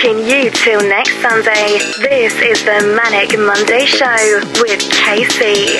[0.00, 1.78] taking you till next Sunday.
[1.98, 5.76] This is the Manic Monday Show with Casey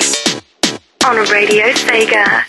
[1.05, 2.45] on Radio Sega.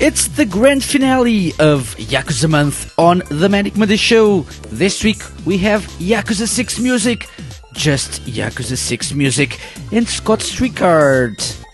[0.00, 4.42] It's the grand finale of Yakuza Month on the Manic Monday Show.
[4.70, 7.28] This week we have Yakuza 6 music,
[7.74, 9.60] just Yakuza 6 music,
[9.92, 11.65] and Scott Strichart.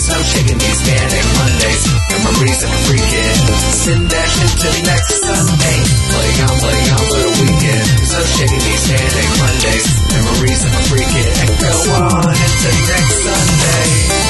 [0.00, 1.84] There's no shaking these manic Mondays.
[2.08, 3.36] Memories of freaking.
[3.84, 5.76] Send that shit to next Sunday.
[6.08, 7.84] Play on, play on for the weekend.
[8.00, 9.84] There's no shaking these manic Mondays.
[10.08, 11.28] Memories of freaking.
[11.44, 14.29] And go on into the next Sunday.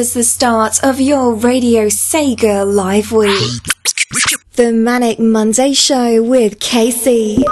[0.00, 3.60] Is the start of your Radio Sega Live Week.
[4.54, 7.44] The Manic Monday Show with KC.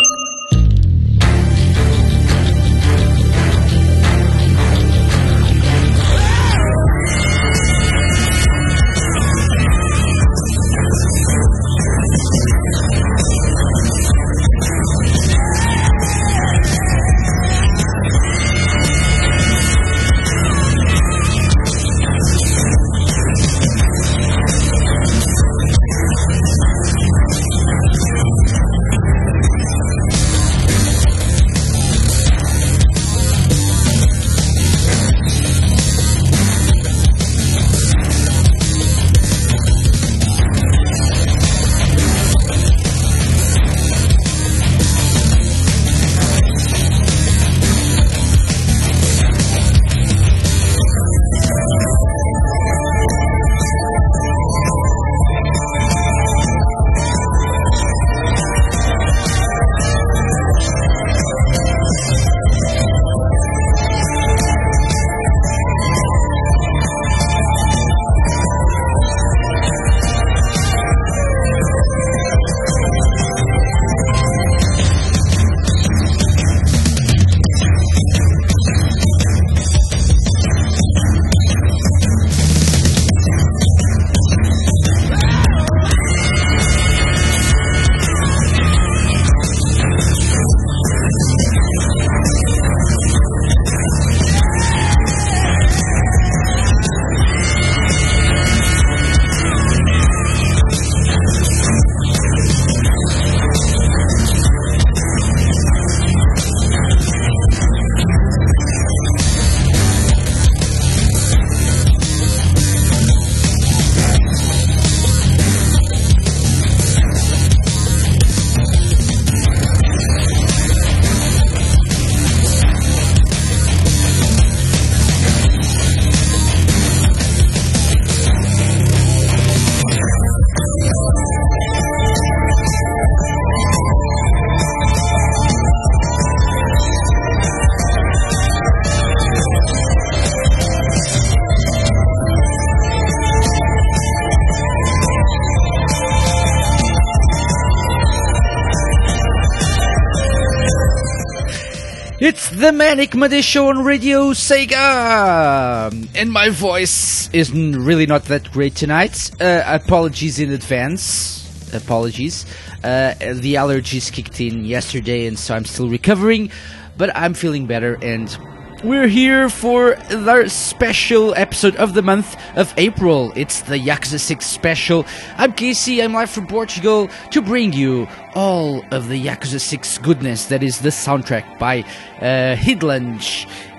[152.99, 156.09] The Show on Radio Sega!
[156.17, 159.31] And my voice isn't really not that great tonight.
[159.41, 161.73] Uh, apologies in advance.
[161.73, 162.45] Apologies.
[162.83, 166.51] Uh, the allergies kicked in yesterday and so I'm still recovering.
[166.97, 168.37] But I'm feeling better and
[168.83, 173.33] we're here for the special episode of the month of April.
[173.37, 175.07] It's the Yakuza 6 special.
[175.37, 180.47] I'm Casey, I'm live from Portugal to bring you all of the Yakuza 6 goodness
[180.47, 181.85] that is the soundtrack by
[182.21, 182.57] uh,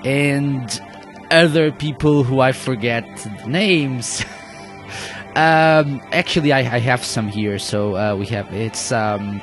[0.05, 0.81] and
[1.29, 3.05] other people who I forget
[3.45, 4.24] names.
[5.36, 8.93] um, actually, I, I have some here, so uh, we have it's.
[8.93, 9.41] Um,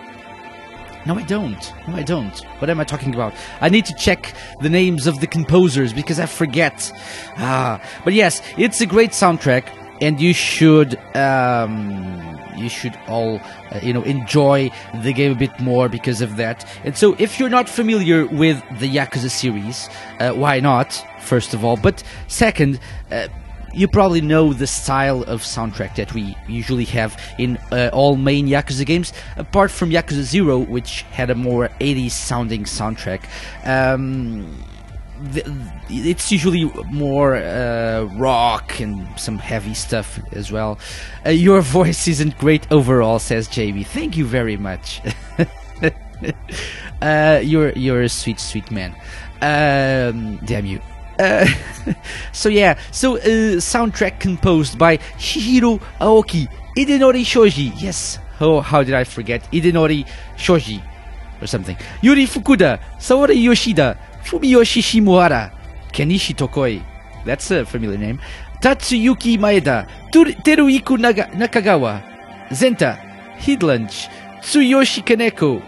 [1.06, 1.72] no, I don't.
[1.86, 2.36] No, I don't.
[2.58, 3.32] What am I talking about?
[3.60, 6.92] I need to check the names of the composers because I forget.
[7.36, 9.64] Ah, but yes, it's a great soundtrack,
[10.00, 14.70] and you should um, you should all uh, you know enjoy
[15.02, 16.68] the game a bit more because of that.
[16.84, 19.88] And so, if you're not familiar with the Yakuza series,
[20.20, 21.04] uh, why not?
[21.20, 22.80] First of all, but second.
[23.10, 23.28] Uh,
[23.76, 28.48] you probably know the style of soundtrack that we usually have in uh, all main
[28.48, 33.28] Yakuza games, apart from Yakuza 0, which had a more 80s sounding soundtrack.
[33.64, 34.64] Um,
[35.88, 40.78] it's usually more uh, rock and some heavy stuff as well.
[41.24, 43.86] Uh, your voice isn't great overall, says JB.
[43.86, 45.02] Thank you very much.
[47.02, 48.94] uh, you're you're a sweet, sweet man.
[49.42, 50.80] Um, damn you.
[51.18, 51.46] Uh,
[52.32, 53.20] so yeah, so uh,
[53.58, 57.72] soundtrack composed by Chihiro Aoki, Idenori Shoji.
[57.76, 60.06] Yes, oh how did I forget Idenori
[60.36, 60.82] Shoji
[61.40, 61.76] or something?
[62.02, 65.52] Yuri Fukuda, Saori Yoshida, Fumiyoshi Shimohara,
[65.92, 66.82] Kenichi Tokoi.
[67.24, 68.20] That's a familiar name.
[68.60, 72.02] Tatsuyuki Maeda, Teruiku Naga- Nakagawa,
[72.50, 72.98] Zenta,
[73.38, 74.08] Hidlange,
[74.40, 75.62] Tsuyoshi Kaneko,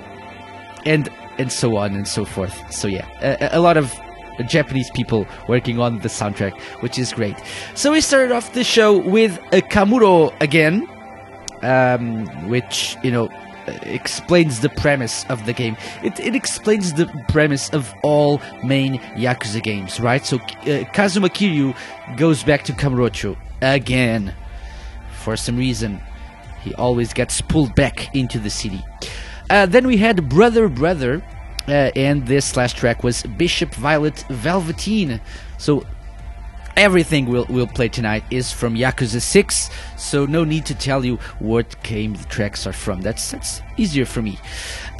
[0.86, 2.72] and and so on and so forth.
[2.72, 3.92] So yeah, a, a lot of
[4.44, 7.36] Japanese people working on the soundtrack, which is great.
[7.74, 10.88] So we started off the show with a Kamuro again,
[11.62, 13.28] um, which you know
[13.82, 15.76] explains the premise of the game.
[16.02, 20.24] It, it explains the premise of all main Yakuza games, right?
[20.24, 21.76] So uh, Kazuma Kiryu
[22.16, 24.34] goes back to Kamurocho again.
[25.12, 26.00] For some reason,
[26.62, 28.82] he always gets pulled back into the city.
[29.50, 31.22] Uh, then we had Brother Brother,
[31.68, 35.20] uh, and this last track was Bishop Violet Velveteen.
[35.58, 35.84] So
[36.78, 41.16] everything we'll, we'll play tonight is from Yakuza 6, so no need to tell you
[41.40, 43.00] what game the tracks are from.
[43.02, 44.38] That's that's easier for me.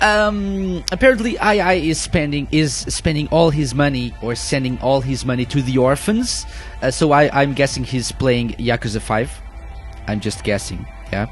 [0.02, 5.44] Um, apparently, II is spending is spending all his money or sending all his money
[5.46, 6.46] to the orphans.
[6.82, 9.40] Uh, so I, I'm guessing he's playing Yakuza 5.
[10.08, 10.86] I'm just guessing.
[11.12, 11.26] Yeah.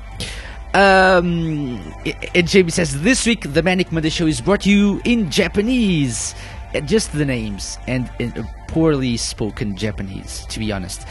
[0.76, 1.80] Um,
[2.34, 6.34] and Jamie says this week the Manic Monday show is brought to you in Japanese.
[6.84, 8.10] Just the names and,
[8.68, 11.06] poorly spoken Japanese, to be honest.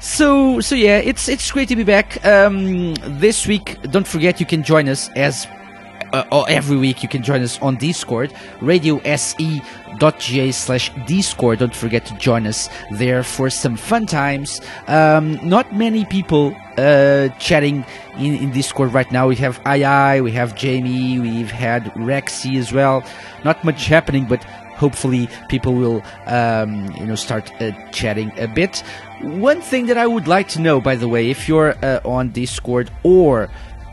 [0.00, 2.26] So, so yeah, it's it's great to be back.
[2.26, 5.46] Um, this week, don't forget you can join us as
[6.12, 9.62] uh, every week you can join us on Discord, radiose.ga
[10.52, 11.60] slash Discord.
[11.60, 14.60] Don't forget to join us there for some fun times.
[14.88, 17.84] Um, not many people uh, chatting
[18.18, 19.28] in, in Discord right now.
[19.28, 23.04] We have II, we have Jamie, we've had Rexy as well.
[23.44, 24.42] Not much happening, but
[24.76, 28.82] hopefully people will um, you know start uh, chatting a bit.
[29.22, 32.30] One thing that I would like to know, by the way, if you're uh, on
[32.30, 33.48] Discord or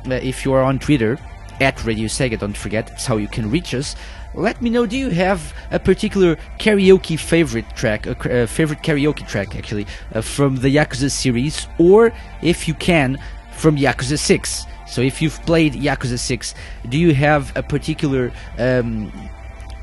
[0.09, 1.17] uh, if you're on Twitter
[1.59, 3.95] at Radio Sega, don't forget, it's how you can reach us.
[4.33, 9.55] Let me know, do you have a particular karaoke favorite track, a, favorite karaoke track
[9.57, 13.17] actually, uh, from the Yakuza series, or if you can,
[13.51, 14.65] from Yakuza 6?
[14.87, 16.55] So if you've played Yakuza 6,
[16.87, 19.11] do you have a particular um,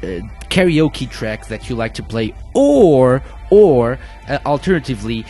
[0.02, 5.26] uh, karaoke track that you like to play, or or uh, alternatively,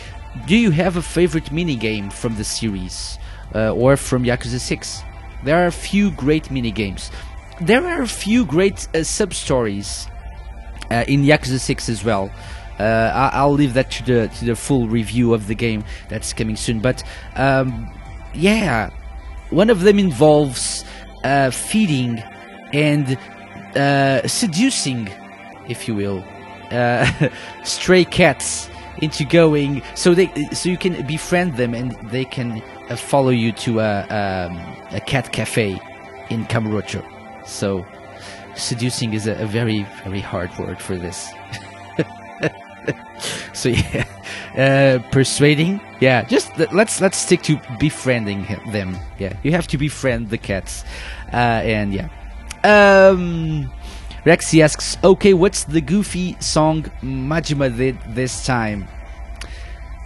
[0.47, 3.17] do you have a favorite mini game from the series
[3.53, 5.03] uh, or from Yakuza 6?
[5.43, 7.11] There are a few great mini games.
[7.61, 10.07] There are a few great uh, sub stories
[10.89, 12.31] uh, in Yakuza 6 as well.
[12.79, 16.31] Uh, I- I'll leave that to the to the full review of the game that's
[16.31, 16.79] coming soon.
[16.79, 17.03] But
[17.35, 17.91] um,
[18.33, 18.89] yeah,
[19.49, 20.85] one of them involves
[21.25, 22.23] uh, feeding
[22.71, 23.17] and
[23.75, 25.09] uh, seducing,
[25.67, 26.23] if you will,
[26.71, 27.11] uh,
[27.63, 28.69] stray cats
[29.01, 32.61] into going so they so you can befriend them and they can
[32.95, 34.57] follow you to a um,
[34.91, 35.77] a cat cafe
[36.29, 37.18] in Kamurocho.
[37.49, 37.85] So
[38.55, 41.29] seducing is a, a very very hard word for this.
[43.53, 44.05] so yeah,
[44.55, 45.81] uh, persuading.
[45.99, 48.97] Yeah, just let's let's stick to befriending them.
[49.17, 50.83] Yeah, you have to befriend the cats,
[51.33, 52.09] uh, and yeah.
[52.63, 53.71] Um,
[54.25, 58.87] Rexy asks, "Okay, what's the goofy song Majima did this time?"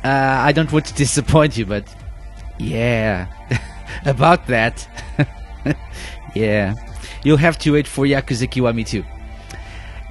[0.03, 1.83] Uh, I don't want to disappoint you, but
[2.57, 3.27] yeah,
[4.05, 4.87] about that.
[6.35, 6.75] yeah,
[7.23, 9.03] you'll have to wait for Yakuza Kiwami too.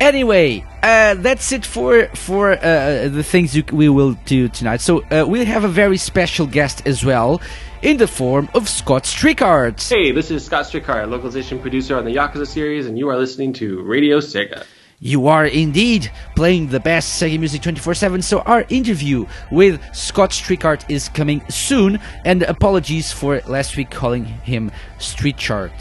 [0.01, 4.81] Anyway, uh, that's it for for uh, the things you, we will do tonight.
[4.81, 7.41] So uh, we'll have a very special guest as well,
[7.83, 9.89] in the form of Scott Strichart.
[9.89, 13.53] Hey, this is Scott Strichart, localization producer on the Yakuza series, and you are listening
[13.55, 14.65] to Radio Sega.
[15.05, 18.23] You are indeed playing the best Sega music 24 7.
[18.23, 21.99] So, our interview with Scott Strichart is coming soon.
[22.25, 25.73] And apologies for last week calling him Street Chart.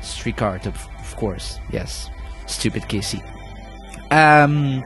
[0.00, 1.58] Strichart, of, of course.
[1.70, 2.10] Yes.
[2.46, 3.22] Stupid Casey.
[4.10, 4.82] Um,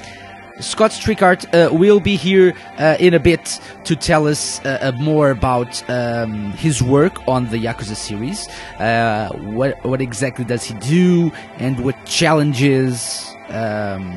[0.61, 4.93] Scott Strichart uh, will be here uh, in a bit to tell us uh, uh,
[5.03, 8.47] more about um, his work on the Yakuza series.
[8.79, 14.13] Uh, what what exactly does he do, and what challenges um,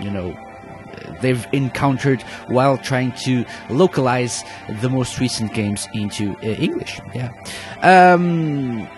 [0.00, 0.34] you know
[1.20, 4.42] they've encountered while trying to localize
[4.80, 7.00] the most recent games into uh, English.
[7.14, 7.32] Yeah.
[7.82, 8.88] Um,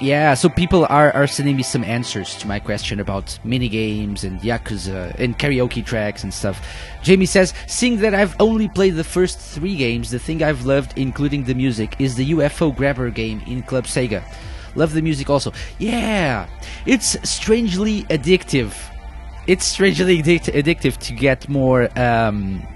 [0.00, 4.40] yeah, so people are, are sending me some answers to my question about minigames and
[4.40, 6.60] Yakuza and karaoke tracks and stuff.
[7.02, 10.96] Jamie says, seeing that I've only played the first three games, the thing I've loved,
[10.96, 14.22] including the music, is the UFO grabber game in Club Sega.
[14.74, 15.52] Love the music also.
[15.78, 16.48] Yeah,
[16.84, 18.74] it's strangely addictive.
[19.46, 22.66] It's strangely addict- addictive to get more um,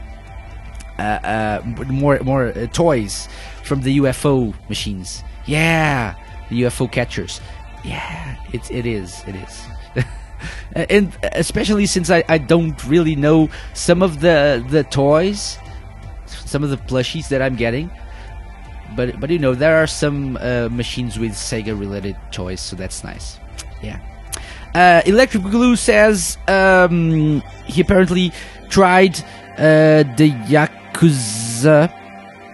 [0.99, 3.29] uh, uh, more more uh, toys
[3.65, 5.23] from the UFO machines.
[5.47, 6.15] Yeah,
[6.51, 7.41] the UFO catchers.
[7.85, 9.65] Yeah, it it is it is.
[10.75, 15.59] and especially since I, I don't really know some of the the toys,
[16.27, 17.91] some of the plushies that I'm getting.
[18.97, 23.05] But but you know there are some uh, machines with Sega related toys, so that's
[23.05, 23.39] nice.
[23.83, 24.01] Yeah.
[24.75, 28.33] Uh, Electric Glue says um, he apparently
[28.69, 29.19] tried
[29.59, 31.93] uh, the Yakuza.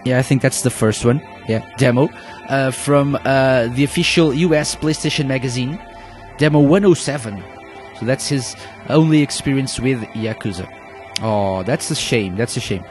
[0.05, 1.21] Yeah, I think that's the first one.
[1.47, 2.09] yeah, demo
[2.47, 5.79] uh, from uh, the official US PlayStation magazine,
[6.37, 7.43] demo 107.
[7.99, 8.55] So that's his
[8.89, 10.71] only experience with Yakuza.
[11.21, 12.35] Oh, that's a shame.
[12.35, 12.83] That's a shame.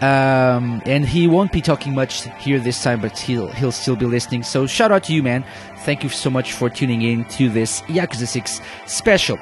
[0.00, 4.06] Um, and he won't be talking much here this time, but he'll he'll still be
[4.06, 4.42] listening.
[4.42, 5.44] So shout out to you, man.
[5.84, 9.38] Thank you so much for tuning in to this Yakuza 6 special.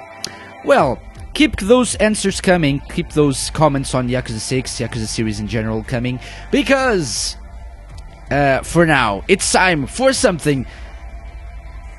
[0.67, 1.01] Well,
[1.33, 2.81] keep those answers coming.
[2.93, 7.37] Keep those comments on Yakuza 6, Yakuza series in general coming, because
[8.31, 10.67] uh, for now it's time for something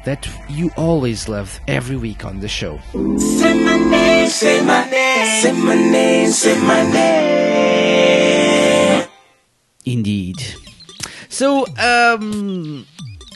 [0.05, 2.79] that you always love every week on the show.
[3.17, 8.21] Say my name, say my name, say my name, say my name.
[9.85, 10.37] Indeed.
[11.29, 12.85] So, um,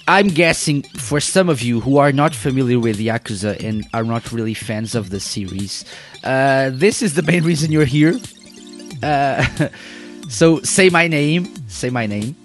[0.07, 4.31] I'm guessing for some of you who are not familiar with Yakuza and are not
[4.31, 5.83] really fans of the series,
[6.23, 8.19] uh, this is the main reason you're here.
[9.01, 9.43] Uh,
[10.29, 11.51] so, say my name.
[11.67, 12.35] Say my name.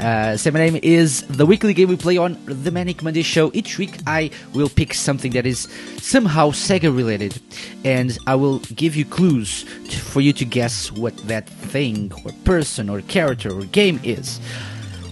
[0.00, 3.50] Uh, say my name is the weekly game we play on the Manic Monday show.
[3.52, 7.40] Each week I will pick something that is somehow Sega related,
[7.84, 12.30] and I will give you clues to, for you to guess what that thing or
[12.44, 14.38] person or character or game is.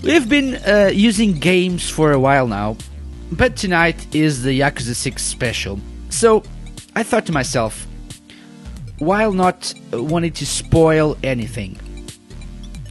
[0.05, 2.77] We've been uh, using games for a while now,
[3.33, 5.81] but tonight is the Yakuza 6 special.
[6.11, 6.45] So
[6.95, 7.89] I thought to myself,
[8.99, 11.77] while not wanting to spoil anything,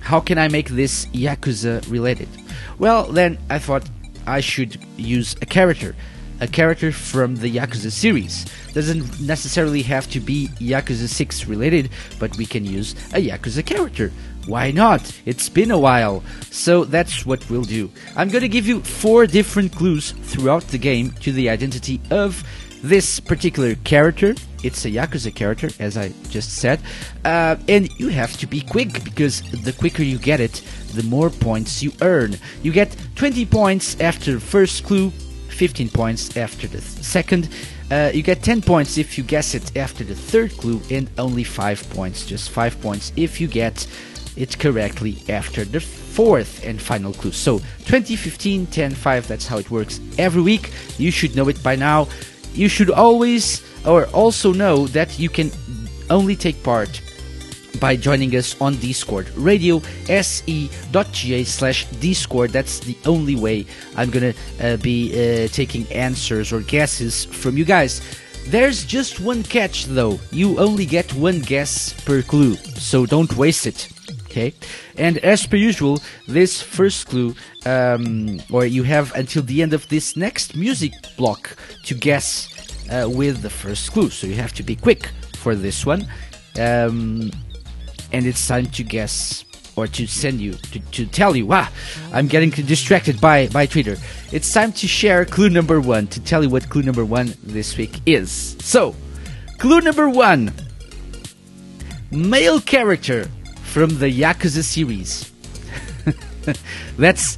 [0.06, 2.30] how can I make this Yakuza related?
[2.78, 3.90] Well, then I thought
[4.28, 5.96] I should use a character.
[6.42, 8.46] A character from the Yakuza series.
[8.74, 11.90] Doesn't necessarily have to be Yakuza 6 related,
[12.20, 14.12] but we can use a Yakuza character.
[14.46, 15.02] Why not?
[15.26, 16.24] It's been a while.
[16.52, 17.90] So that's what we'll do.
[18.16, 22.44] I'm gonna give you four different clues throughout the game to the identity of
[22.86, 24.36] this particular character.
[24.64, 26.80] It's a Yakuza character, as I just said.
[27.24, 30.62] Uh, and you have to be quick because the quicker you get it,
[30.94, 32.38] the more points you earn.
[32.62, 35.10] You get 20 points after the first clue,
[35.50, 37.50] 15 points after the th- second.
[37.92, 41.44] Uh, you get 10 points if you guess it after the third clue, and only
[41.44, 43.88] 5 points, just 5 points if you get
[44.36, 47.32] it correctly after the fourth and final clue.
[47.32, 50.72] So 20, 15, 10, 5, that's how it works every week.
[50.98, 52.08] You should know it by now.
[52.56, 55.52] You should always or also know that you can
[56.10, 57.02] only take part
[57.80, 59.30] by joining us on Discord.
[59.36, 62.52] Radio se.ga slash Discord.
[62.52, 63.66] That's the only way
[63.98, 68.02] I'm gonna uh, be uh, taking answers or guesses from you guys.
[68.48, 70.20] There's just one catch though.
[70.32, 73.90] You only get one guess per clue, so don't waste it.
[74.36, 74.54] Okay,
[74.98, 79.88] and as per usual, this first clue, um, or you have until the end of
[79.88, 82.50] this next music block to guess
[82.92, 84.10] uh, with the first clue.
[84.10, 86.06] So you have to be quick for this one.
[86.60, 87.32] Um,
[88.12, 89.46] and it's time to guess
[89.78, 91.68] or to send you to, to tell you wow
[92.14, 93.98] i'm getting distracted by by twitter
[94.32, 97.76] it's time to share clue number one to tell you what clue number one this
[97.78, 98.96] week is so
[99.58, 100.54] clue number one
[102.10, 103.30] male character
[103.76, 105.34] from the yakuza series
[106.98, 107.38] that's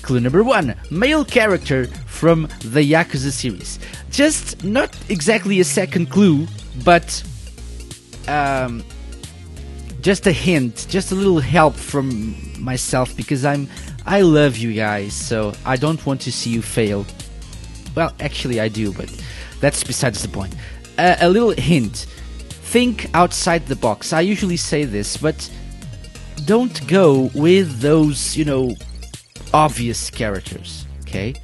[0.00, 3.78] clue number one male character from the yakuza series
[4.10, 6.46] just not exactly a second clue
[6.84, 7.22] but
[8.28, 8.82] um
[10.00, 13.66] just a hint, just a little help from myself because I'm
[14.04, 17.06] I love you guys, so I don't want to see you fail.
[17.94, 19.10] Well, actually I do, but
[19.60, 20.54] that's besides the point.
[20.98, 22.04] Uh, a little hint.
[22.74, 24.12] Think outside the box.
[24.12, 25.48] I usually say this, but
[26.44, 28.74] don't go with those, you know,
[29.52, 31.34] obvious characters, okay?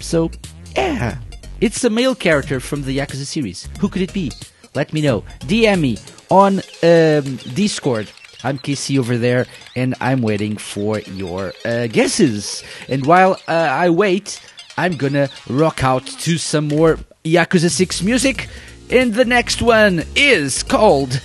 [0.00, 0.30] So,
[0.76, 1.18] yeah,
[1.60, 3.68] it's a male character from the Yakuza series.
[3.80, 4.30] Who could it be?
[4.74, 5.24] Let me know.
[5.40, 5.98] DM me
[6.30, 8.10] on um, Discord.
[8.44, 12.62] I'm KC over there, and I'm waiting for your uh, guesses.
[12.88, 14.40] And while uh, I wait,
[14.76, 18.48] I'm gonna rock out to some more Yakuza 6 music.
[18.90, 21.20] And the next one is called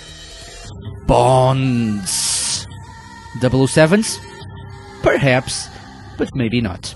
[1.12, 2.66] Bonds.
[3.42, 4.18] 007s?
[5.04, 5.68] Perhaps,
[6.18, 6.96] but maybe not.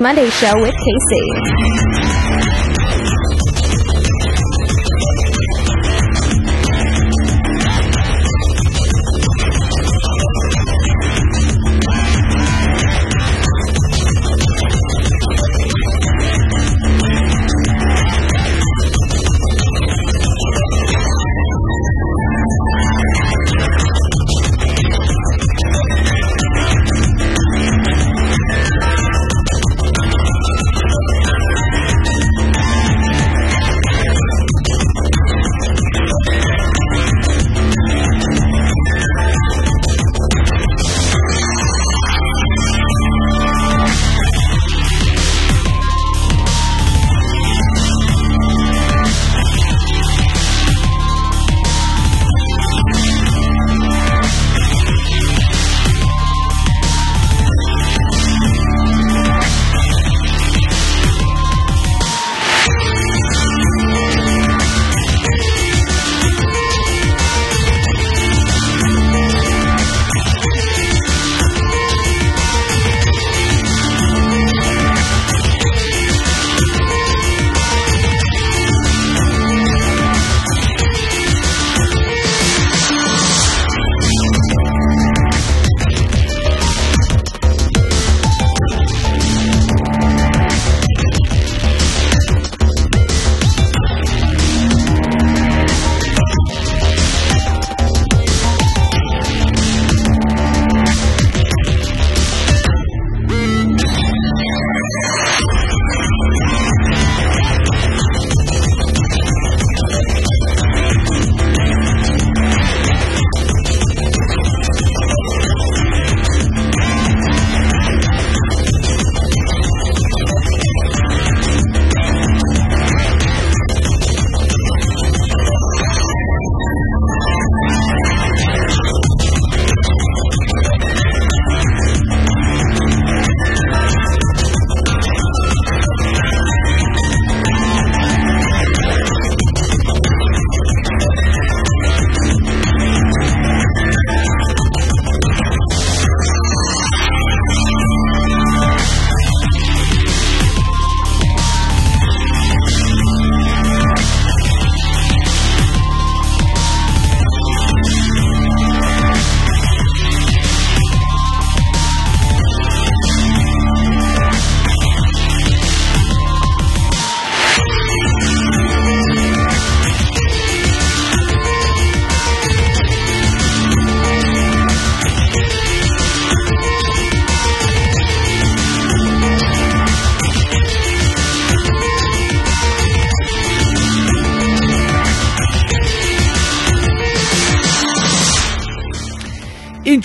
[0.00, 1.89] Monday Show with Casey.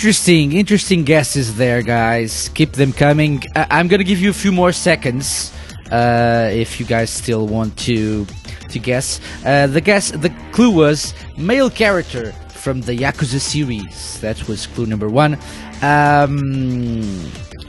[0.06, 2.48] Interesting, interesting guesses there, guys.
[2.54, 3.42] Keep them coming.
[3.56, 5.52] I- am gonna give you a few more seconds
[5.90, 8.24] uh, if you guys still want to
[8.68, 9.20] to guess.
[9.44, 14.20] Uh, the guess, the clue was male character from the Yakuza series.
[14.20, 15.40] That was clue number one.
[15.82, 17.02] Um,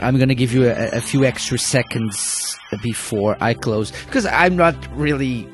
[0.00, 4.76] I'm gonna give you a, a few extra seconds before I close because I'm not
[4.94, 5.48] really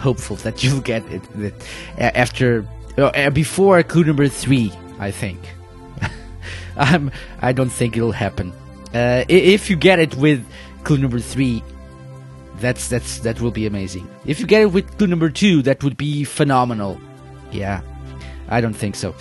[0.00, 1.54] hopeful that you'll get it
[1.96, 2.66] after
[2.98, 4.72] uh, before clue number three.
[4.98, 5.38] I think.
[6.92, 7.10] I'm,
[7.42, 8.52] I don't think it'll happen.
[8.94, 10.44] Uh, if you get it with
[10.84, 11.62] clue number three,
[12.60, 14.08] that's that's that will be amazing.
[14.24, 17.00] If you get it with clue number two, that would be phenomenal.
[17.50, 17.82] Yeah,
[18.48, 19.14] I don't think so.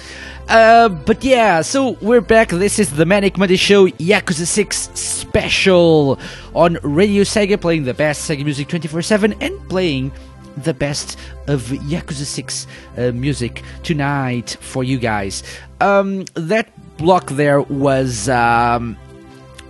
[0.47, 2.49] Uh, but yeah, so we're back.
[2.49, 6.17] This is the Manic Monday Show Yakuza 6 special
[6.55, 10.11] on Radio Sega, playing the best Sega music 24 7 and playing
[10.55, 12.67] the best of Yakuza 6
[12.97, 15.43] uh, music tonight for you guys.
[15.81, 18.29] Um, that block there was.
[18.29, 18.97] Um,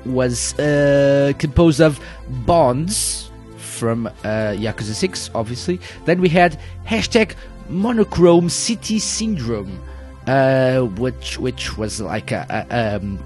[0.07, 1.99] was uh, composed of
[2.45, 4.11] Bonds from uh,
[4.55, 5.79] Yakuza 6, obviously.
[6.05, 7.35] Then we had hashtag
[7.69, 9.79] Monochrome City Syndrome,
[10.25, 13.19] uh, which which was like a, a, um,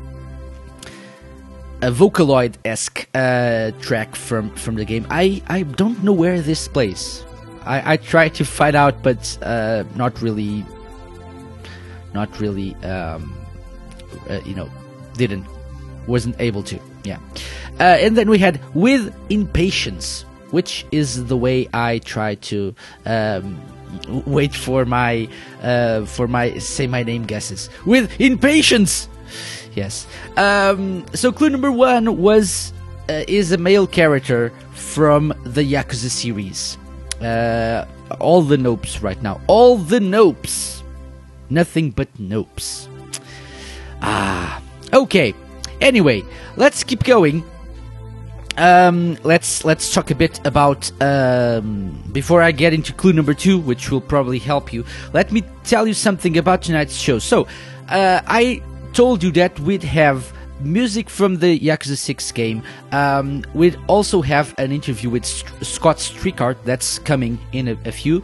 [1.82, 5.06] a Vocaloid esque uh, track from, from the game.
[5.10, 7.24] I, I don't know where this plays.
[7.64, 10.66] I, I tried to find out, but uh, not really.
[12.14, 12.76] Not really.
[12.84, 13.40] Um,
[14.30, 14.69] uh, you know,
[15.13, 15.45] didn't
[16.08, 16.80] wasn't able to.
[17.04, 17.19] Yeah.
[17.80, 23.60] Uh, and then we had with impatience, which is the way I try to um,
[24.26, 25.28] wait for my
[25.62, 27.69] uh, for my say my name guesses.
[27.86, 29.08] With impatience.
[29.74, 30.06] Yes.
[30.38, 32.74] Um, so clue number one was
[33.10, 36.78] uh, is a male character from the Yakuza series.
[37.21, 37.86] Uh,
[38.19, 39.39] all the nopes right now.
[39.47, 40.84] All the nopes.
[41.50, 42.88] Nothing but nopes.
[44.02, 44.62] Ah.
[44.94, 45.34] Okay.
[45.80, 46.24] Anyway,
[46.58, 47.44] let's keep going.
[48.58, 53.58] Um, let's let's talk a bit about um, before I get into clue number two,
[53.58, 54.86] which will probably help you.
[55.14, 57.20] Let me tell you something about tonight's show.
[57.20, 57.48] So,
[57.90, 58.62] uh, I
[58.94, 62.62] told you that we'd have music from the Yakuza 6 game.
[62.92, 67.92] Um, we'd also have an interview with St- Scott Strichart that's coming in a, a
[67.92, 68.22] few.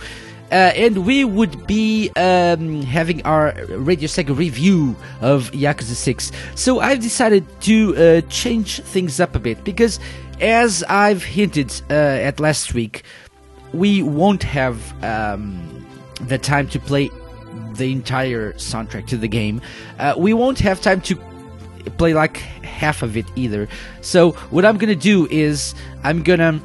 [0.51, 6.31] Uh, and we would be um, having our Radio Sega review of Yakuza 6.
[6.55, 9.99] So I've decided to uh, change things up a bit because,
[10.39, 13.03] as I've hinted uh, at last week,
[13.73, 15.85] we won't have um,
[16.21, 17.09] the time to play
[17.73, 19.61] the entire soundtrack to the game.
[19.99, 21.15] Uh, we won't have time to
[21.97, 23.67] play like half of it either.
[24.01, 26.61] So what I'm gonna do is I'm gonna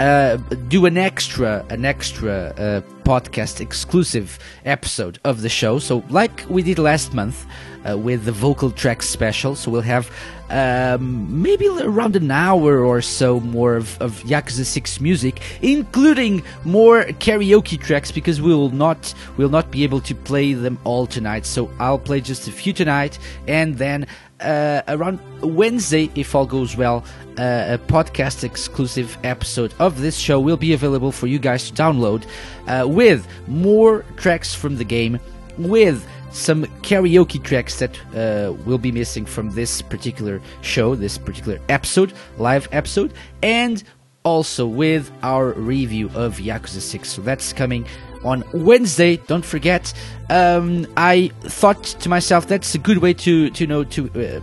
[0.00, 0.36] uh,
[0.68, 5.78] do an extra an extra uh, podcast exclusive episode of the show.
[5.78, 7.46] So like we did last month
[7.88, 9.54] uh, with the vocal tracks special.
[9.56, 10.10] So we'll have
[10.50, 17.04] um, maybe around an hour or so more of, of Yakuza 6 music, including more
[17.04, 21.46] karaoke tracks because we will not will not be able to play them all tonight.
[21.46, 24.06] So I'll play just a few tonight, and then
[24.40, 27.04] uh, around Wednesday, if all goes well,
[27.38, 31.74] uh, a podcast exclusive episode of this show will be available for you guys to
[31.74, 32.26] download
[32.66, 35.18] uh, with more tracks from the game,
[35.56, 41.58] with some karaoke tracks that uh, will be missing from this particular show, this particular
[41.68, 43.82] episode, live episode, and
[44.24, 47.08] also with our review of Yakuza 6.
[47.08, 47.86] So that's coming
[48.24, 49.16] on Wednesday.
[49.16, 49.92] Don't forget.
[50.30, 54.10] Um, I thought to myself that's a good way to to know to.
[54.14, 54.40] Uh,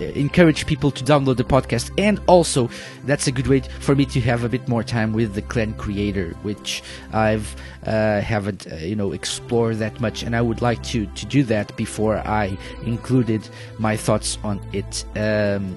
[0.00, 2.70] encourage people to download the podcast and also
[3.04, 5.74] that's a good way for me to have a bit more time with the clan
[5.74, 10.82] creator which i've uh, haven't uh, you know explored that much and i would like
[10.82, 15.76] to to do that before i included my thoughts on it um,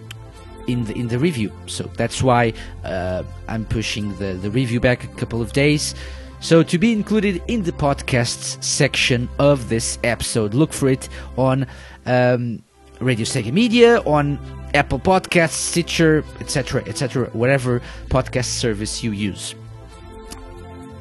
[0.67, 5.03] in the in the review so that's why uh, i'm pushing the the review back
[5.03, 5.95] a couple of days
[6.41, 11.65] so to be included in the podcasts section of this episode look for it on
[12.05, 12.61] um,
[13.01, 14.39] Radio Sega Media, on
[14.73, 19.55] Apple Podcasts, Stitcher, etc., etc., whatever podcast service you use.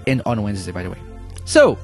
[0.06, 0.98] And on Wednesday, by the way.
[1.44, 1.78] So,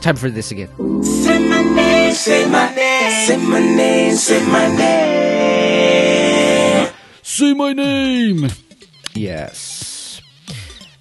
[0.00, 0.68] time for this again.
[1.04, 6.00] Say my name, say my name, say my name, say my name.
[7.22, 8.48] Say my name!
[9.14, 9.69] Yes.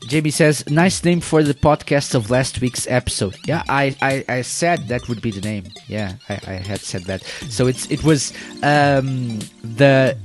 [0.09, 3.37] JB says, nice name for the podcast of last week's episode.
[3.45, 5.65] Yeah, I, I, I said that would be the name.
[5.87, 7.21] Yeah, I, I had said that.
[7.49, 10.17] So it's it was um, the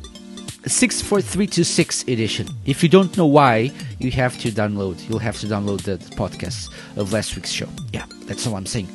[0.67, 2.49] 64326 edition.
[2.65, 5.07] If you don't know why, you have to download.
[5.07, 7.69] You'll have to download the, the podcast of last week's show.
[7.93, 8.89] Yeah, that's all I'm saying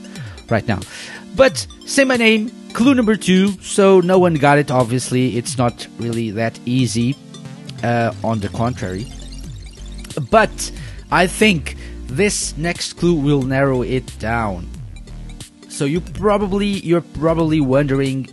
[0.49, 0.80] right now.
[1.36, 3.52] But say my name, clue number two.
[3.62, 4.71] So no one got it.
[4.71, 7.15] Obviously, it's not really that easy.
[7.82, 9.08] Uh, on the contrary,
[10.30, 10.49] but
[11.11, 14.69] I think this next clue will narrow it down.
[15.67, 18.25] So you probably you're probably wondering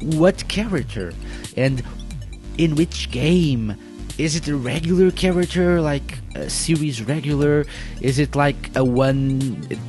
[0.00, 1.12] what character
[1.56, 1.82] and
[2.58, 3.76] in which game?
[4.18, 7.64] Is it a regular character like a series regular?
[8.00, 9.38] Is it like a one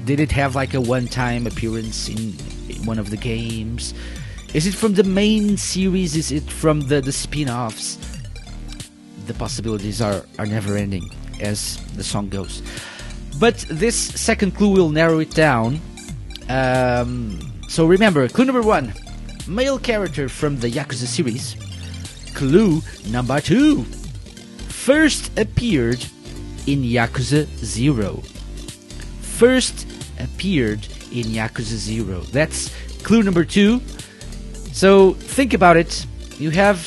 [0.05, 2.33] did it have like a one time appearance in
[2.85, 3.93] one of the games?
[4.53, 6.15] Is it from the main series?
[6.15, 7.99] Is it from the the spin-offs?
[9.27, 12.61] The possibilities are are never ending as the song goes
[13.39, 15.79] but this second clue will narrow it down
[16.49, 18.93] um, so remember clue number one
[19.47, 21.55] male character from the yakuza series
[22.33, 23.83] clue number two
[24.67, 26.05] first appeared
[26.67, 28.21] in Yakuza 0.
[29.21, 29.87] First
[30.19, 32.21] appeared in Yakuza 0.
[32.31, 33.79] That's clue number two.
[34.71, 36.05] So think about it.
[36.39, 36.79] You have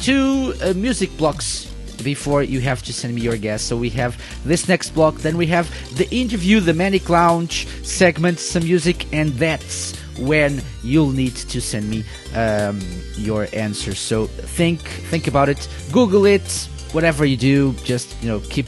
[0.00, 1.71] two uh, music blocks
[2.02, 3.62] before you have to send me your guess.
[3.62, 8.38] So we have this next block, then we have the interview, the Manic Lounge segment,
[8.38, 12.80] some music, and that's when you'll need to send me um,
[13.16, 13.94] your answer.
[13.94, 18.66] So think, think about it, Google it, whatever you do, just you know keep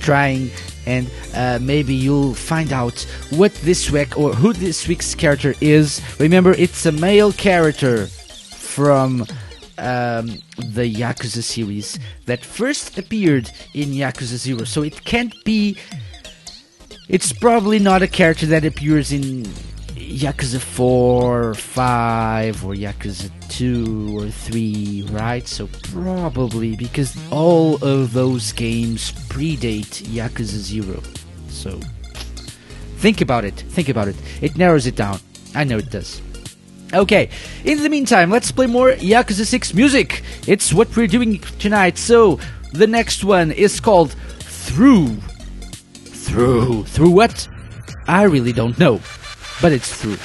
[0.00, 0.50] trying,
[0.86, 3.00] and uh, maybe you'll find out
[3.30, 6.00] what this week or who this week's character is.
[6.18, 9.24] Remember, it's a male character from
[9.78, 10.26] um,
[10.58, 15.76] the Yakuza series that first appeared in Yakuza Zero, so it can't be.
[17.08, 19.44] It's probably not a character that appears in
[19.94, 25.46] Yakuza 4, 5, or Yakuza 2 or 3, right?
[25.46, 31.02] So probably because all of those games predate Yakuza 0.
[31.48, 31.80] So
[32.98, 33.54] think about it.
[33.54, 34.16] Think about it.
[34.40, 35.20] It narrows it down.
[35.54, 36.20] I know it does.
[36.94, 37.30] Okay,
[37.64, 40.22] in the meantime, let's play more Yakuza 6 music.
[40.46, 41.98] It's what we're doing tonight.
[41.98, 42.38] So
[42.72, 45.16] the next one is called Through.
[46.04, 46.84] Through.
[46.84, 47.48] Through what?
[48.06, 49.00] I really don't know
[49.60, 50.16] but it's through.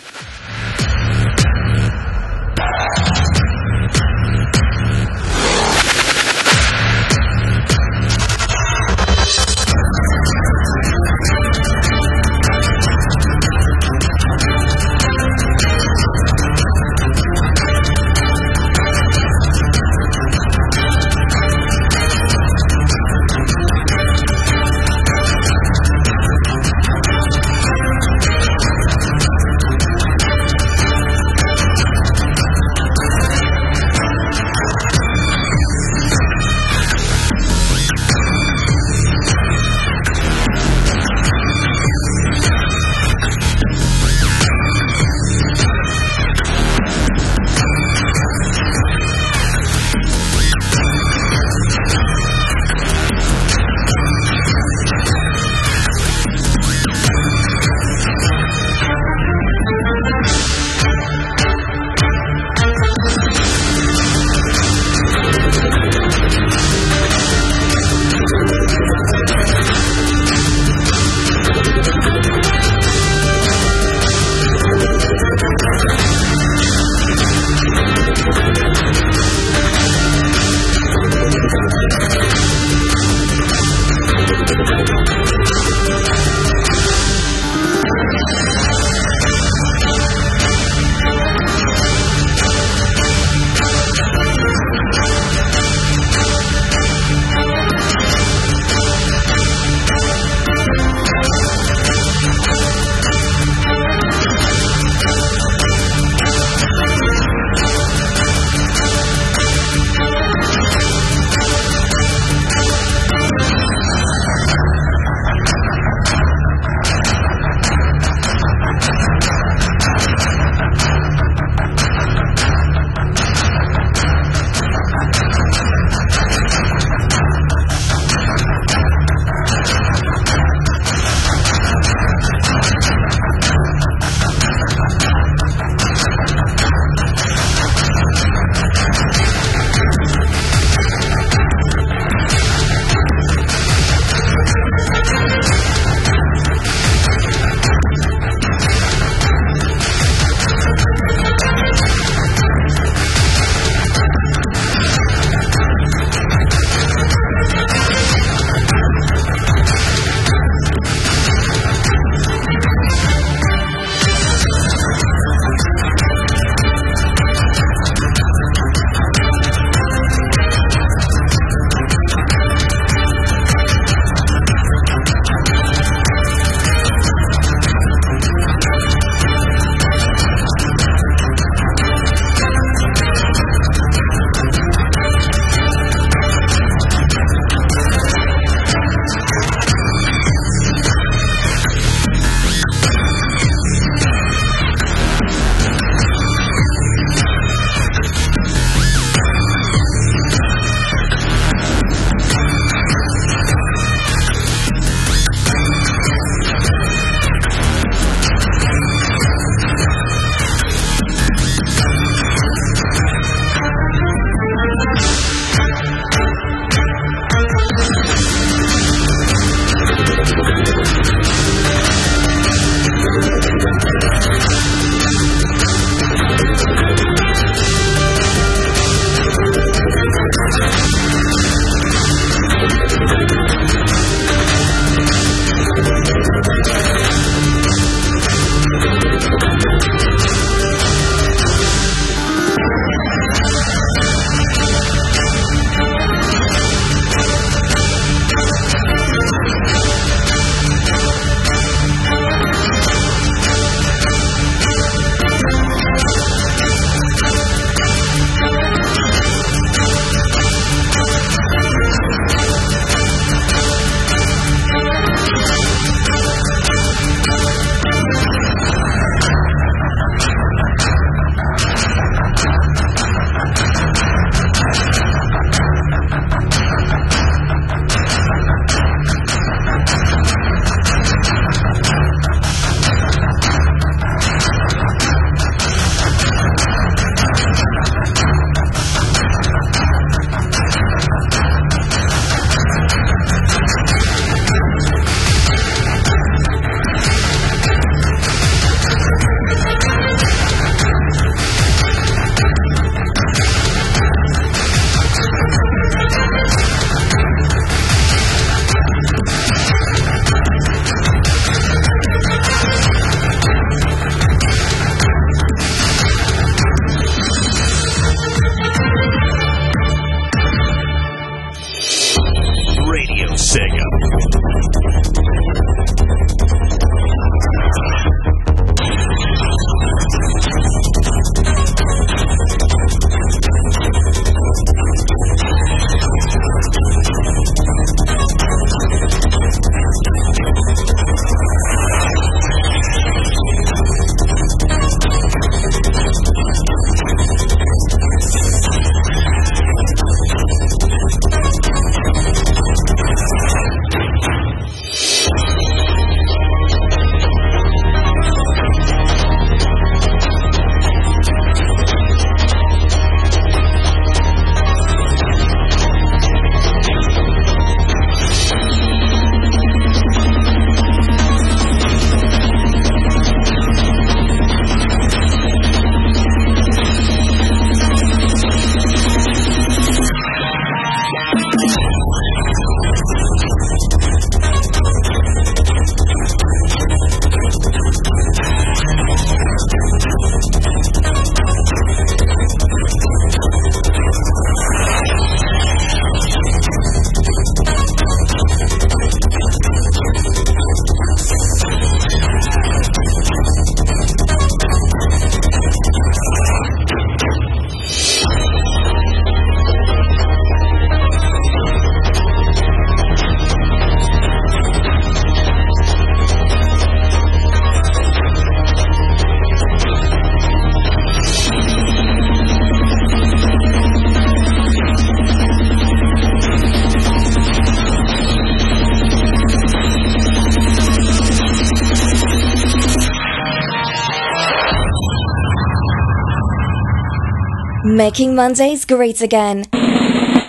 [438.02, 439.66] Making Mondays great again.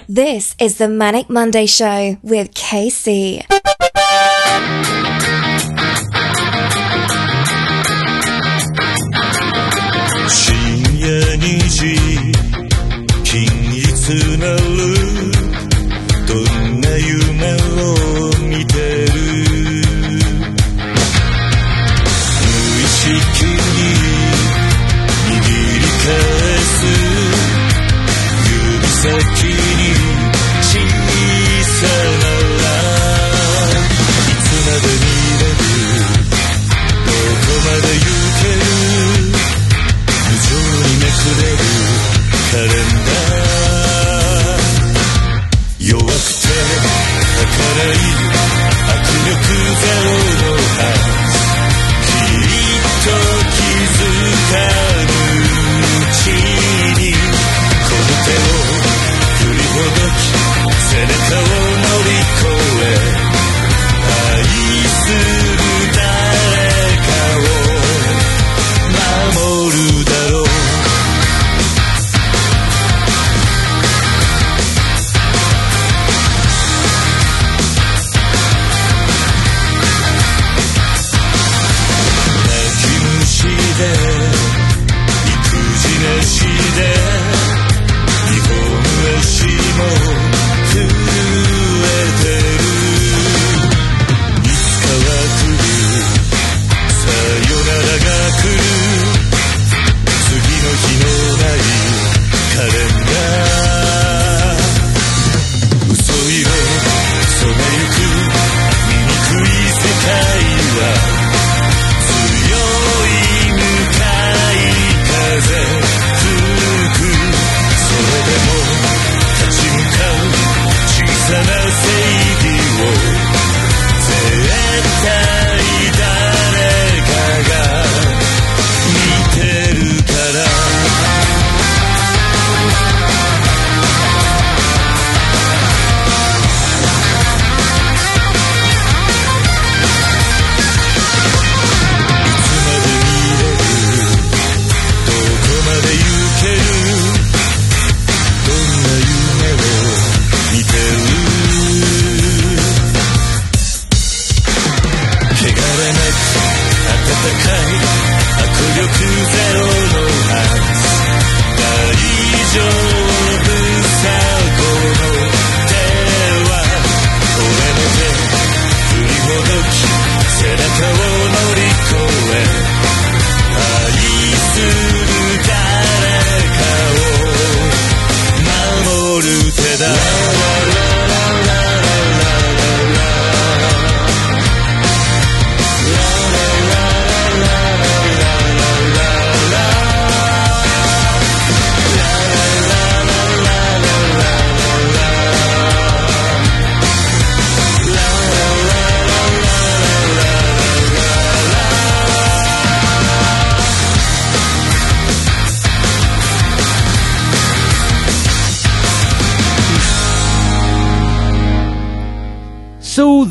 [0.09, 3.44] This is the Manic Monday Show with KC.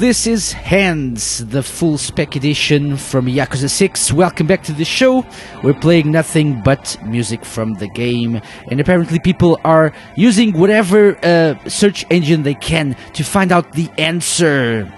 [0.01, 4.11] This is Hands, the full spec edition from Yakuza 6.
[4.11, 5.23] Welcome back to the show.
[5.61, 8.41] We're playing nothing but music from the game,
[8.71, 13.91] and apparently people are using whatever uh, search engine they can to find out the
[13.99, 14.91] answer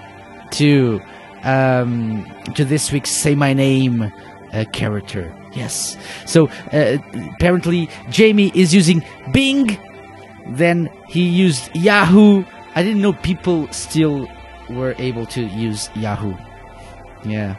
[0.52, 1.02] to
[1.42, 2.24] um,
[2.54, 4.10] to this week's Say My Name
[4.54, 5.30] uh, character.
[5.52, 5.98] Yes.
[6.24, 6.96] So uh,
[7.34, 9.78] apparently Jamie is using Bing.
[10.48, 12.44] Then he used Yahoo.
[12.74, 14.26] I didn't know people still
[14.70, 16.34] were able to use Yahoo.
[17.24, 17.56] Yeah.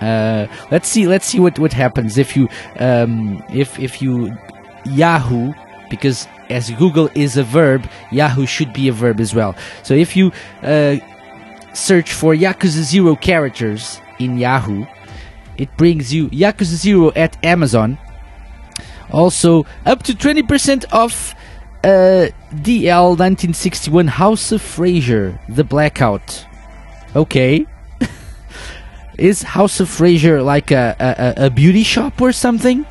[0.00, 1.06] Uh, let's see.
[1.06, 2.48] Let's see what, what happens if you
[2.78, 4.36] um, if if you
[4.84, 5.52] Yahoo
[5.90, 9.54] because as Google is a verb, Yahoo should be a verb as well.
[9.82, 10.96] So if you uh,
[11.72, 14.86] search for Yakuza Zero characters in Yahoo,
[15.56, 17.98] it brings you Yakuza Zero at Amazon.
[19.10, 21.34] Also, up to 20% off
[21.84, 26.46] uh, DL 1961 House of Fraser, The Blackout.
[27.14, 27.66] Okay.
[29.18, 32.86] Is House of Fraser like a, a, a- beauty shop or something?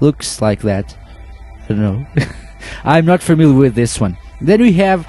[0.00, 0.96] Looks like that.
[1.64, 2.06] I don't know.
[2.84, 4.16] I'm not familiar with this one.
[4.40, 5.06] Then we have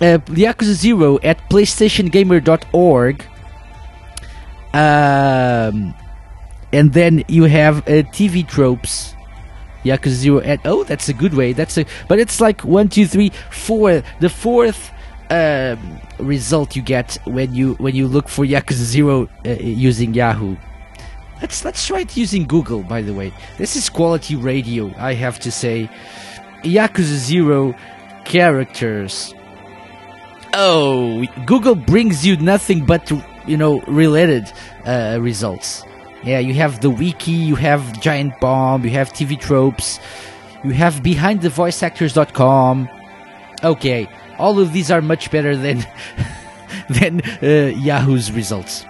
[0.00, 3.26] uh, Yakuza Zero at PlayStationGamer.org.
[4.74, 5.94] Um,
[6.72, 9.14] and then you have uh, TV tropes
[9.84, 11.52] Yakuza Zero, and oh, that's a good way.
[11.52, 14.02] That's a, but it's like one, two, three, four.
[14.20, 14.90] The fourth
[15.30, 20.56] um, result you get when you when you look for Yakuza Zero uh, using Yahoo.
[21.40, 22.82] Let's let's try it using Google.
[22.82, 24.94] By the way, this is quality radio.
[24.96, 25.90] I have to say,
[26.62, 27.74] Yakuza Zero
[28.24, 29.34] characters.
[30.54, 33.10] Oh, Google brings you nothing but
[33.46, 34.52] you know related
[34.84, 35.82] uh, results.
[36.24, 39.98] Yeah, you have the wiki, you have Giant Bomb, you have TV tropes,
[40.62, 42.88] you have BehindTheVoiceActors.com.
[43.64, 44.08] Okay,
[44.38, 45.84] all of these are much better than
[46.88, 48.84] than uh, Yahoo's results.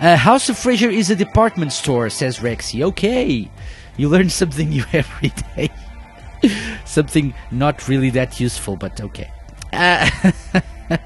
[0.00, 2.82] Uh, House of Fraser is a department store, says Rexy.
[2.82, 3.50] Okay,
[3.96, 5.70] you learn something new every day.
[6.84, 9.30] something not really that useful, but okay.
[9.72, 10.10] Uh,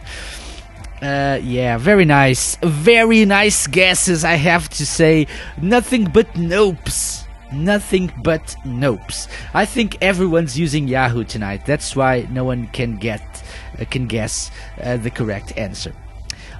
[1.02, 2.56] uh, yeah, very nice.
[2.62, 5.26] Very nice guesses, I have to say.
[5.60, 7.24] Nothing but nopes.
[7.52, 9.28] Nothing but nopes.
[9.54, 11.64] I think everyone's using Yahoo tonight.
[11.64, 13.22] That's why no one can get
[13.80, 14.50] uh, can guess
[14.82, 15.94] uh, the correct answer.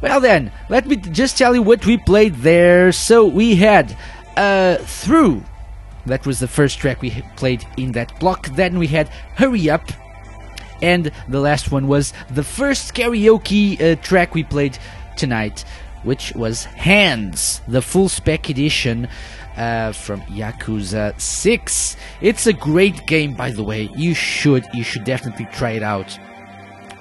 [0.01, 2.93] Well then, let me just tell you what we played there.
[2.93, 3.97] So we had
[4.36, 5.43] uh, through.
[6.07, 8.47] That was the first track we played in that block.
[8.49, 9.82] Then we had Hurry Up
[10.83, 14.79] and the last one was the first karaoke uh, track we played
[15.16, 15.64] tonight,
[16.03, 19.09] which was Hands, the full spec edition
[19.57, 21.97] uh, from Yakuza 6.
[22.20, 23.91] It's a great game, by the way.
[23.97, 26.18] You should, you should definitely try it out.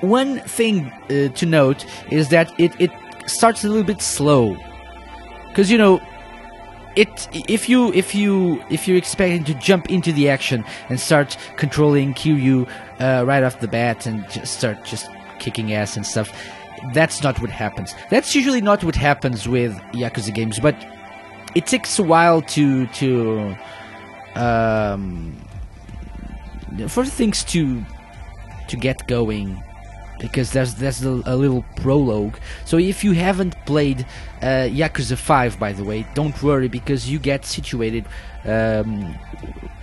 [0.01, 2.91] One thing uh, to note is that it, it
[3.25, 4.57] starts a little bit slow,
[5.49, 6.01] because you know
[6.97, 11.37] it if you if you if you're expecting to jump into the action and start
[11.55, 12.67] controlling Kiryu
[12.99, 15.07] uh, right off the bat and just start just
[15.39, 16.31] kicking ass and stuff,
[16.93, 17.93] that's not what happens.
[18.09, 20.75] That's usually not what happens with Yakuza games, but
[21.53, 23.55] it takes a while to to
[24.35, 25.35] um,
[26.87, 27.85] for things to
[28.67, 29.63] to get going
[30.19, 32.37] because there's there's a, a, little prologue.
[32.65, 34.05] So if you haven't played
[34.41, 38.05] uh, Yakuza 5, by the way, don't worry because you get situated
[38.45, 39.15] um,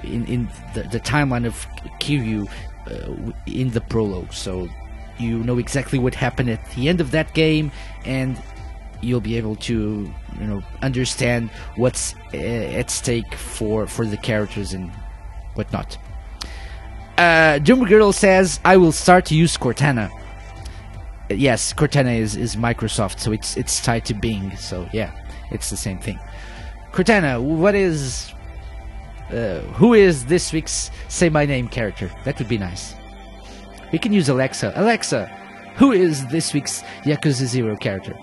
[0.02, 1.66] in in the, the, timeline of
[2.00, 2.48] Kiryu
[2.86, 4.32] uh, in the prologue.
[4.32, 4.68] So
[5.18, 7.70] you know exactly what happened at the end of that game,
[8.04, 8.40] and
[9.00, 10.10] you'll be able to
[10.40, 14.90] you know understand what's uh, at stake for for the characters and
[15.54, 15.98] whatnot.
[17.16, 20.10] Uh, Doom Girl says, I will start to use Cortana
[21.28, 24.56] yes, Cortana is, is Microsoft, so it's it's tied to Bing.
[24.56, 25.12] So yeah,
[25.50, 26.18] it's the same thing.
[26.92, 28.32] Cortana, what is
[29.30, 32.10] uh, who is this week's Say My Name character?
[32.24, 32.94] That would be nice.
[33.92, 34.72] We can use Alexa.
[34.76, 35.26] Alexa,
[35.76, 38.16] who is this week's Yakuza Zero character?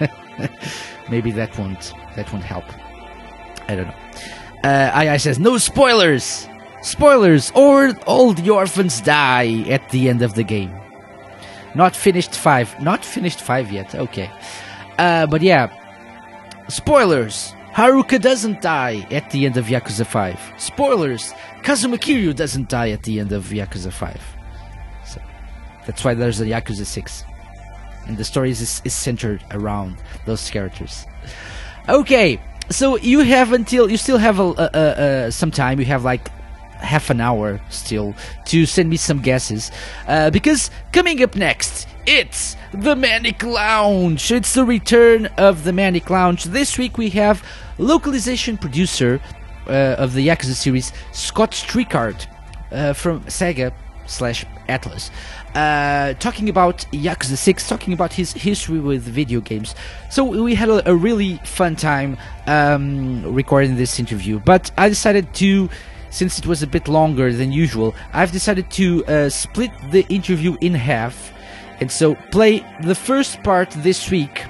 [1.08, 2.64] Maybe that won't that won't help.
[3.68, 3.94] I don't know.
[4.64, 6.48] Uh, says no spoilers.
[6.82, 10.72] Spoilers, or all the orphans die at the end of the game.
[11.76, 12.80] Not finished five.
[12.80, 13.94] Not finished five yet.
[13.94, 14.30] Okay.
[14.98, 15.68] Uh, but yeah.
[16.68, 17.52] Spoilers.
[17.74, 20.54] Haruka doesn't die at the end of Yakuza 5.
[20.56, 21.34] Spoilers.
[21.62, 24.18] Kazuma Kiryu doesn't die at the end of Yakuza 5.
[25.04, 25.20] So
[25.84, 27.24] that's why there's a Yakuza 6.
[28.06, 31.04] And the story is, is centered around those characters.
[31.90, 35.78] Okay, so you have until you still have a, a, a, some time.
[35.78, 36.30] You have like
[36.78, 38.14] half an hour still
[38.46, 39.70] to send me some guesses.
[40.06, 44.30] Uh, because coming up next, it's the Manic Lounge.
[44.30, 46.44] It's the return of the Manic Lounge.
[46.44, 47.44] This week we have
[47.78, 49.20] localization producer
[49.66, 52.26] uh, of the Yakuza series, Scott Strichart
[52.70, 53.72] uh, from Sega
[54.06, 55.10] slash Atlus,
[55.54, 59.74] Uh, talking about Yakuza 6, talking about his history with video games.
[60.10, 65.32] So we had a, a really fun time um, recording this interview, but I decided
[65.34, 65.70] to
[66.10, 70.56] since it was a bit longer than usual, I've decided to uh, split the interview
[70.60, 71.32] in half.
[71.80, 74.44] And so play the first part this week.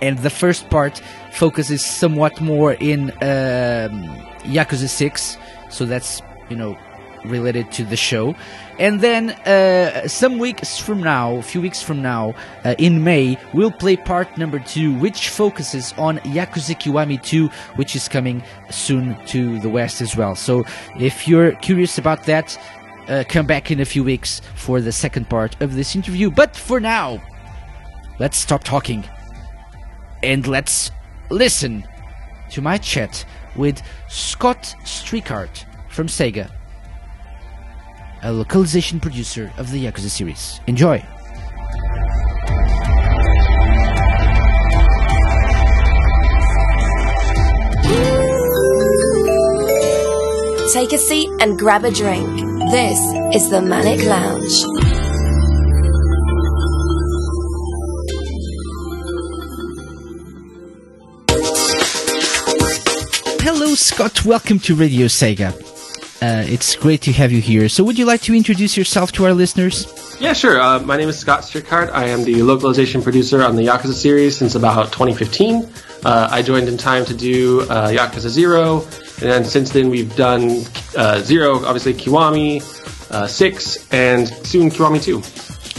[0.00, 1.02] And the first part
[1.32, 4.08] focuses somewhat more in um,
[4.44, 5.36] Yakuza 6.
[5.68, 6.78] So that's, you know,
[7.24, 8.34] related to the show.
[8.78, 13.38] And then uh, some weeks from now, a few weeks from now, uh, in May,
[13.52, 19.16] we'll play part number two, which focuses on Yakuza Kiwami 2, which is coming soon
[19.26, 20.34] to the West as well.
[20.34, 20.64] So
[20.98, 22.58] if you're curious about that,
[23.08, 26.30] uh, come back in a few weeks for the second part of this interview.
[26.30, 27.22] But for now,
[28.18, 29.04] let's stop talking
[30.22, 30.90] and let's
[31.30, 31.86] listen
[32.50, 33.24] to my chat
[33.56, 36.50] with Scott Strichart from Sega
[38.22, 40.60] a localization producer of the Yakuza series.
[40.66, 41.04] Enjoy!
[50.72, 52.28] take a seat and grab a drink.
[52.70, 52.98] This
[53.34, 54.56] is the Manic Lounge.
[63.42, 64.24] Hello, Scott.
[64.24, 65.79] Welcome to Radio Sega.
[66.22, 67.68] Uh, it's great to have you here.
[67.68, 69.86] So, would you like to introduce yourself to our listeners?
[70.20, 70.60] Yeah, sure.
[70.60, 71.90] Uh, my name is Scott Strichart.
[71.92, 75.66] I am the localization producer on the Yakuza series since about 2015.
[76.04, 80.14] Uh, I joined in time to do uh, Yakuza Zero, and then since then we've
[80.14, 80.62] done
[80.94, 82.60] uh, Zero, obviously Kiwami,
[83.10, 85.22] uh, Six, and soon Kiwami Two.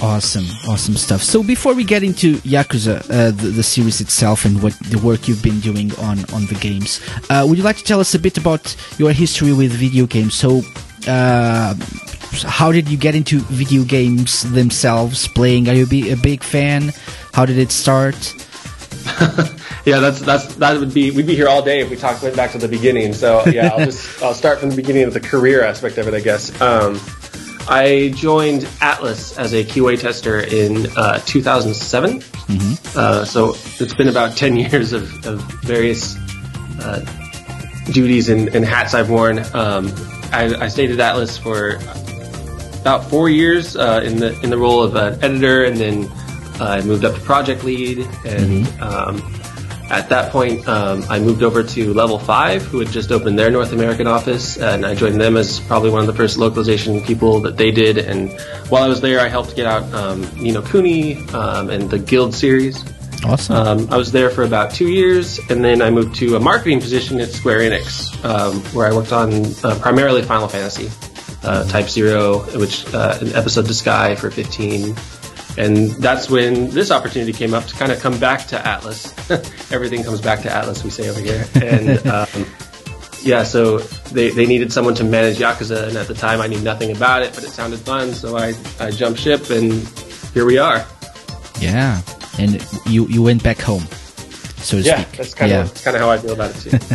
[0.01, 1.21] Awesome, awesome stuff.
[1.21, 5.27] So before we get into Yakuza, uh, the, the series itself, and what the work
[5.27, 8.19] you've been doing on on the games, uh, would you like to tell us a
[8.19, 10.33] bit about your history with video games?
[10.33, 10.63] So,
[11.07, 11.75] uh,
[12.47, 15.27] how did you get into video games themselves?
[15.27, 15.69] Playing?
[15.69, 16.93] Are you a big fan?
[17.33, 18.17] How did it start?
[19.83, 22.35] Yeah, that's that's that would be we'd be here all day if we talked went
[22.35, 23.13] back to the beginning.
[23.13, 26.13] So yeah, I'll just I'll start from the beginning of the career aspect of it,
[26.13, 26.61] I guess.
[26.61, 26.99] Um,
[27.67, 32.23] I joined Atlus as a QA tester in uh, 2007.
[32.95, 36.17] Uh, so it's been about 10 years of, of various
[36.79, 37.05] uh,
[37.91, 39.39] duties and, and hats I've worn.
[39.53, 39.91] Um,
[40.31, 41.75] I, I stayed at Atlus for
[42.81, 46.05] about four years uh, in the in the role of an editor, and then
[46.59, 48.07] uh, I moved up to project lead.
[48.25, 49.40] And um,
[49.91, 53.51] at that point, um, I moved over to Level Five, who had just opened their
[53.51, 57.41] North American office, and I joined them as probably one of the first localization people
[57.41, 57.97] that they did.
[57.97, 58.31] And
[58.69, 61.99] while I was there, I helped get out um, Ni no Kuni um, and the
[61.99, 62.85] Guild series.
[63.25, 63.55] Awesome.
[63.55, 66.79] Um, I was there for about two years, and then I moved to a marketing
[66.79, 70.89] position at Square Enix, um, where I worked on uh, primarily Final Fantasy,
[71.43, 74.95] uh, Type Zero, which uh, an episode to Sky for 15,
[75.57, 79.11] and that's when this opportunity came up to kind of come back to Atlus.
[79.73, 82.01] Everything comes back to Atlus, we say over here, and.
[82.11, 82.45] Um,
[83.23, 86.59] yeah, so they, they needed someone to manage Yakuza, and at the time I knew
[86.59, 89.73] nothing about it, but it sounded fun, so I, I jumped ship, and
[90.33, 90.83] here we are.
[91.59, 92.01] yeah,
[92.39, 93.83] and you you went back home,
[94.63, 95.17] so to Yeah, speak.
[95.17, 95.61] that's kind yeah.
[95.61, 96.77] of that's kind of how I feel about it too.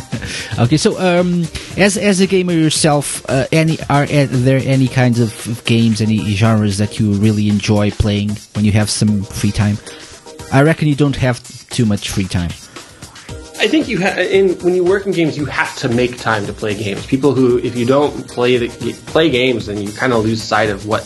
[0.58, 1.42] Okay, so um,
[1.76, 6.00] as as a gamer yourself, uh, any are, are there any kinds of, of games,
[6.00, 9.76] any genres that you really enjoy playing when you have some free time?
[10.52, 11.38] I reckon you don't have
[11.70, 12.50] too much free time.
[13.58, 16.46] I think you ha- in when you work in games, you have to make time
[16.46, 17.06] to play games.
[17.06, 18.68] People who, if you don't play the
[19.06, 21.02] play games, then you kind of lose sight of what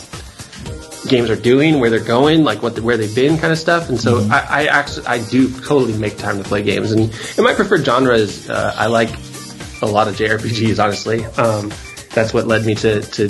[1.11, 3.89] games are doing, where they're going, like what the, where they've been, kind of stuff.
[3.89, 6.91] And so I, I actually I do totally make time to play games.
[6.91, 7.01] And,
[7.37, 9.09] and my preferred genre is uh, I like
[9.83, 10.83] a lot of JRPGs.
[10.83, 11.71] Honestly, um,
[12.15, 13.27] that's what led me to to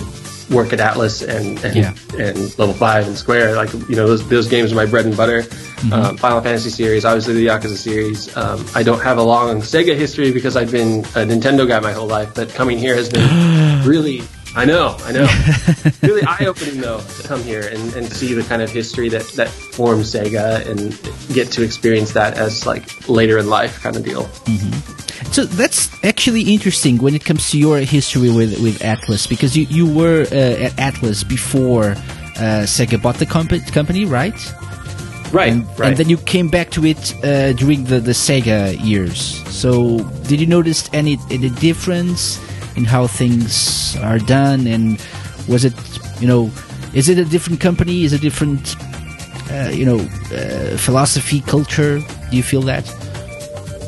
[0.49, 1.93] work at Atlus and and, Yeah.
[2.17, 3.55] and Level Five and Square.
[3.55, 5.43] Like you know those those games are my bread and butter.
[5.91, 8.37] Um, Final Fantasy series, obviously the Yakuza series.
[8.37, 11.91] Um, I don't have a long Sega history because I've been a Nintendo guy my
[11.91, 14.21] whole life, but coming here has been really.
[14.55, 15.27] I know, I know.
[16.01, 19.23] really eye opening though to come here and, and see the kind of history that,
[19.35, 20.91] that formed Sega and
[21.33, 24.27] get to experience that as like later in life kind of deal.
[25.31, 29.65] So that's actually interesting when it comes to your history with with Atlus, because you
[29.69, 34.35] you were uh, at Atlus before uh, Sega bought the comp- company, right?
[35.31, 35.87] Right, and, right.
[35.87, 39.21] and then you came back to it uh, during the, the Sega years.
[39.49, 42.37] So, did you notice any any difference
[42.75, 44.67] in how things are done?
[44.67, 45.01] And
[45.47, 45.73] was it,
[46.19, 46.51] you know,
[46.93, 48.03] is it a different company?
[48.03, 48.75] Is it a different,
[49.51, 49.99] uh, you know,
[50.35, 51.99] uh, philosophy, culture?
[51.99, 52.89] Do you feel that?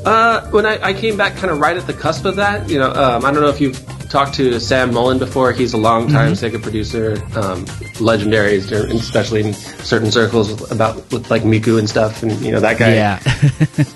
[0.06, 2.78] Uh, when I, I came back kind of right at the cusp of that, you
[2.78, 3.80] know, um, I don't know if you've
[4.14, 5.52] talked to Sam Mullen before.
[5.54, 7.66] He's a longtime Sega producer, um,
[8.00, 12.78] legendary, especially in certain circles about with like Miku and stuff, and you know that
[12.78, 12.94] guy.
[12.94, 13.20] Yeah.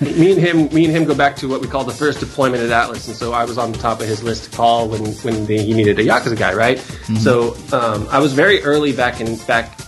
[0.00, 2.64] me and him, me and him go back to what we call the first deployment
[2.64, 5.06] at Atlus, and so I was on the top of his list to call when
[5.22, 6.78] when the, he needed a Yakuza guy, right?
[7.20, 9.80] So um, I was very early back in back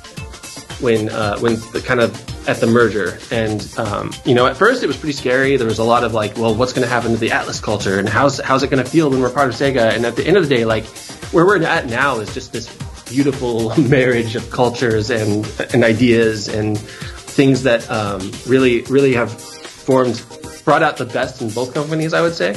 [0.81, 4.83] when uh, when the kind of at the merger, and um, you know, at first
[4.83, 5.57] it was pretty scary.
[5.57, 7.99] There was a lot of like, well, what's going to happen to the Atlus culture,
[7.99, 9.95] and how's how's it going to feel when we're part of Sega?
[9.95, 10.87] And at the end of the day, like
[11.33, 12.75] where we're at now is just this
[13.09, 20.25] beautiful marriage of cultures and and ideas and things that um, really really have formed
[20.65, 22.15] brought out the best in both companies.
[22.15, 22.57] I would say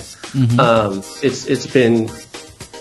[0.60, 2.10] um, it's it's been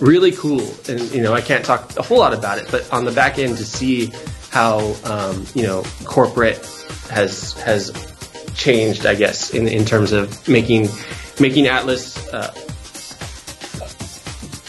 [0.00, 3.05] really cool and you know i can't talk a whole lot about it but on
[3.05, 4.12] the back end to see
[4.50, 6.57] how um, you know corporate
[7.13, 7.93] has has
[8.55, 10.89] changed i guess in, in terms of making
[11.41, 12.53] making atlus uh,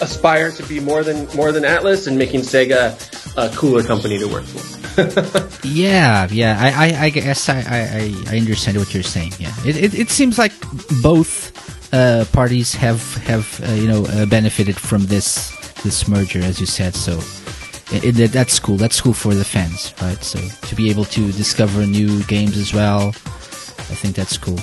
[0.04, 2.94] aspire to be more than more than atlus and making sega
[3.38, 4.74] a cooler company to work for
[5.64, 6.58] Yeah, yeah.
[6.60, 9.34] I, I, I guess I, I, I understand what you're saying.
[9.39, 10.54] Yeah, it, it, it seems like
[11.02, 11.52] both
[11.94, 15.52] uh, parties have have uh, you know uh, benefited from this
[15.84, 16.96] this merger, as you said.
[16.96, 17.20] So
[17.94, 18.78] it, it, that's cool.
[18.78, 20.22] That's cool for the fans, right?
[20.24, 24.60] So to be able to discover new games as well, I think that's cool.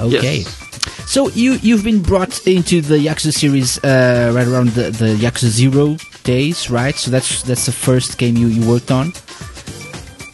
[0.00, 0.38] Okay.
[0.38, 1.10] Yes.
[1.10, 5.48] So you you've been brought into the Yakuza series uh, right around the, the Yakuza
[5.48, 6.94] Zero days, right?
[6.94, 9.12] So that's that's the first game you, you worked on.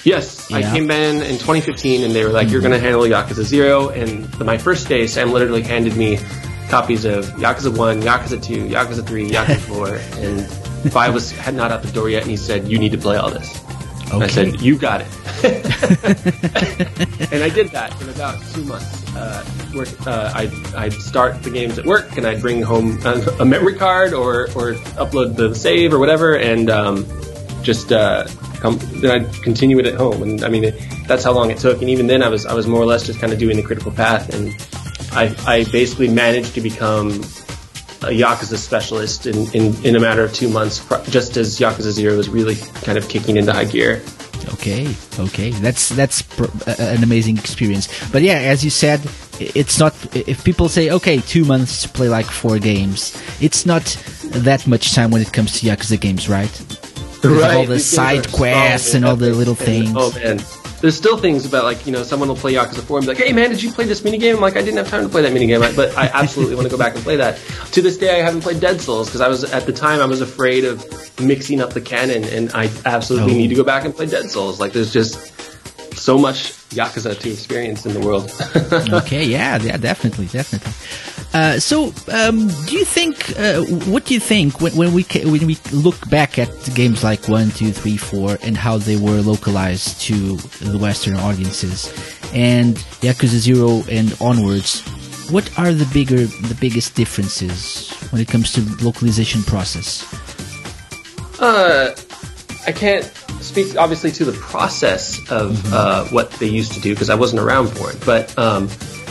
[0.05, 3.43] Yes, I came in in 2015, and they were like, "You're going to handle Yakuza
[3.43, 6.19] Zero." And the, my first day, Sam literally handed me
[6.69, 11.71] copies of Yakuza One, Yakuza Two, Yakuza Three, Yakuza Four, and Five was had not
[11.71, 12.23] out the door yet.
[12.23, 13.63] And he said, "You need to play all this."
[14.13, 15.09] And I said, "You got it."
[17.33, 19.15] and I did that in about two months.
[19.15, 23.21] Uh, work, uh, I'd, I'd start the games at work, and I'd bring home a,
[23.41, 27.07] a memory card or, or upload the save or whatever, and um,
[27.63, 28.27] just uh,
[28.61, 28.79] come.
[29.01, 30.75] Then I'd continue it at home, and I mean it,
[31.07, 31.81] that's how long it took.
[31.81, 33.63] And even then, I was I was more or less just kind of doing the
[33.63, 34.55] critical path, and
[35.13, 37.23] I, I basically managed to become
[38.03, 42.17] a Yakuza specialist in, in, in a matter of two months, just as Yakuza Zero
[42.17, 44.03] was really kind of kicking into high gear.
[44.53, 46.45] Okay, okay, that's that's pr-
[46.79, 47.89] an amazing experience.
[48.13, 49.01] But yeah, as you said,
[49.41, 49.93] it's not.
[50.15, 53.83] If people say, okay, two months to play like four games, it's not
[54.27, 56.61] that much time when it comes to Yakuza games, right?
[57.25, 59.93] Of all the side quests and all the little and- things.
[59.97, 60.39] oh man,
[60.81, 63.23] there's still things about like you know someone will play Yakuza 4 and be like,
[63.23, 64.35] hey man, did you play this minigame?
[64.35, 66.71] I'm like, I didn't have time to play that minigame, but I absolutely want to
[66.71, 67.39] go back and play that.
[67.73, 70.07] To this day, I haven't played Dead Souls because I was at the time I
[70.07, 70.85] was afraid of
[71.21, 73.37] mixing up the canon, and I absolutely Oh.
[73.37, 74.61] need to go back and play Dead Souls.
[74.61, 75.33] Like there's just
[75.97, 78.31] so much Yakuza to experience in the world.
[79.03, 80.73] okay, yeah, yeah, definitely, definitely.
[81.35, 83.39] Uh, so, um, do you think?
[83.39, 87.05] Uh, what do you think when, when we ca- when we look back at games
[87.05, 91.89] like one, two, three, four, and how they were localized to the Western audiences,
[92.33, 94.83] and Yakuza Zero and onwards?
[95.31, 100.07] What are the bigger, the biggest differences when it comes to localization process?
[101.41, 101.95] Uh,
[102.67, 103.05] I can't
[103.41, 107.41] speak obviously to the process of uh, what they used to do because I wasn't
[107.43, 108.03] around for it.
[108.05, 108.69] But um,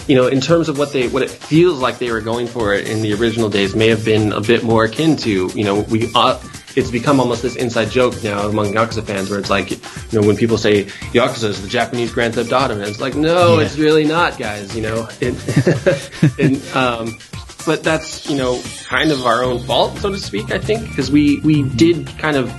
[0.08, 2.74] you know, in terms of what they what it feels like they were going for
[2.74, 6.12] in the original days, may have been a bit more akin to you know we.
[6.14, 6.39] Uh,
[6.78, 9.78] it's become almost this inside joke now among Yakuza fans, where it's like, you
[10.12, 10.84] know, when people say
[11.14, 13.66] Yakuza is the Japanese Grand Theft Auto, and it's like, no, Yeah.
[13.66, 14.76] it's really not, guys.
[14.76, 17.18] You know, it, and, um,
[17.66, 20.51] but that's you know kind of our own fault, so to speak.
[20.51, 22.51] I think because we we did kind of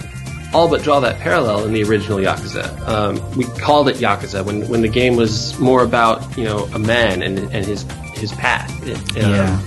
[0.54, 2.78] all but draw that parallel in the original Yakuza.
[2.86, 6.78] Um, we called it Yakuza when when the game was more about you know a
[6.78, 7.82] man and and his
[8.14, 8.70] his path.
[8.86, 9.60] It, um, Yeah.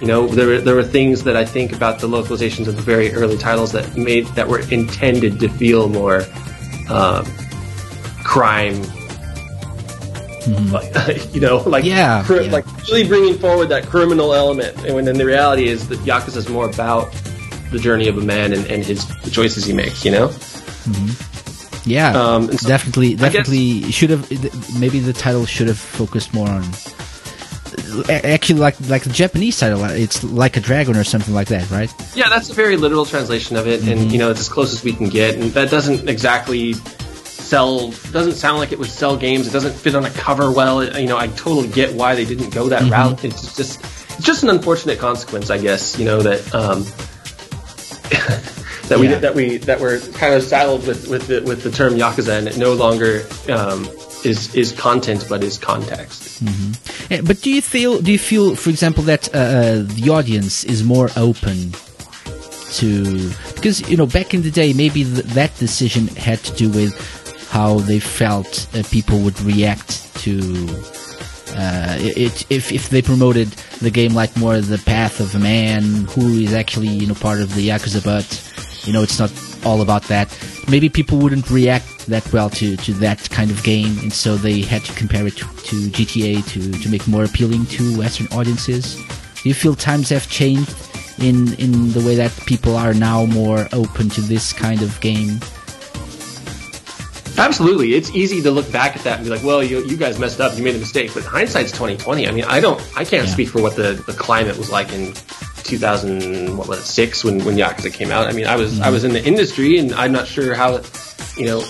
[0.00, 2.82] You know, there were, there were things that I think about the localizations of the
[2.82, 6.22] very early titles that made that were intended to feel more
[6.88, 7.24] um,
[8.22, 8.80] crime
[10.70, 12.52] like, you know, like Yeah, cri- yeah.
[12.52, 16.36] like really bringing forward that criminal element, and when then the reality is that Yakuza
[16.36, 17.08] is more about
[17.70, 20.04] the journey of a man and, and his the choices he makes.
[20.04, 20.30] You know,
[21.84, 24.28] Yeah, Um, so- definitely, guess- definitely should have.
[24.78, 26.64] Maybe the title should have focused more on.
[28.10, 31.70] Actually, like like the Japanese title, uh, it's like a dragon or something like that,
[31.70, 31.92] right?
[32.14, 34.82] yeah, that's a very literal translation of it, and you know, it's as close as
[34.84, 36.72] we can get, and that doesn't exactly
[37.24, 37.90] sell.
[38.12, 39.46] Doesn't sound like it would sell games.
[39.46, 40.80] It doesn't fit on a cover well.
[40.80, 43.22] It- you know, I totally get why they didn't go that route.
[43.24, 43.80] It's just
[44.16, 45.98] it's just an unfortunate consequence, I guess.
[45.98, 46.54] You know that.
[46.54, 46.84] Um,
[48.88, 51.94] that we that we that we're kind of saddled with with the, with the term
[51.94, 53.86] yakuza, and it no longer um,
[54.24, 56.42] is is content but is context.
[57.10, 60.64] Eh, But do you feel do you feel, for example, that uh, uh, the audience
[60.64, 61.72] is more open
[62.78, 66.68] to because you know back in the day maybe th- that decision had to do
[66.70, 66.92] with
[67.50, 70.66] how they felt uh, people would react to
[71.54, 73.48] uh, it, if if they promoted
[73.80, 77.40] the game like more the path of a man who is actually you know part
[77.40, 78.26] of the yakuza, but
[78.86, 79.32] you know it's not
[79.64, 80.28] all about that.
[80.68, 84.60] Maybe people wouldn't react that well to, to that kind of game, and so they
[84.60, 88.96] had to compare it to, to GTA to to make more appealing to Western audiences.
[89.42, 90.74] Do you feel times have changed
[91.18, 95.40] in in the way that people are now more open to this kind of game?
[97.38, 100.18] Absolutely, it's easy to look back at that and be like, "Well, you, you guys
[100.18, 100.56] messed up.
[100.56, 102.26] You made a mistake." But hindsight's twenty twenty.
[102.28, 103.32] I mean, I don't, I can't Yeah.
[103.32, 105.14] speak for what the, the climate was like in
[105.64, 108.26] two thousand what was it six when when Yakuza came out.
[108.26, 110.80] I mean, I was I was in the industry, and I'm not sure how,
[111.36, 111.60] you know,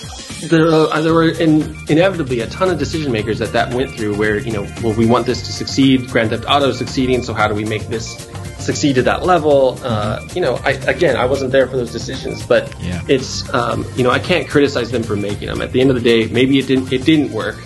[0.48, 4.16] there uh, there were in, inevitably a ton of decision makers that that went through.
[4.16, 6.08] Where you know, well, we want this to succeed.
[6.08, 8.26] Grand Theft Auto is succeeding, so how do we make this
[8.58, 9.78] succeed at that level?
[9.82, 13.00] Uh, you know, I again, I wasn't there for those decisions, but Yeah.
[13.08, 15.60] it's um, you know I can't criticize them for making them.
[15.62, 17.56] At the end of the day, maybe it didn't it didn't work,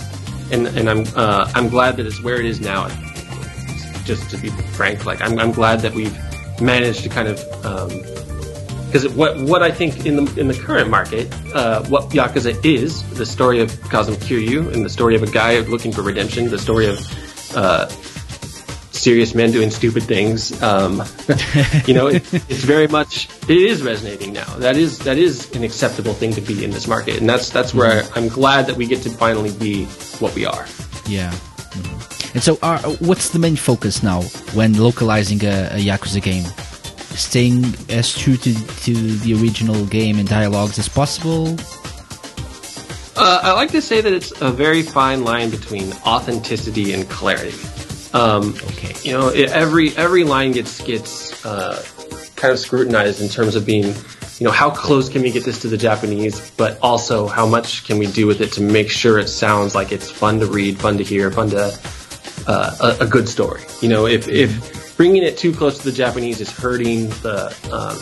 [0.50, 2.88] and and I'm uh, I'm glad that it's where it is now.
[4.04, 6.16] Just to be frank, like I'm I'm glad that we've
[6.60, 7.88] managed to kind of um,
[8.86, 13.02] because what what I think in the in the current market, uh, what Yakuza is
[13.16, 16.58] the story of Kazuma Kiryu and the story of a guy looking for redemption, the
[16.58, 16.98] story of
[17.56, 17.86] uh,
[19.02, 20.62] serious men doing stupid things.
[20.62, 21.02] Um,
[21.86, 24.46] you know, it, it's very much it is resonating now.
[24.58, 27.74] That is that is an acceptable thing to be in this market, and that's that's
[27.74, 29.86] where I'm glad that we get to finally be
[30.22, 30.66] what we are.
[31.06, 31.32] Yeah.
[31.74, 32.34] Mhm.
[32.34, 34.22] And so, are, what's the main focus now
[34.54, 36.44] when localizing a, a Yakuza game?
[37.12, 41.58] Staying as true to, to the original game and dialogues as possible?
[43.14, 47.52] Uh, I like to say that it's a very fine line between authenticity and clarity.
[48.14, 48.94] Um, Okay.
[49.02, 51.82] You know, it, every every line gets gets uh,
[52.36, 53.94] kind of scrutinized in terms of being,
[54.38, 57.84] you know, how close can we get this to the Japanese, but also how much
[57.84, 60.78] can we do with it to make sure it sounds like it's fun to read,
[60.78, 61.78] fun to hear, fun to
[62.46, 63.62] uh, a, a good story.
[63.80, 67.96] You know, if if bringing it too close to the Japanese is hurting the um,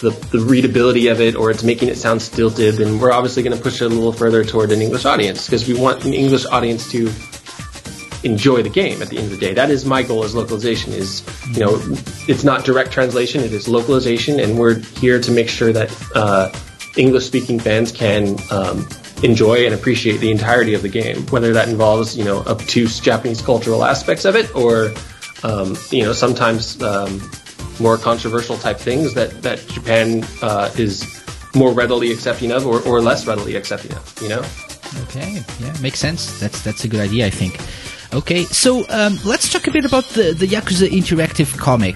[0.00, 3.56] the, the readability of it or it's making it sound stilted, then we're obviously going
[3.56, 6.46] to push it a little further toward an English audience because we want an English
[6.46, 7.10] audience to
[8.22, 9.54] enjoy the game at the end of the day.
[9.54, 11.80] That is my goal as localization is, you know,
[12.28, 16.52] it's not direct translation, it is localization and we're here to make sure that uh,
[16.96, 18.86] English speaking fans can um,
[19.22, 23.40] enjoy and appreciate the entirety of the game, whether that involves, you know, obtuse Japanese
[23.42, 24.92] cultural aspects of it or,
[25.42, 27.20] um, you know, sometimes um,
[27.78, 31.22] more controversial type things that, that Japan uh, is
[31.54, 34.44] more readily accepting of or, or less readily accepting of, you know?
[35.02, 36.40] Okay, yeah, makes sense.
[36.40, 37.60] That's that's a good idea, I think.
[38.12, 41.94] Okay, so um, let's talk a bit about the the Yakuza interactive comic,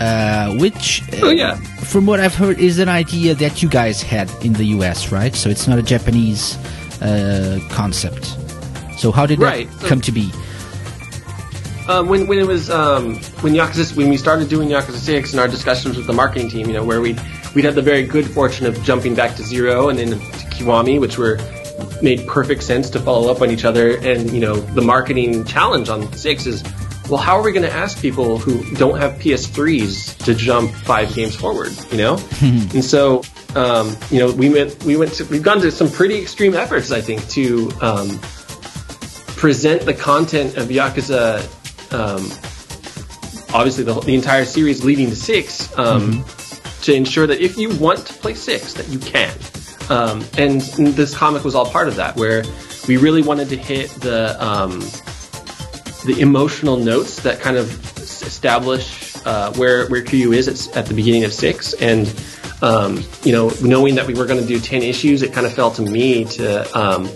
[0.00, 1.56] uh, which, uh, Oh, yeah.
[1.82, 5.34] from what I've heard, is an idea that you guys had in the U.S., right?
[5.34, 6.56] So it's not a Japanese
[7.02, 8.36] uh, concept.
[8.96, 10.30] So how did Right, that come to be?
[11.88, 15.40] um, when when it was um, when Yakuza when we started doing Yakuza Six and
[15.40, 17.16] our discussions with the marketing team, you know, where we
[17.56, 20.16] we'd had the very good fortune of jumping back to Zero and then to
[20.54, 21.36] Kiwami, which were
[22.02, 23.96] made perfect sense to follow up on each other.
[23.98, 26.62] And you know, the marketing challenge on Six is,
[27.08, 31.14] well, how are we going to ask people who don't have PS3s to jump five
[31.14, 31.72] games forward?
[31.90, 33.22] You know, and so.
[33.56, 36.92] Um, you know, we went, we went to, we've gone to some pretty extreme efforts,
[36.92, 38.20] I think, to, um,
[39.38, 41.40] present the content of Yakuza,
[41.92, 42.24] um,
[43.54, 46.24] obviously the, the entire series leading to six, um,
[46.82, 49.32] to ensure that if you want to play six, that you can.
[49.90, 52.44] Um, and this comic was all part of that, where
[52.86, 54.80] we really wanted to hit the um,
[56.04, 60.94] the emotional notes that kind of establish uh, where where Kiryu is at, at the
[60.94, 62.12] beginning of six, and
[62.62, 65.52] um, you know, knowing that we were going to do ten issues, it kind of
[65.52, 67.08] fell to me to um,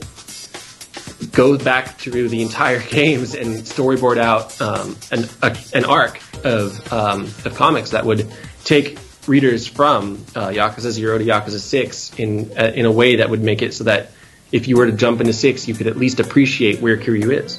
[1.33, 6.93] go back through the entire games and storyboard out um, an, a, an arc of,
[6.93, 8.31] um, of comics that would
[8.65, 13.31] take readers from uh, Yakuza Zero to Yakuza Six in uh, in a way that
[13.31, 14.11] would make it so that
[14.51, 17.59] if you were to jump into Six, you could at least appreciate where Kiryu is.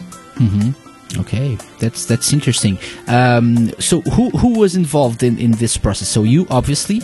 [1.19, 2.79] Okay, that's that's interesting.
[3.07, 6.07] Um, so who who was involved in, in this process?
[6.07, 7.01] So you obviously.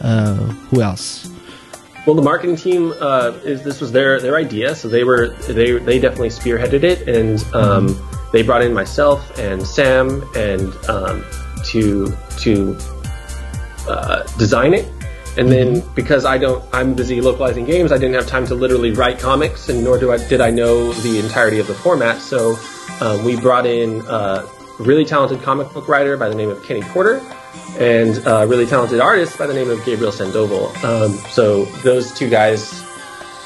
[0.00, 0.34] Uh,
[0.70, 1.30] who else?
[2.06, 5.78] Well, the marketing team uh, is this was their their idea, so they were they
[5.78, 11.24] they definitely spearheaded it, and um, they brought in myself and Sam and um,
[11.66, 12.78] to to
[13.88, 14.90] uh, design it.
[15.38, 18.90] And then because I don't, I'm busy localizing games, I didn't have time to literally
[18.90, 22.20] write comics, and nor do I did I know the entirety of the format.
[22.20, 22.58] So
[23.00, 24.46] um, we brought in uh,
[24.78, 27.22] a really talented comic book writer by the name of Kenny Porter,
[27.78, 30.68] and a really talented artist by the name of Gabriel Sandoval.
[30.84, 32.84] Um, so those two guys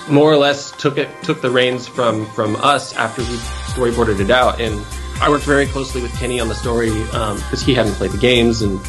[0.09, 3.37] more or less took it took the reins from from us after we
[3.73, 4.85] storyboarded it out and
[5.21, 8.63] I worked very closely with Kenny on the story because he hadn't played the games
[8.63, 8.81] and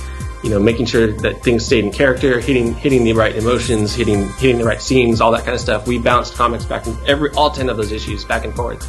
[0.45, 4.29] you know making sure that things stayed in character hitting hitting the right emotions hitting
[4.33, 7.29] hitting the right scenes all that kind of stuff we bounced comics back and every
[7.31, 8.87] all 10 of those issues back and forth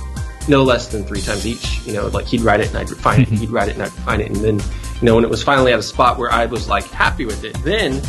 [0.48, 3.22] no less than three times each you know like he'd write it and I'd refine
[3.22, 5.42] it he'd write it and I'd refine it and then you know when it was
[5.42, 8.00] finally at a spot where I was like happy with it then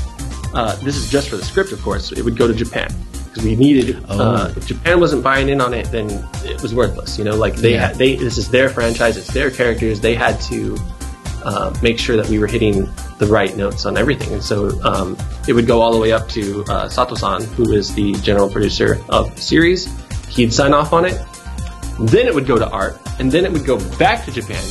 [0.54, 2.94] uh, this is just for the script of course it would go to Japan
[3.28, 4.04] because we needed.
[4.10, 6.10] Uh, if Japan wasn't buying in on it, then
[6.44, 7.20] it was worthless.
[7.20, 7.88] You know, like they Yeah.
[7.90, 10.00] had, they this is their franchise, it's their characters.
[10.00, 10.76] They had to
[11.48, 12.90] uh, make sure that we were hitting
[13.20, 15.18] the right notes on everything, and so um,
[15.48, 19.02] it would go all the way up to uh, Sato-san, who is the general producer
[19.08, 19.86] of the series.
[20.28, 21.18] He'd sign off on it.
[22.00, 24.62] Then it would go to art, and then it would go back to Japan,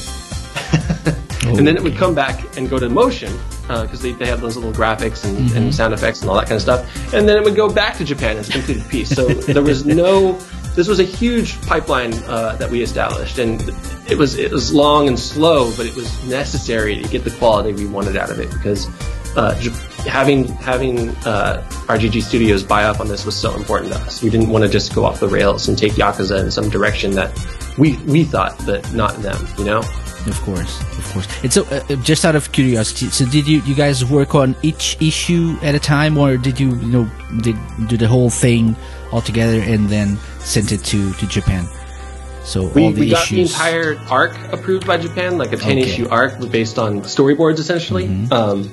[1.57, 4.57] and then it would come back and go to motion because they, they have those
[4.57, 7.15] little graphics and, and sound effects and all that kind of stuff.
[7.15, 9.09] And then it would go back to Japan as a completed piece.
[9.09, 10.39] So there was no.
[10.77, 13.63] This was a huge pipeline uh, that we established, and
[14.11, 17.73] it was it was long and slow, but it was necessary to get the quality
[17.73, 18.87] we wanted out of it because
[19.37, 19.55] uh,
[20.07, 24.23] having having uh, RGG Studios buy up on this was so important to us.
[24.23, 27.13] We didn't want to just go off the rails and take Yakuza in some direction
[27.13, 27.33] that
[27.79, 29.47] we we thought, but not them.
[29.59, 29.83] You know.
[30.27, 31.29] Of course, of course.
[31.45, 34.57] And so, uh, uh, just out of curiosity, so did you you guys work on
[34.63, 37.11] each issue at a time, or did you you know
[37.41, 37.57] did
[37.87, 38.75] do the whole thing
[39.17, 41.65] all together and then sent it to to Japan?
[42.45, 45.79] So We, all the we got the entire arc approved by Japan, like a 10
[45.79, 45.81] Okay.
[45.83, 48.07] issue arc based on storyboards essentially.
[48.07, 48.33] Mm-hmm.
[48.33, 48.71] Um,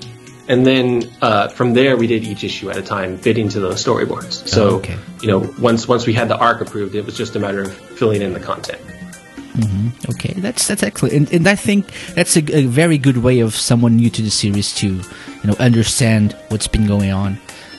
[0.47, 3.79] and then uh, from there, we did each issue at a time, fitting to those
[3.83, 4.45] storyboards.
[4.47, 4.97] So, Oh, okay.
[5.23, 7.71] you know, once once we had the arc approved, it was just a matter of
[7.97, 8.81] filling in the content.
[10.09, 13.55] Okay, that's that's excellent, and, and I think that's a, a very good way of
[13.55, 17.37] someone new to the series to, you know, understand what's been going on,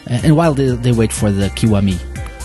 [0.09, 1.99] Uh, and while they, they wait for the Kiwami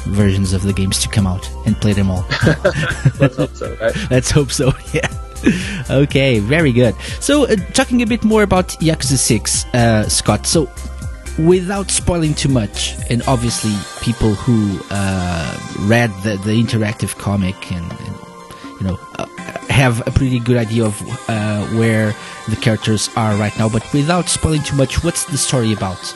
[0.05, 2.25] versions of the games to come out and play them all.
[3.19, 3.95] Let's hope so, right?
[4.11, 4.71] Let's hope so.
[4.93, 5.07] Yeah.
[5.89, 6.95] okay, very good.
[7.21, 10.45] So, uh, talking a bit more about Yakuza Six, uh, Scott.
[10.45, 10.69] So,
[11.37, 15.57] without spoiling too much, and obviously, people who uh,
[15.87, 18.15] read the, the interactive comic and, and
[18.81, 19.25] you know uh,
[19.69, 22.13] have a pretty good idea of uh, where
[22.49, 23.69] the characters are right now.
[23.69, 26.13] But without spoiling too much, what's the story about?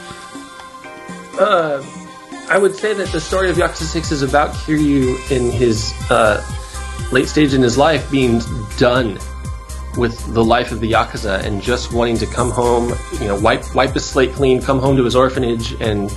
[1.40, 1.82] Uh,
[2.50, 6.44] I would say that the story of Yakuza 6 is about Kiryu in his uh,
[7.12, 8.42] late stage in his life being
[8.78, 9.18] done
[9.98, 13.74] with the life of the Yakuza and just wanting to come home, you know, wipe,
[13.76, 16.12] wipe his slate clean, come home to his orphanage and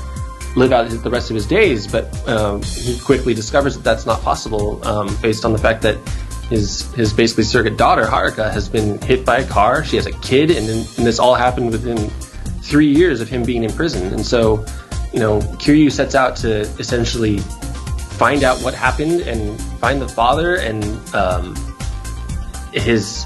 [0.57, 1.87] live out the rest of his days.
[1.87, 5.99] But um, he quickly discovers that that's not possible um, based on the fact that
[6.49, 9.85] his his basically surrogate daughter Haruka has been hit by a car.
[9.85, 11.99] She has a kid, and, and this all happened within
[12.63, 14.13] three years of him being in prison.
[14.13, 14.65] And so,
[15.17, 20.57] you know, Kiryu sets out to essentially find out what happened and find the father
[20.57, 20.85] and
[21.15, 21.57] um,
[22.75, 23.25] his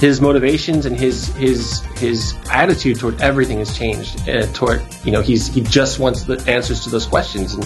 [0.00, 4.28] his motivations and his his his attitude toward everything has changed.
[4.28, 7.64] Uh, toward you know he's he just wants the answers to those questions and.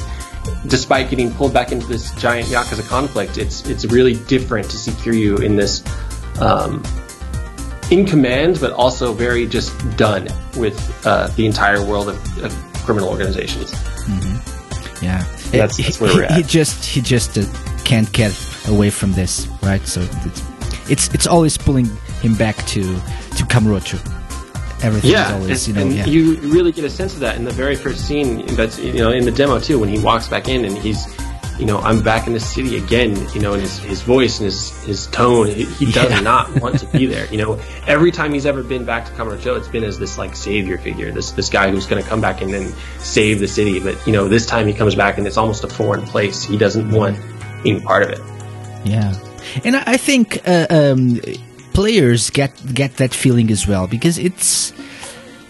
[0.66, 4.92] Despite getting pulled back into this giant Yakuza conflict, it's it's really different to see
[4.92, 5.84] Kiryu in this
[6.40, 6.82] um,
[7.90, 10.26] in command, but also very just done
[10.56, 13.70] with uh, the entire world of, of criminal organizations.
[15.02, 17.42] Yeah, That's- He- that's where we're he, he just he just uh,
[17.84, 18.32] can't get
[18.66, 19.86] away from this, right?
[19.86, 20.42] So it's
[20.90, 21.84] it's, it's always pulling
[22.22, 22.80] him back to
[23.36, 23.98] to Kamurocho.
[24.82, 26.06] Everything is Yeah, always you and, know and yeah.
[26.06, 28.46] you really get a sense of that in the very first scene.
[28.56, 31.04] That's you know in the demo too when he walks back in and he's,
[31.58, 33.16] you know, I'm back in the city again.
[33.34, 36.20] You know, and his his voice and his his tone, he, he does Yeah.
[36.20, 37.26] not want to be there.
[37.32, 40.34] You know, every time he's ever been back to Kamurocho, it's been as this like
[40.36, 43.80] savior figure, this this guy who's going to come back and then save the city.
[43.80, 46.42] But you know, this time he comes back and it's almost a foreign place.
[46.44, 47.18] He doesn't want
[47.66, 48.20] any part of it.
[48.84, 49.12] Yeah,
[49.64, 51.20] and I I think uh, um,
[51.72, 54.72] players get get that feeling as well because it's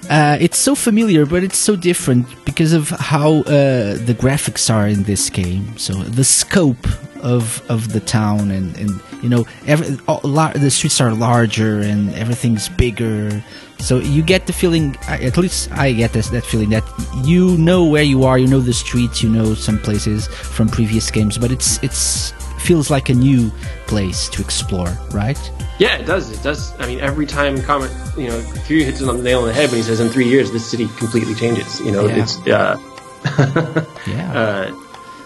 [0.08, 4.86] uh, it's so familiar, but it's so different because of how uh, the graphics are
[4.86, 5.76] in this game.
[5.76, 6.86] So the scope
[7.20, 8.90] of of the town and and
[9.22, 13.42] you know every, all, lar- the streets are larger and everything's bigger.
[13.80, 16.82] So you get the feeling, at least I get this, that feeling that
[17.24, 21.10] you know where you are, you know the streets, you know some places from previous
[21.10, 23.50] games, but it's it's feels like a new
[23.86, 25.38] place to explore, right?
[25.78, 26.30] Yeah, it does.
[26.30, 26.72] It does.
[26.80, 29.52] I mean, every time Comet, you know, Fury hits it on the nail on the
[29.54, 32.16] head when he says, "In three years, this city completely changes." You know, Yeah.
[32.22, 34.32] it's uh, Yeah.
[34.32, 34.74] uh,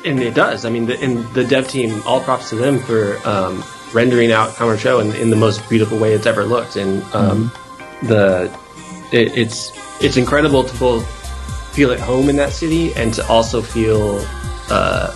[0.05, 0.65] and it does.
[0.65, 3.65] I mean, the, and the dev team, all props to them for um,
[3.95, 6.77] rendering out Kamurocho in, in the most beautiful way it's ever looked.
[6.77, 7.51] And um,
[8.03, 8.51] the
[9.13, 9.71] it, it's
[10.03, 11.07] it's incredible to both
[11.75, 14.19] feel at home in that city and to also feel
[14.69, 15.09] uh,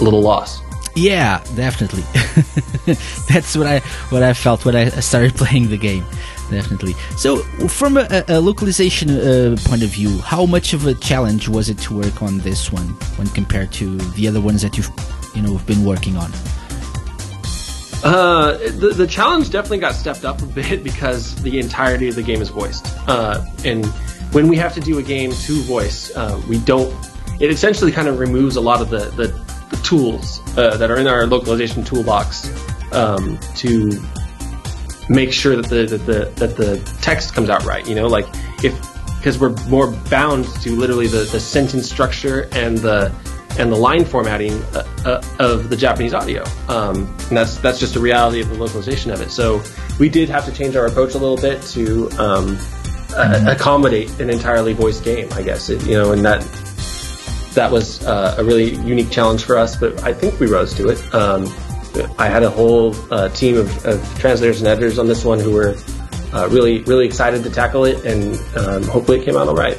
[0.00, 0.63] a little lost.
[0.96, 2.02] Yeah, definitely.
[3.28, 3.80] That's what I
[4.10, 6.04] what I felt when I started playing the game.
[6.50, 6.92] Definitely.
[7.16, 7.38] So,
[7.68, 11.78] from a, a localization uh, point of view, how much of a challenge was it
[11.78, 14.90] to work on this one when compared to the other ones that you've
[15.34, 16.30] you know been working on?
[18.04, 22.22] Uh, the, the challenge definitely got stepped up a bit because the entirety of the
[22.22, 22.86] game is voiced.
[23.08, 23.86] Uh, and
[24.32, 26.94] when we have to do a game to voice, uh, we don't.
[27.40, 29.43] It essentially kind of removes a lot of the, the,
[29.82, 32.50] tools uh, that are in our localization toolbox
[32.92, 33.90] um, to
[35.08, 37.86] make sure that the, that the that the text comes out right.
[37.86, 38.26] You know, like
[38.62, 38.74] if
[39.18, 43.12] because we're more bound to literally the, the sentence structure and the
[43.58, 46.44] and the line formatting uh, uh, of the Japanese audio.
[46.68, 49.30] Um, and that's that's just a reality of the localization of it.
[49.30, 49.62] So
[49.98, 52.58] we did have to change our approach a little bit to um,
[53.14, 55.28] uh, accommodate an entirely voiced game.
[55.32, 56.42] I guess it, you know, and that
[57.54, 59.76] that was uh, a really unique challenge for us.
[59.76, 61.14] But I think we rose to it.
[61.14, 61.44] Um,
[62.18, 65.52] I had a whole uh, team of, of translators and editors on this one who
[65.52, 65.76] were
[66.32, 69.78] uh, really really excited to tackle it, and um, hopefully it came out all right.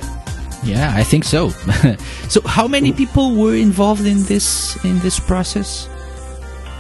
[0.64, 1.50] Yeah, I think so.
[2.30, 5.88] so, how many people were involved in this in this process?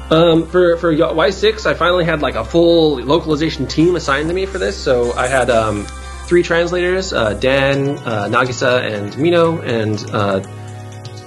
[0.09, 4.45] Um, for for Y6, I finally had like a full localization team assigned to me
[4.45, 4.77] for this.
[4.77, 5.85] So I had um,
[6.25, 10.39] three translators: uh, Dan, uh, Nagisa, and Mino, and uh,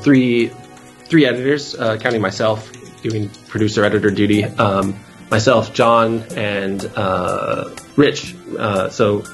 [0.03, 0.51] three
[1.05, 2.71] three editors, uh, counting myself,
[3.03, 4.45] doing producer editor duty.
[4.45, 4.99] Um,
[5.31, 8.35] myself, John, and uh, Rich.
[8.59, 9.25] Uh, so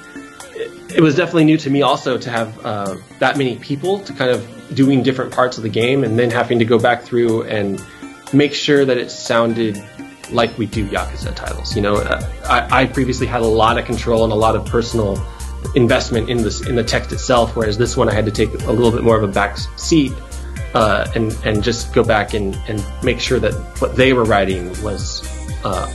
[0.55, 4.13] it, it was definitely new to me also to have uh, that many people to
[4.13, 7.43] kind of doing different parts of the game, and then having to go back through
[7.43, 7.85] and
[8.33, 9.83] make sure that it sounded
[10.31, 11.77] like we do Yakuza titles.
[11.77, 14.67] You know, uh, I, I previously had a lot of control and a lot of
[14.67, 15.25] personal
[15.75, 18.73] investment in this in the text itself, whereas this one I had to take a
[18.73, 20.13] little bit more of a back seat
[20.75, 24.69] uh, and and just go back and, and make sure that what they were writing
[24.83, 25.23] was
[25.65, 25.89] uh,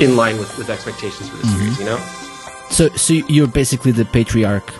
[0.00, 1.78] in line with, with expectations for the series.
[1.78, 1.98] You know.
[2.70, 4.72] So, so you're basically the patriarch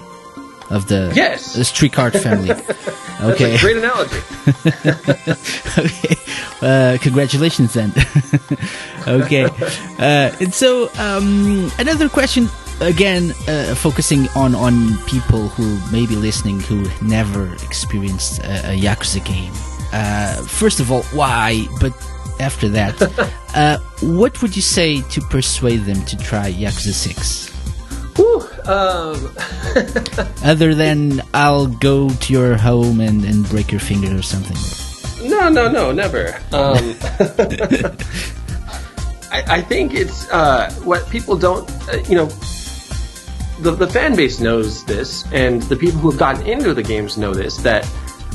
[0.70, 1.54] of the Yes.
[1.54, 2.50] the Strichart family.
[3.20, 3.58] Okay.
[3.58, 4.14] great analogy.
[5.76, 6.14] okay.
[6.62, 7.92] Uh, congratulations then.
[9.08, 9.46] okay.
[9.98, 12.48] Uh, and so um, another question
[12.80, 18.80] again, uh, focusing on on people who may be listening who never experienced a, a
[18.80, 19.52] Yakuza game.
[19.92, 21.66] Uh, first of all, why?
[21.80, 21.92] But
[22.40, 23.00] after that,
[23.54, 27.48] uh, what would you say to persuade them to try Yakuza Six?
[28.16, 29.30] Whew, um,
[30.44, 34.56] Other than I'll go to your home and, and break your finger or something.
[35.30, 36.34] No, no, no, never.
[36.52, 36.94] Um,
[39.30, 42.28] I, I think it's uh, what people don't, uh, you know,
[43.60, 47.16] the, the fan base knows this, and the people who have gotten into the games
[47.16, 47.56] know this.
[47.58, 47.84] That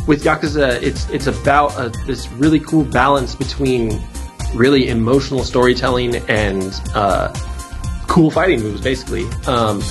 [0.07, 4.01] with Yakuza, it's it's about a, this really cool balance between
[4.53, 7.33] really emotional storytelling and uh,
[8.07, 9.81] cool fighting moves, basically, um,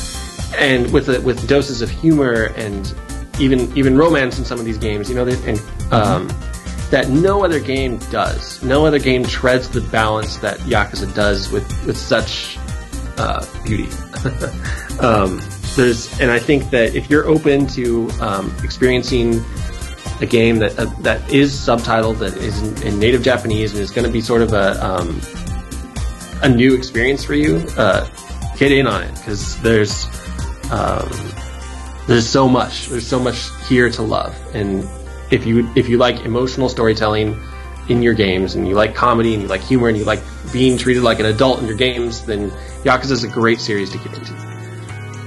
[0.59, 2.95] and with a, with doses of humor and
[3.41, 5.09] even even romance in some of these games.
[5.09, 6.29] You know, that- and um,
[6.91, 8.63] that no other game does.
[8.63, 12.59] No other game treads the balance that Yakuza does with with such
[13.18, 13.89] uh, beauty.
[15.01, 15.40] um,
[15.76, 19.43] there's, and I think that if you're open to um, experiencing
[20.20, 23.90] a game that uh, that is subtitled, that is in, in native Japanese, and is
[23.90, 25.20] going to be sort of a um,
[26.43, 28.09] a new experience for you, uh,
[28.56, 30.06] get in on it because there's
[30.70, 31.10] um,
[32.06, 34.89] there's so much there's so much here to love, and
[35.30, 37.40] if you if you like emotional storytelling
[37.89, 40.20] in your games, and you like comedy, and you like humor, and you like
[40.52, 42.52] being treated like an adult in your games, then
[42.85, 44.33] Yakuza is a great series to get into.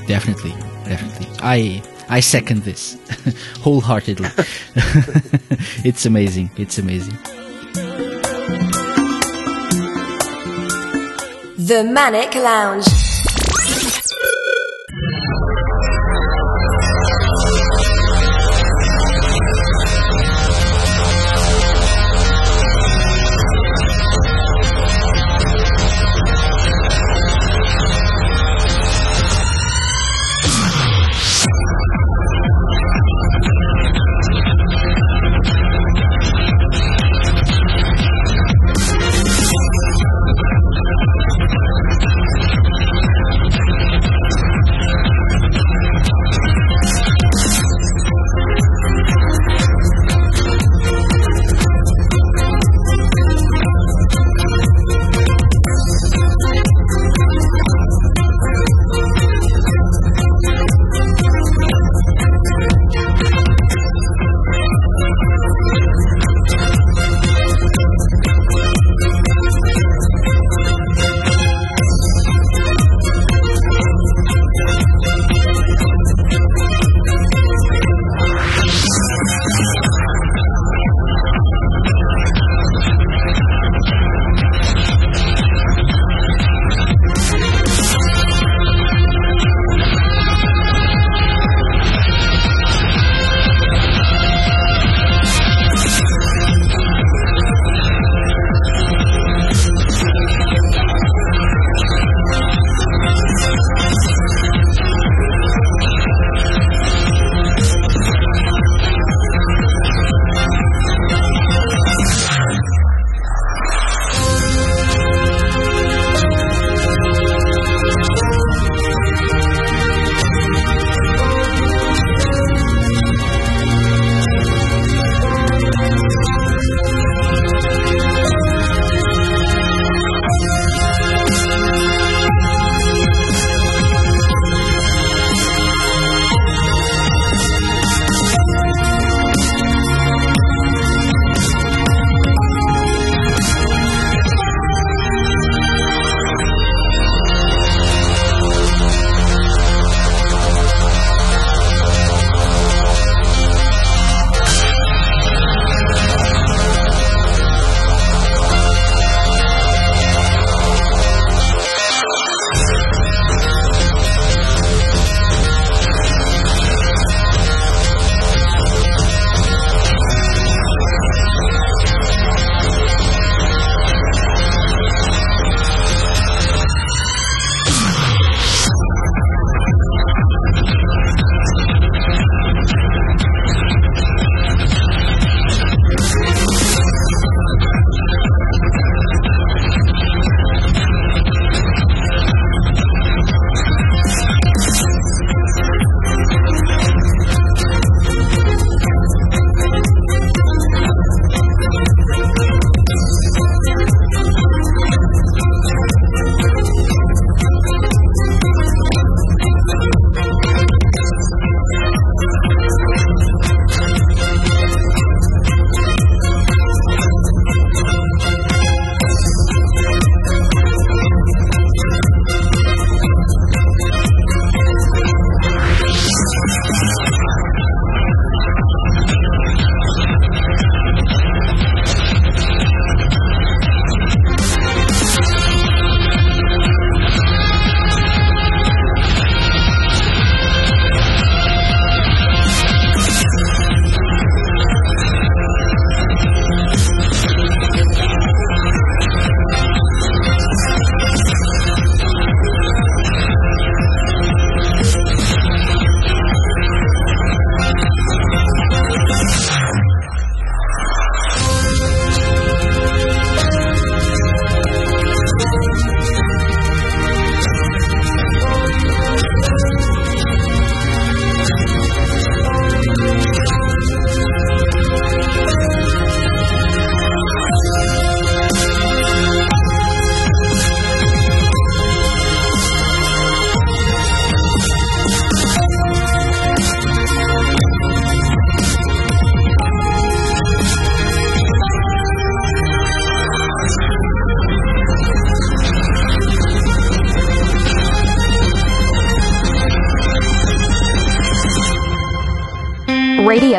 [0.07, 0.51] Definitely,
[0.83, 1.27] definitely.
[1.39, 2.97] I I second this
[3.61, 4.29] wholeheartedly.
[5.83, 6.51] it's amazing.
[6.57, 7.17] It's amazing.
[11.57, 13.14] The Manic Lounge.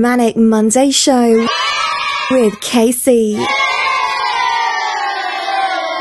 [0.00, 1.46] Manic Monday Show
[2.30, 3.38] with Casey.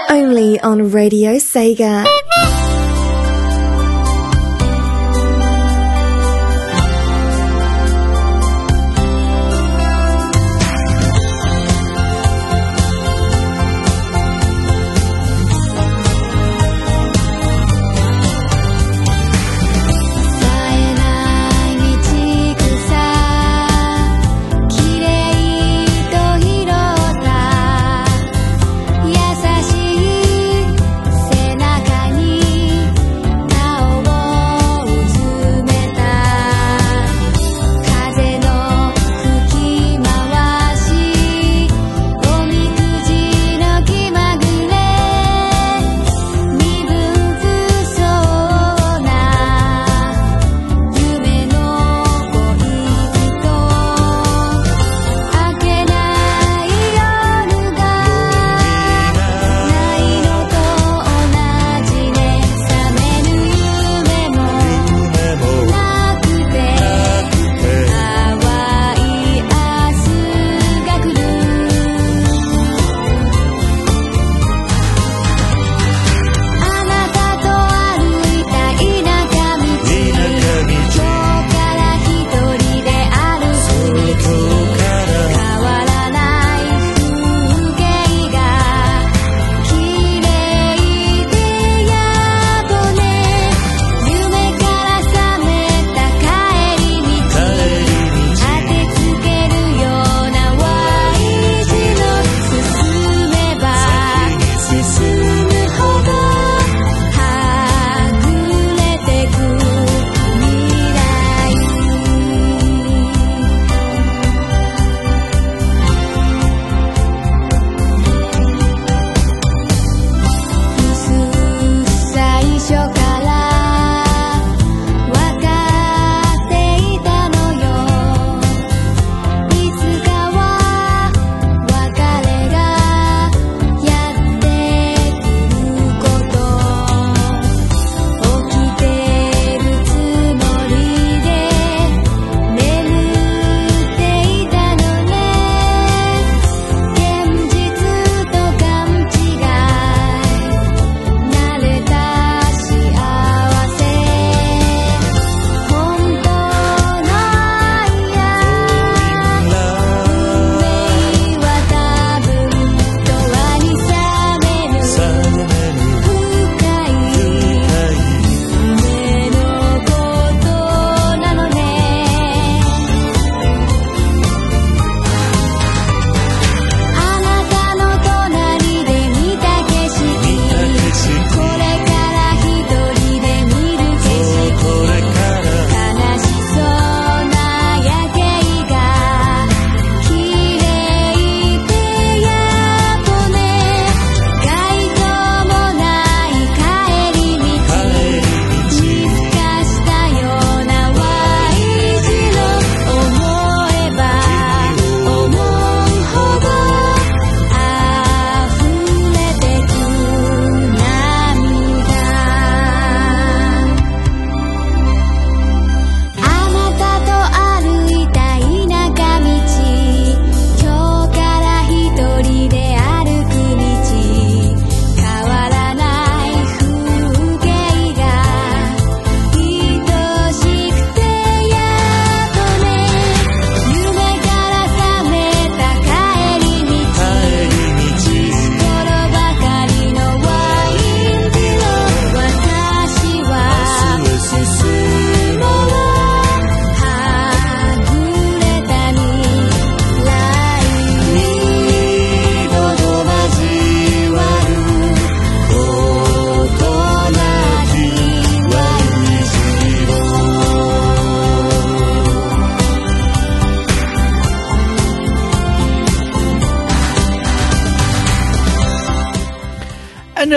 [0.10, 2.06] Only on Radio Sega.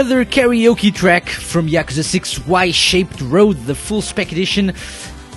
[0.07, 4.73] Another karaoke track from Yakuza 6 Y Shaped Road, the full spec edition.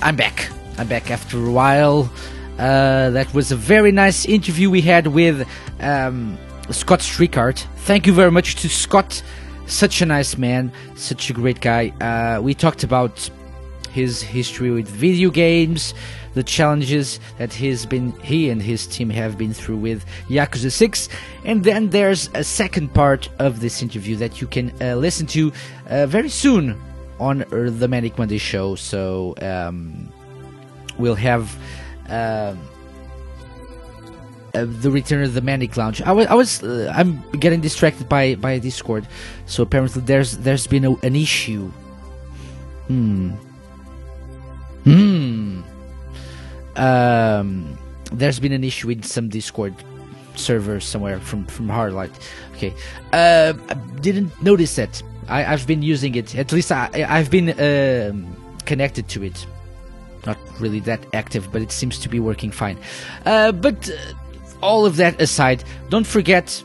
[0.04, 0.52] I'm back.
[0.78, 2.08] I'm back after a while.
[2.60, 6.38] Uh, that was a very nice interview we had with um,
[6.70, 7.66] Scott Strichart.
[7.78, 9.24] Thank you very much to Scott.
[9.66, 11.88] Such a nice man, such a great guy.
[12.00, 13.28] Uh, we talked about
[13.92, 15.94] his history with video games,
[16.34, 21.10] the challenges that he's been he and his team have been through with Yakuza 6,
[21.46, 25.52] and then there's a second part of this interview that you can uh, listen to
[25.90, 26.80] uh, very soon
[27.20, 28.76] on uh, the Manic Monday show.
[28.76, 30.12] So um,
[30.98, 31.56] we'll have.
[32.08, 32.60] Um,
[34.56, 36.02] uh, the return of the Manic Lounge.
[36.02, 39.08] I was, I was, uh, I'm getting distracted by by Discord.
[39.46, 41.72] So apparently there's there's been a, an issue.
[42.88, 43.34] Hmm.
[44.94, 45.62] Hmm.
[46.76, 47.78] Um.
[48.12, 49.76] There's been an issue in some Discord
[50.36, 52.12] servers somewhere from from Hardlight.
[52.56, 52.74] Okay.
[53.14, 55.02] Uh, I didn't notice that.
[55.28, 56.36] I, I've been using it.
[56.36, 58.36] At least I, I've been um
[58.66, 59.46] connected to it
[60.26, 62.78] not really that active, but it seems to be working fine.
[63.26, 63.96] Uh, but uh,
[64.62, 66.64] all of that aside, don't forget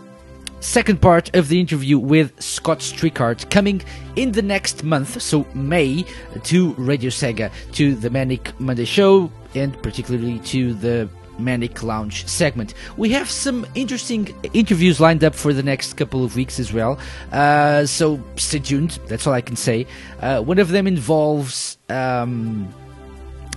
[0.64, 3.82] second part of the interview with Scott Strichart coming
[4.16, 6.04] in the next month, so May,
[6.44, 11.08] to Radio Sega, to the Manic Monday show, and particularly to the
[11.38, 12.72] Manic Lounge segment.
[12.96, 16.98] We have some interesting interviews lined up for the next couple of weeks as well,
[17.30, 18.98] uh, so stay tuned.
[19.06, 19.86] That's all I can say.
[20.20, 21.76] Uh, one of them involves.
[21.90, 22.72] Um,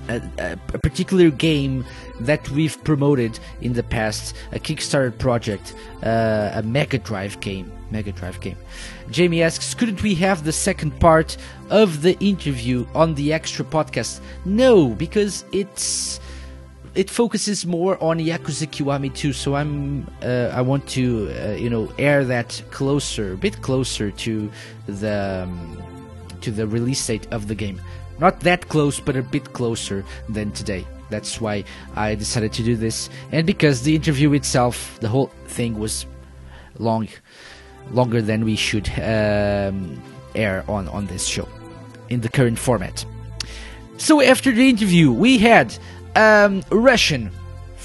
[0.10, 1.86] a, a, particular game
[2.20, 7.72] that we've promoted in the past, a Kickstarter project, uh, a Mega Drive game.
[7.92, 8.58] Mega Drive game.
[9.10, 11.38] Jamie asks, couldn't we have the second part
[11.70, 14.20] of the interview on the extra podcast?
[14.46, 16.20] No, because it's
[16.96, 21.70] it focuses more on Yakuza Kiwami 2, so I'm uh, I want to uh, you
[21.70, 24.52] know air that closer, a bit closer to
[24.88, 25.84] the um,
[26.42, 27.80] to the release date of the game.
[28.20, 30.86] Not that close, but a bit closer than today.
[31.10, 31.64] That's why
[31.96, 36.06] I decided to do this, and because the interview itself, the whole thing was
[36.80, 37.08] long,
[37.92, 40.02] longer than we should um,
[40.36, 41.48] air on on this show
[42.10, 43.06] in the current format.
[43.98, 45.74] So after the interview, we had
[46.16, 47.32] um, Rushin'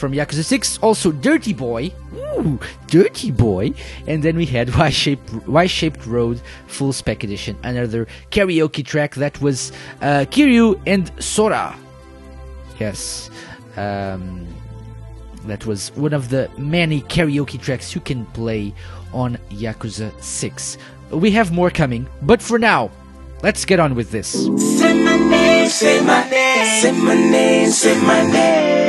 [0.02, 2.58] from Yakuza 6, also Dirty Boy, ooh,
[2.88, 3.72] Dirty Boy,
[4.08, 9.70] and then we had Y-shaped, Y-shaped Road Full Spec Edition, another karaoke track that was
[10.00, 11.76] uh, Kiryu and Sora.
[12.80, 13.30] Yes,
[13.76, 14.44] um,
[15.44, 18.74] that was one of the many karaoke tracks you can play
[19.12, 20.78] on Yakuza 6.
[21.12, 22.90] We have more coming, but for now,
[23.44, 24.32] let's get on with this.
[24.32, 28.81] Say my name, say my name, say my name, say my name.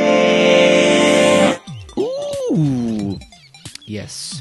[3.86, 4.40] Yes.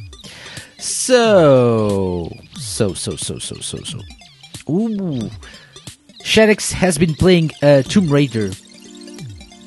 [0.79, 3.99] So, so, so, so, so, so, so.
[4.69, 5.29] Ooh,
[6.23, 8.49] Shaddix has been playing uh, Tomb Raider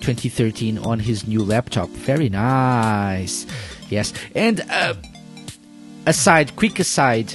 [0.00, 1.88] 2013 on his new laptop.
[1.90, 3.46] Very nice.
[3.88, 4.94] Yes, and uh,
[6.06, 7.32] aside, quick aside,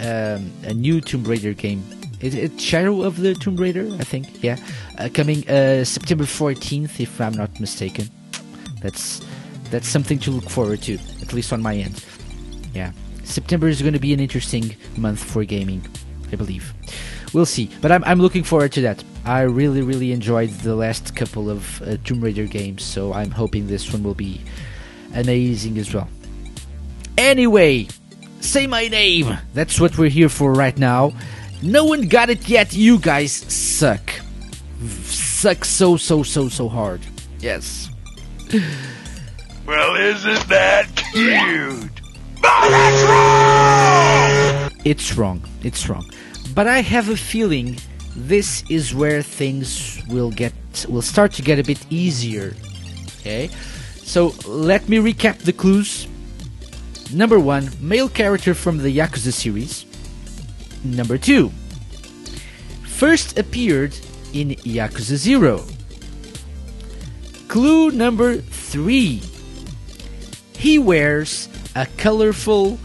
[0.00, 1.84] um, a new Tomb Raider game.
[2.20, 4.42] Is It, Shadow of the Tomb Raider, I think.
[4.42, 4.56] Yeah,
[4.98, 8.08] uh, coming uh, September 14th, if I'm not mistaken.
[8.80, 9.20] That's
[9.70, 12.04] that's something to look forward to, at least on my end.
[12.74, 12.92] Yeah,
[13.24, 15.84] September is going to be an interesting month for gaming,
[16.32, 16.72] I believe.
[17.32, 19.02] We'll see, but I'm I'm looking forward to that.
[19.24, 23.66] I really really enjoyed the last couple of uh, Tomb Raider games, so I'm hoping
[23.66, 24.40] this one will be
[25.14, 26.08] amazing as well.
[27.18, 27.88] Anyway,
[28.40, 29.36] say my name.
[29.54, 31.12] That's what we're here for right now.
[31.62, 32.74] No one got it yet.
[32.74, 34.10] You guys suck.
[35.04, 37.00] Suck so so so so hard.
[37.40, 37.90] Yes.
[39.66, 41.90] Well, isn't that cute?
[42.40, 45.42] But that's wrong It's wrong.
[45.64, 46.08] It's wrong.
[46.54, 47.76] But I have a feeling
[48.14, 50.54] this is where things will get
[50.88, 52.54] will start to get a bit easier.
[53.20, 53.50] Okay?
[53.96, 56.06] So let me recap the clues.
[57.12, 59.84] Number 1, male character from the Yakuza series.
[60.84, 61.50] Number two,
[62.84, 63.96] first appeared
[64.32, 65.64] in Yakuza 0.
[67.48, 69.22] Clue number 3.
[70.58, 72.78] He wears a colorful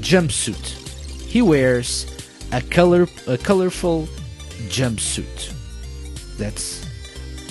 [0.00, 0.80] jumpsuit.
[1.28, 2.06] He wears
[2.52, 4.08] a color a colorful
[4.68, 5.52] jumpsuit.
[6.38, 6.86] That's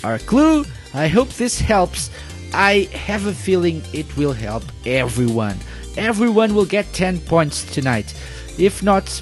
[0.04, 0.66] our clue.
[0.94, 2.10] I hope this helps.
[2.54, 5.58] I have a feeling it will help everyone.
[5.98, 8.14] Everyone will get 10 points tonight.
[8.58, 9.22] If not,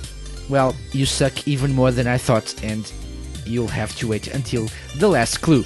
[0.49, 2.91] well, you suck even more than I thought, and
[3.45, 4.67] you'll have to wait until
[4.97, 5.63] the last clue.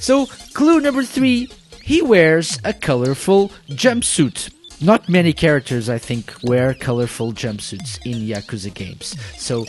[0.00, 1.48] So, clue number three
[1.84, 4.50] he wears a colorful jumpsuit.
[4.80, 9.14] not many characters, I think, wear colorful jumpsuits in Yakuza games.
[9.38, 9.66] So,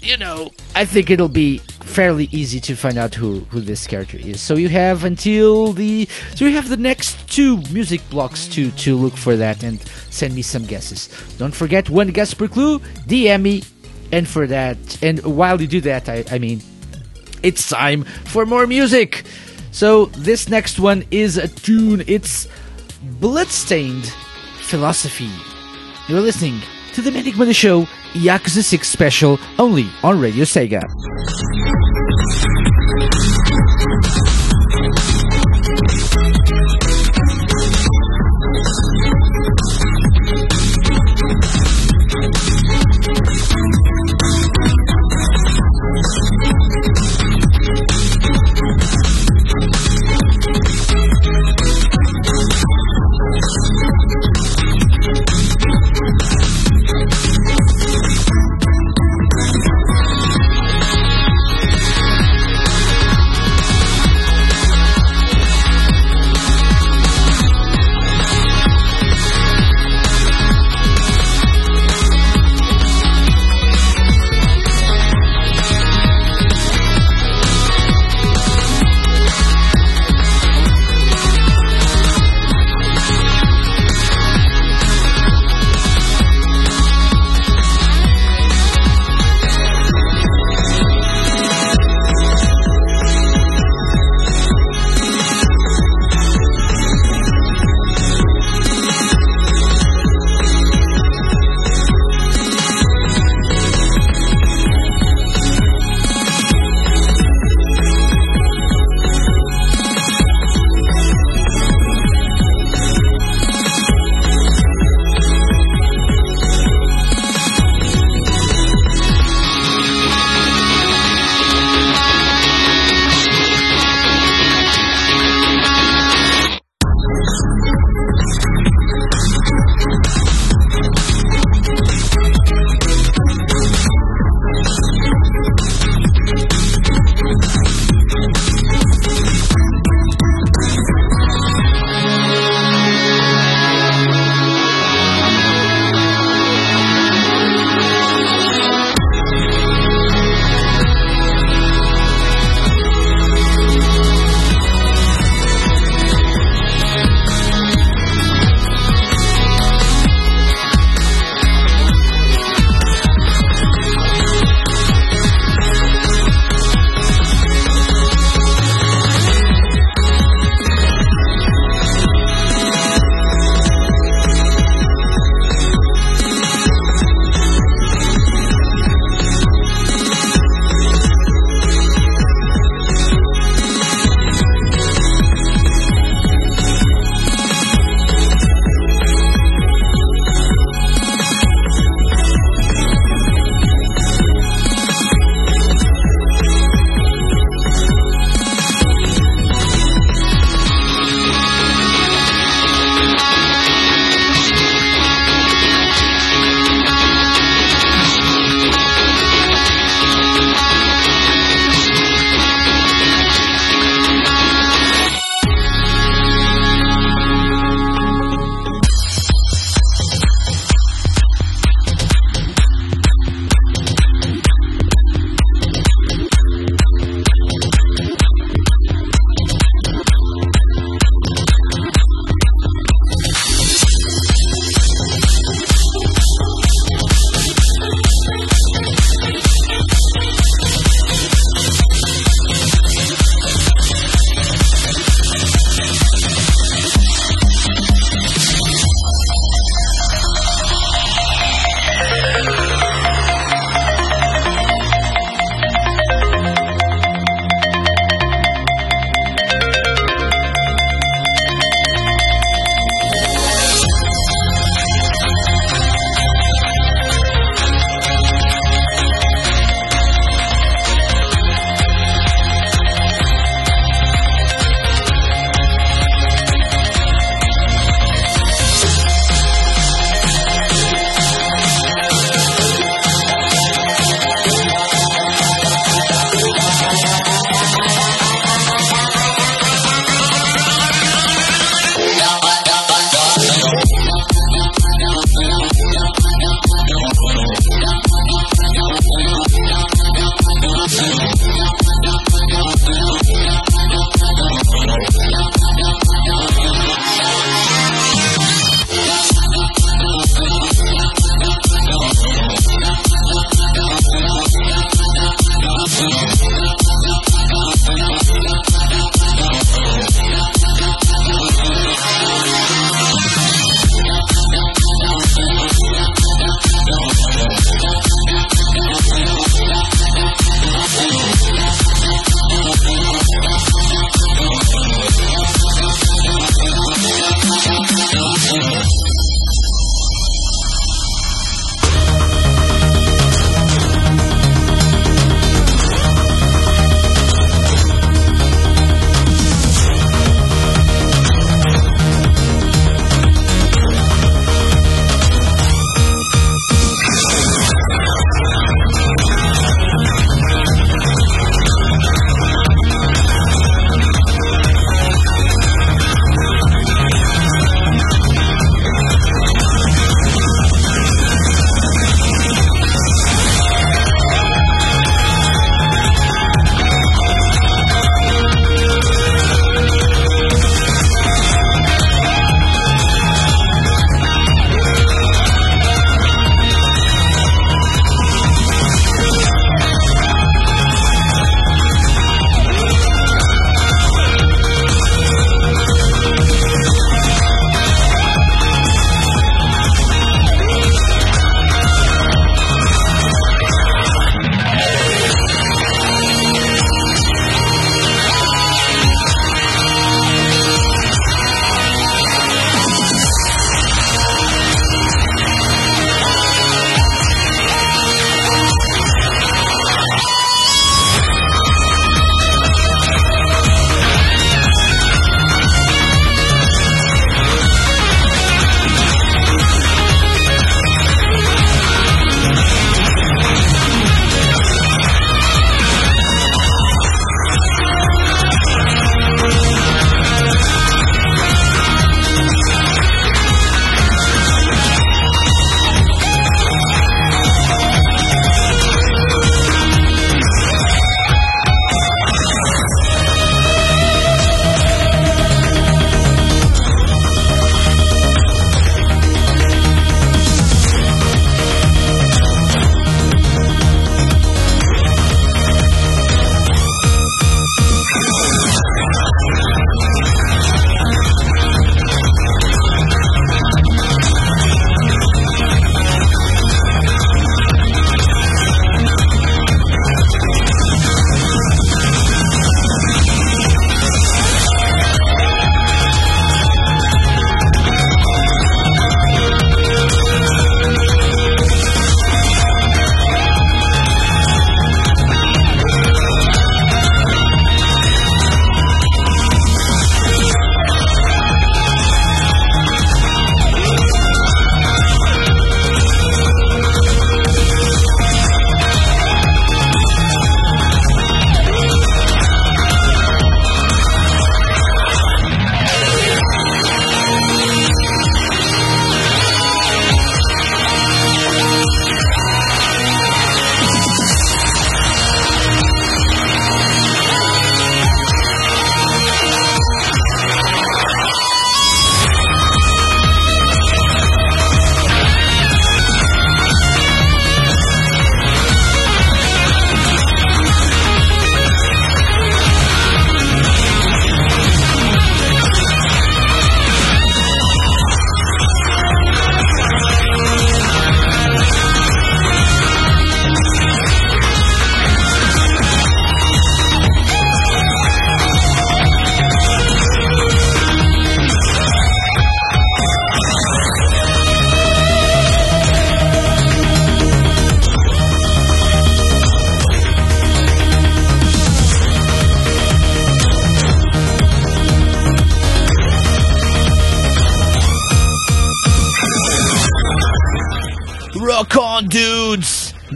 [0.00, 4.16] you know, I think it'll be fairly easy to find out who, who this character
[4.18, 4.40] is.
[4.40, 8.96] So you have until the so you have the next two music blocks to to
[8.96, 9.80] look for that and
[10.10, 11.08] send me some guesses.
[11.38, 13.62] Don't forget one guess per clue, DM me,
[14.12, 16.62] and for that and while you do that, I, I mean,
[17.42, 19.24] it's time for more music.
[19.72, 22.02] So this next one is a tune.
[22.06, 22.48] It's
[23.20, 24.12] Bloodstained
[24.62, 25.30] Philosophy.
[26.08, 26.60] You're listening
[26.94, 27.82] to the Manic Monday Show
[28.12, 30.82] Yakuza 6 special only on Radio Sega.
[58.30, 58.59] Thank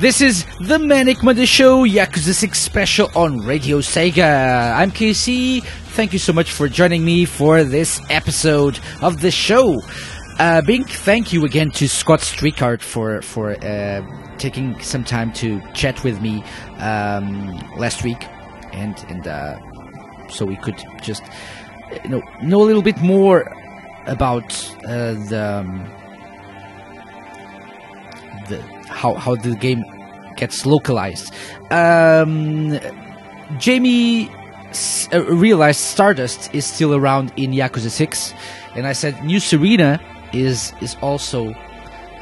[0.04, 4.76] This is the Manic Monday Show, Yakuza 6 special on Radio Sega.
[4.76, 5.62] I'm KC.
[5.96, 9.80] Thank you so much for joining me for this episode of the show.
[10.38, 14.02] Uh, big thank you again to Scott Strichart for for uh,
[14.36, 16.44] taking some time to chat with me
[16.80, 18.28] um, last week,
[18.74, 19.58] and and uh,
[20.28, 21.22] so we could just
[22.04, 23.50] you know know a little bit more
[24.04, 24.52] about
[24.84, 25.64] uh, the.
[25.64, 25.90] Um,
[28.48, 28.60] the
[28.90, 29.82] how how the game
[30.36, 31.32] gets localized.
[31.70, 32.78] Um,
[33.58, 34.30] Jamie
[34.70, 38.34] s- uh, realized Stardust is still around in Yakuza 6,
[38.76, 40.00] and I said New Serena
[40.32, 41.54] is is also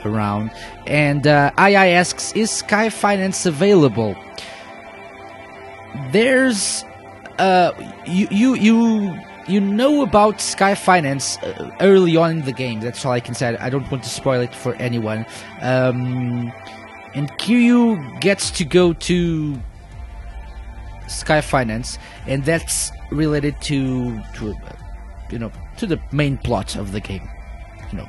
[0.05, 0.51] around.
[0.87, 4.17] And uh, II asks, is Sky Finance available?
[6.11, 6.85] There's
[7.39, 7.73] uh,
[8.07, 12.81] you you you you know about Sky Finance uh, early on in the game.
[12.81, 13.57] That's all I can say.
[13.57, 15.27] I don't want to spoil it for anyone.
[15.61, 16.53] Um,
[17.15, 19.61] and Kiryu gets to go to
[21.09, 24.55] Sky Finance, and that's related to to
[25.31, 27.29] you know to the main plot of the game.
[27.91, 28.09] You know,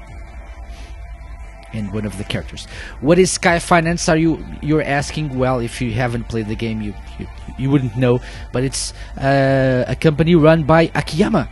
[1.73, 2.65] and one of the characters.
[3.01, 4.07] What is Sky Finance?
[4.07, 5.37] Are you you're asking?
[5.37, 7.27] Well, if you haven't played the game, you you,
[7.57, 8.19] you wouldn't know.
[8.51, 11.49] But it's uh, a company run by Akiyama,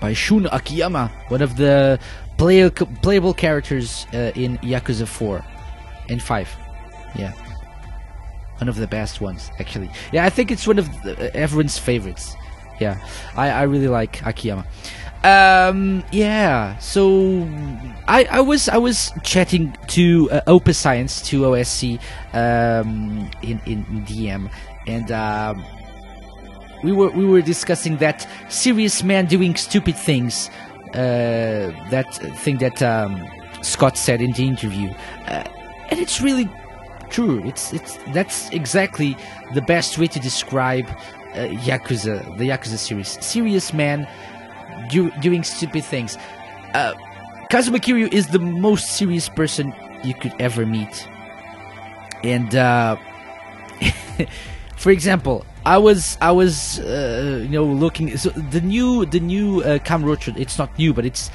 [0.00, 1.98] by Shun Akiyama, one of the
[2.38, 5.44] play, playable characters uh, in Yakuza 4
[6.08, 6.56] and 5.
[7.16, 7.32] Yeah,
[8.58, 9.90] one of the best ones actually.
[10.12, 12.34] Yeah, I think it's one of the, everyone's favorites.
[12.80, 12.98] Yeah,
[13.36, 14.66] I I really like Akiyama.
[15.24, 17.48] Um, yeah, so
[18.06, 21.98] I, I was I was chatting to uh, Opus Science to OSC
[22.32, 24.50] um, in in DM,
[24.86, 25.64] and um,
[26.84, 30.50] we were we were discussing that serious man doing stupid things.
[30.94, 33.26] Uh, that thing that um,
[33.62, 34.90] Scott said in the interview,
[35.26, 35.42] uh,
[35.90, 36.48] and it's really
[37.10, 37.42] true.
[37.44, 39.16] It's it's that's exactly
[39.54, 40.86] the best way to describe
[41.34, 43.24] uh, Yakuza, the Yakuza series.
[43.24, 44.08] Serious man
[44.90, 46.16] do, doing stupid things.
[46.74, 46.94] Uh,
[47.50, 51.08] Kazuma Kiryu is the most serious person you could ever meet.
[52.24, 52.96] And uh,
[54.76, 59.62] for example, I was I was uh, you know looking so the new the new
[59.62, 59.78] uh.
[60.36, 61.30] It's not new, but it's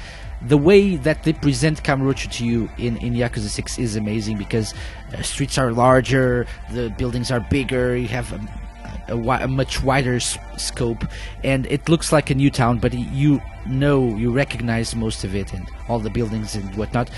[0.46, 4.74] the way that they present Kamurocho to you in, in Yakuza 6 is amazing because
[5.16, 10.16] uh, streets are larger, the buildings are bigger, you have a, a, a much wider
[10.16, 11.04] s- scope,
[11.44, 15.52] and it looks like a new town, but you know, you recognize most of it
[15.52, 17.08] and all the buildings and whatnot.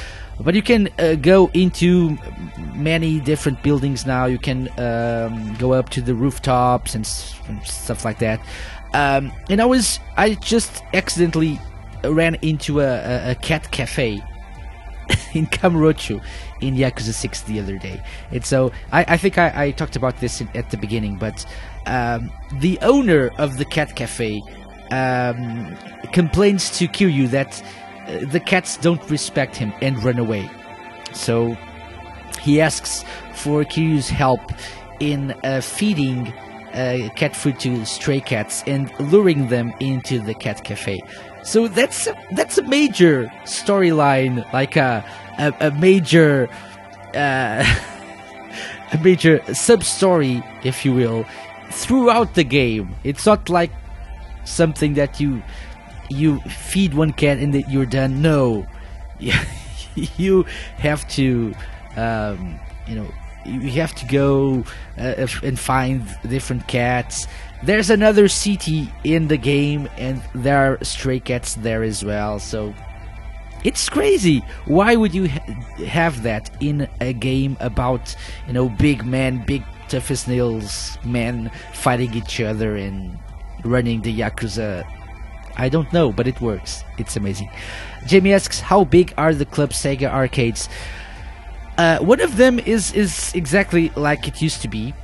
[0.40, 2.18] But you can uh, go into
[2.74, 4.26] many different buildings now.
[4.26, 8.40] You can um, go up to the rooftops and, s- and stuff like that.
[8.92, 11.58] Um, and I was, I just accidentally
[12.12, 14.22] ran into a, a, a cat cafe
[15.34, 16.22] in Kamurocho
[16.60, 18.02] in Yakuza 6 the other day.
[18.30, 21.44] And so I, I think I, I talked about this in, at the beginning, but
[21.86, 24.42] um, the owner of the cat cafe
[24.90, 25.76] um,
[26.12, 27.62] complains to Kiryu that
[28.06, 30.48] uh, the cats don't respect him and run away.
[31.12, 31.56] So
[32.40, 33.04] he asks
[33.34, 34.40] for Kiryu's help
[35.00, 36.32] in uh, feeding
[36.74, 41.00] uh, cat food to stray cats and luring them into the cat cafe.
[41.44, 45.04] So that's a, that's a major storyline, like a
[45.38, 46.48] a, a major
[47.14, 47.64] uh,
[48.92, 51.26] a major sub story, if you will,
[51.70, 52.94] throughout the game.
[53.04, 53.70] It's not like
[54.44, 55.42] something that you
[56.08, 58.22] you feed one cat and that you're done.
[58.22, 58.66] No,
[59.94, 60.42] you
[60.78, 61.54] have to
[61.96, 63.08] um, you know
[63.44, 64.64] you have to go
[64.98, 67.26] uh, and find different cats.
[67.62, 72.38] There's another city in the game, and there are stray cats there as well.
[72.38, 72.74] So
[73.64, 74.44] it's crazy.
[74.66, 75.40] Why would you ha-
[75.86, 78.14] have that in a game about
[78.46, 83.18] you know big men, big tough as nails men fighting each other and
[83.64, 84.84] running the yakuza?
[85.56, 86.82] I don't know, but it works.
[86.98, 87.48] It's amazing.
[88.06, 90.68] Jamie asks, "How big are the Club Sega arcades?"
[91.76, 94.94] Uh, one of them is is exactly like it used to be.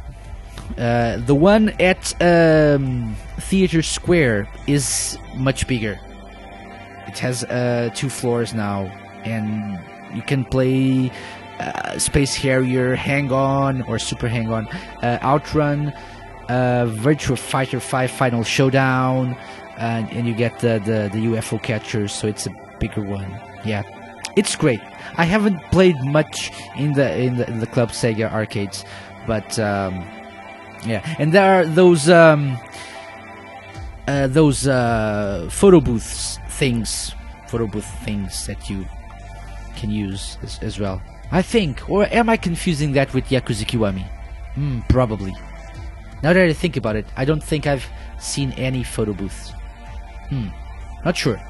[0.79, 5.99] Uh, the one at um, Theater Square is much bigger.
[7.09, 8.85] It has uh, two floors now,
[9.25, 9.81] and
[10.15, 11.11] you can play
[11.59, 14.67] uh, Space Harrier, Hang On, or Super Hang On,
[15.03, 15.89] uh, Outrun,
[16.49, 19.37] uh, Virtua Fighter 5 Final Showdown,
[19.77, 23.29] and, and you get the, the, the UFO catchers, so it's a bigger one.
[23.65, 23.83] Yeah,
[24.37, 24.81] it's great.
[25.17, 28.85] I haven't played much in the in the, in the Club Sega arcades,
[29.27, 30.07] but um,
[30.87, 32.59] yeah, and there are those um,
[34.09, 37.13] uh, those uh, photo booths things,
[37.49, 38.87] photo booth things that you
[39.77, 41.01] can use as, as well.
[41.33, 41.89] I think.
[41.89, 44.05] Or am I confusing that with Yakuza Kiwami?
[44.55, 45.33] Hmm, probably.
[46.23, 47.87] Now that I think about it, I don't think I've
[48.19, 49.53] seen any photo booths.
[50.29, 50.49] Hmm,
[51.05, 51.41] not sure.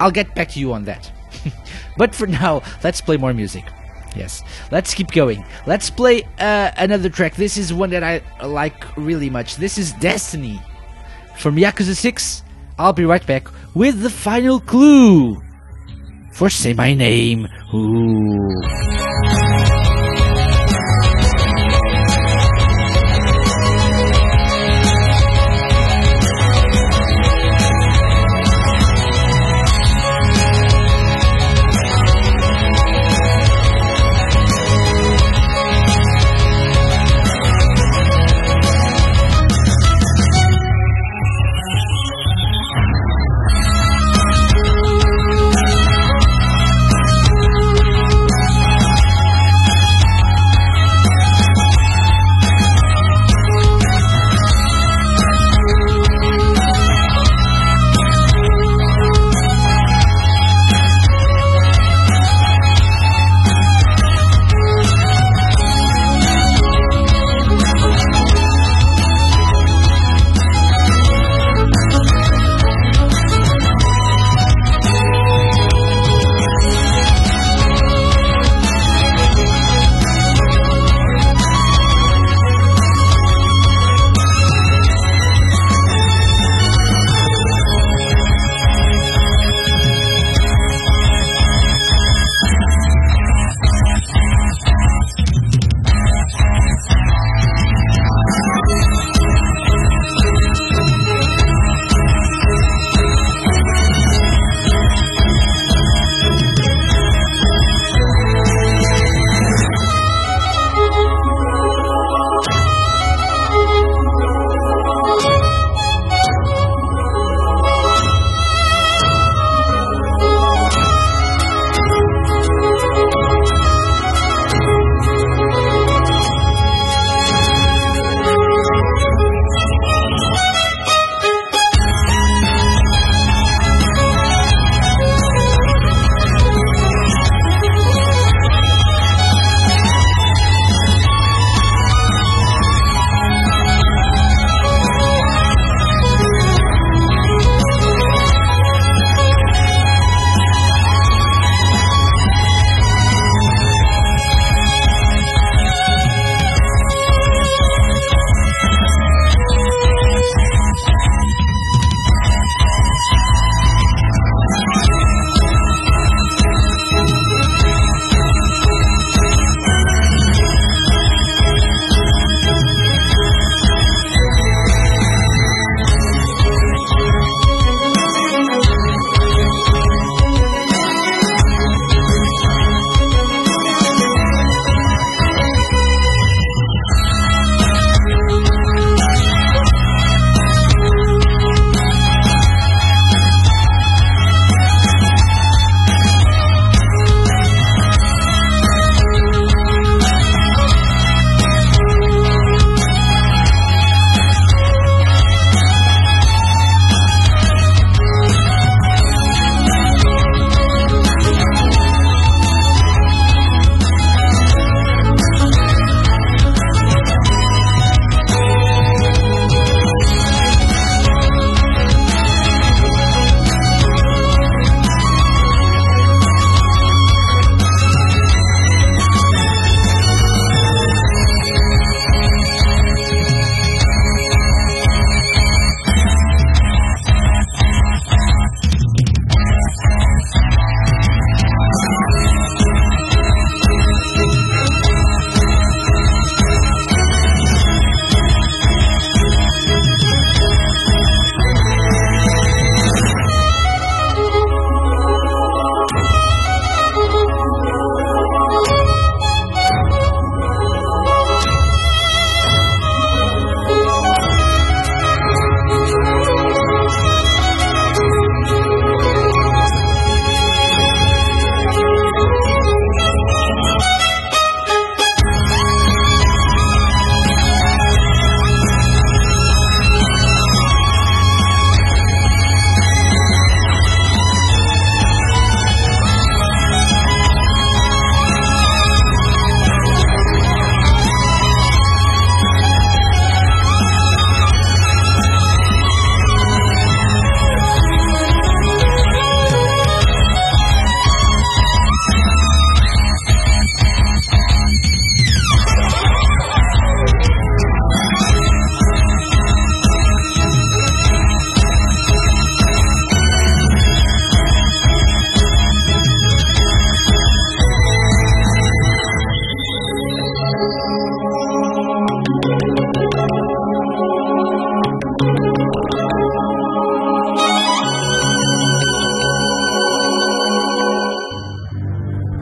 [0.00, 1.10] I'll get back to you on that.
[1.96, 3.64] but for now, let's play more music.
[4.16, 5.44] Yes, let's keep going.
[5.66, 7.34] Let's play uh, another track.
[7.34, 9.56] This is one that I like really much.
[9.56, 10.60] This is Destiny
[11.36, 12.42] from Yakuza 6.
[12.78, 15.42] I'll be right back with the final clue
[16.32, 17.46] for Say My Name.
[17.74, 19.77] Ooh.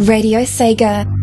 [0.06, 1.15] Radio Sega.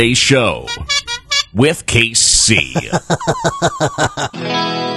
[0.00, 0.66] Monday Show
[1.52, 2.72] with KC.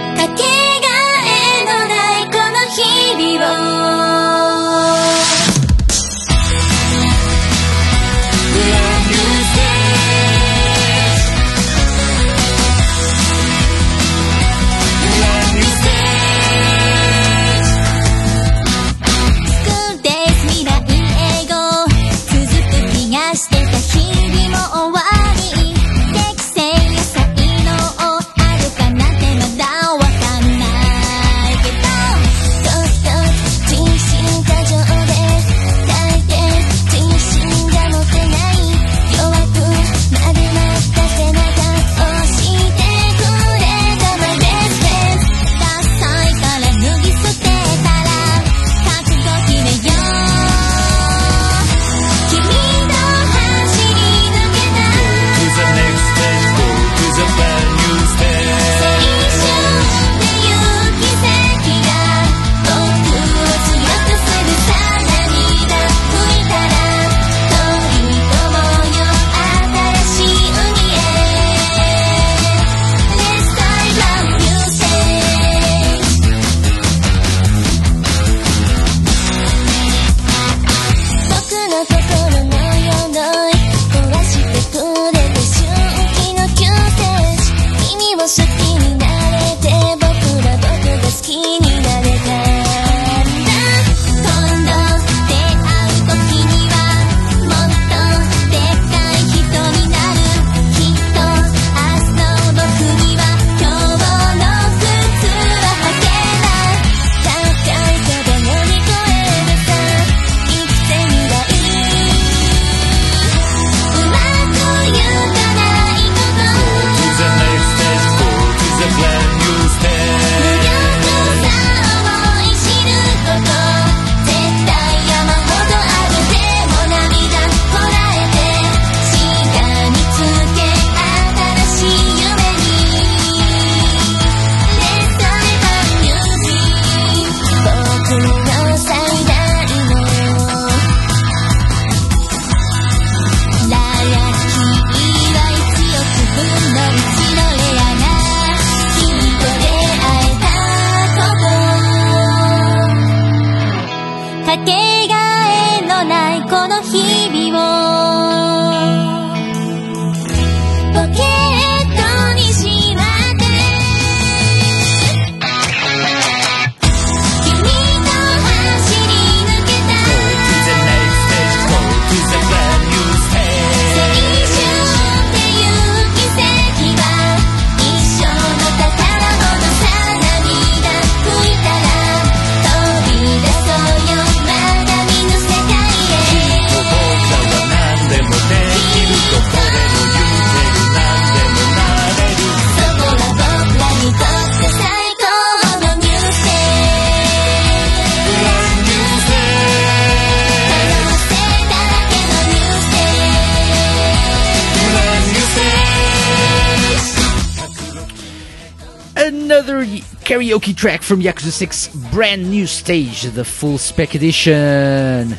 [210.44, 215.38] karaoke track from Yakuza 6 brand new stage, the full spec edition.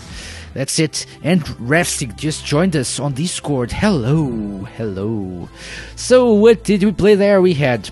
[0.55, 1.05] That's it.
[1.23, 3.71] And Rafstig just joined us on Discord.
[3.71, 5.49] Hello, hello.
[5.97, 7.43] So, what did we play there?
[7.43, 7.91] We had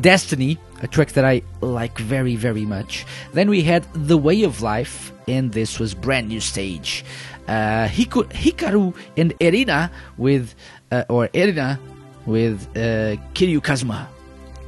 [0.00, 3.04] Destiny, a track that I like very, very much.
[3.34, 7.04] Then we had The Way of Life, and this was brand new stage.
[7.46, 10.54] Uh, Hiku- Hikaru and Erina with,
[10.90, 11.78] uh, or Erina
[12.24, 14.08] with uh, Kiryu Kazuma.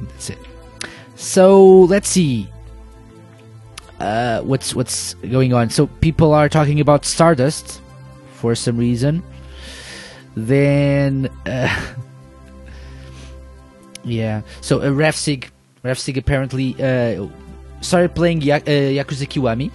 [0.01, 0.37] That's it.
[1.17, 2.47] So let's see.
[3.99, 5.71] Uh, what's what's going on?
[5.71, 7.81] So people are talking about Stardust
[8.33, 9.23] for some reason.
[10.35, 11.75] Then, uh,
[14.03, 14.41] yeah.
[14.61, 15.49] So uh, Refsig,
[15.83, 17.27] Refsig apparently uh,
[17.81, 19.71] started playing ya- uh, Yakuza Kiwami.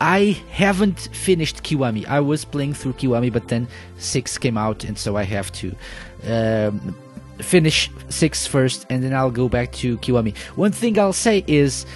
[0.00, 2.06] I haven't finished Kiwami.
[2.06, 3.66] I was playing through Kiwami, but then
[3.98, 5.74] six came out, and so I have to
[6.28, 6.94] um,
[7.38, 10.36] finish six first, and then I'll go back to Kiwami.
[10.56, 11.86] One thing I'll say is,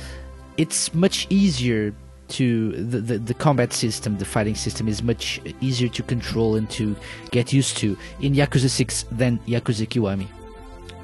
[0.56, 1.94] it's much easier
[2.28, 6.68] to the, the the combat system, the fighting system is much easier to control and
[6.70, 6.96] to
[7.30, 10.28] get used to in Yakuza Six than Yakuza Kiwami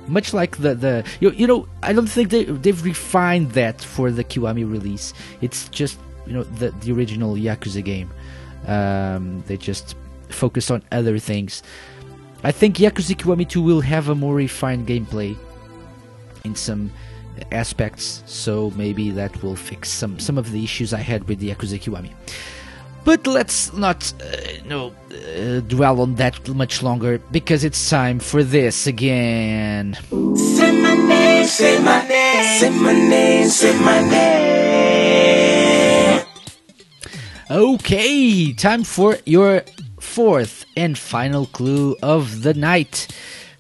[0.08, 4.10] much like the the you, you know I don't think they they've refined that for
[4.10, 5.12] the Kiwami release.
[5.40, 8.10] It's just you know the the original Yakuza game.
[8.66, 9.96] Um, they just
[10.28, 11.62] focus on other things.
[12.44, 15.36] I think Yakuza Kiwami 2 will have a more refined gameplay
[16.44, 16.92] in some
[17.50, 21.50] aspects, so maybe that will fix some some of the issues I had with the
[21.50, 22.12] Yakuza Kiwami.
[23.04, 24.26] But let's not uh,
[24.66, 29.94] no uh, dwell on that much longer because it's time for this again.
[30.36, 34.98] Say my name, say my name, say my name, say my name.
[37.50, 39.62] Okay, time for your
[40.08, 43.06] fourth and final clue of the night.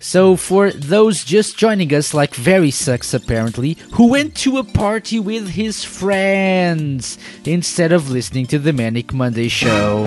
[0.00, 5.18] So, for those just joining us, like Very Sucks apparently, who went to a party
[5.20, 10.06] with his friends instead of listening to the Manic Monday show.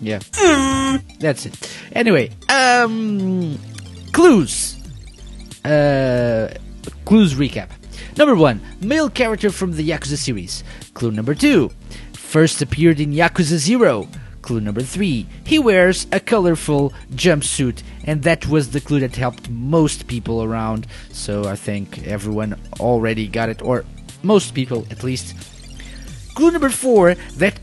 [0.00, 0.20] Yeah.
[1.20, 1.78] That's it.
[1.92, 3.58] Anyway, um
[4.12, 4.76] clues.
[5.64, 6.48] Uh
[7.10, 7.70] clues recap.
[8.16, 10.62] Number 1, male character from the Yakuza series.
[10.94, 11.68] Clue number 2,
[12.12, 14.06] first appeared in Yakuza 0.
[14.42, 19.50] Clue number 3, he wears a colorful jumpsuit and that was the clue that helped
[19.50, 20.86] most people around.
[21.10, 23.84] So I think everyone already got it or
[24.22, 25.34] most people at least.
[26.36, 27.58] Clue number 4, that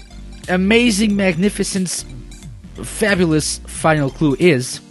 [0.49, 2.03] amazing magnificent,
[2.83, 4.81] fabulous final clue is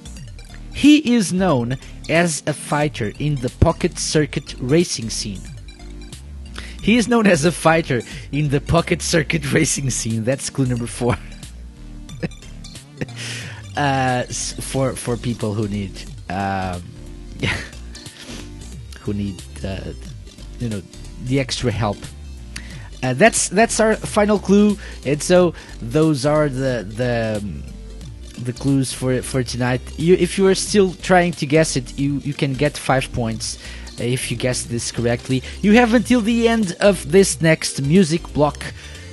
[0.73, 1.77] he is known
[2.09, 5.41] as a fighter in the pocket circuit racing scene.
[6.83, 10.25] He is known as a fighter in the pocket circuit racing scene.
[10.25, 11.17] That's clue number four.
[13.77, 15.93] uh, for for people who need
[16.31, 16.83] um,
[19.01, 19.93] who need uh,
[20.61, 20.83] you know
[21.25, 21.99] the extra help.
[23.03, 27.63] Uh, that's that's our final clue, and so those are the the um,
[28.39, 29.81] the clues for for tonight.
[29.97, 33.59] You, if you are still trying to guess it, you you can get five points
[34.01, 35.43] uh, if you guess this correctly.
[35.63, 38.65] You have until the end of this next music block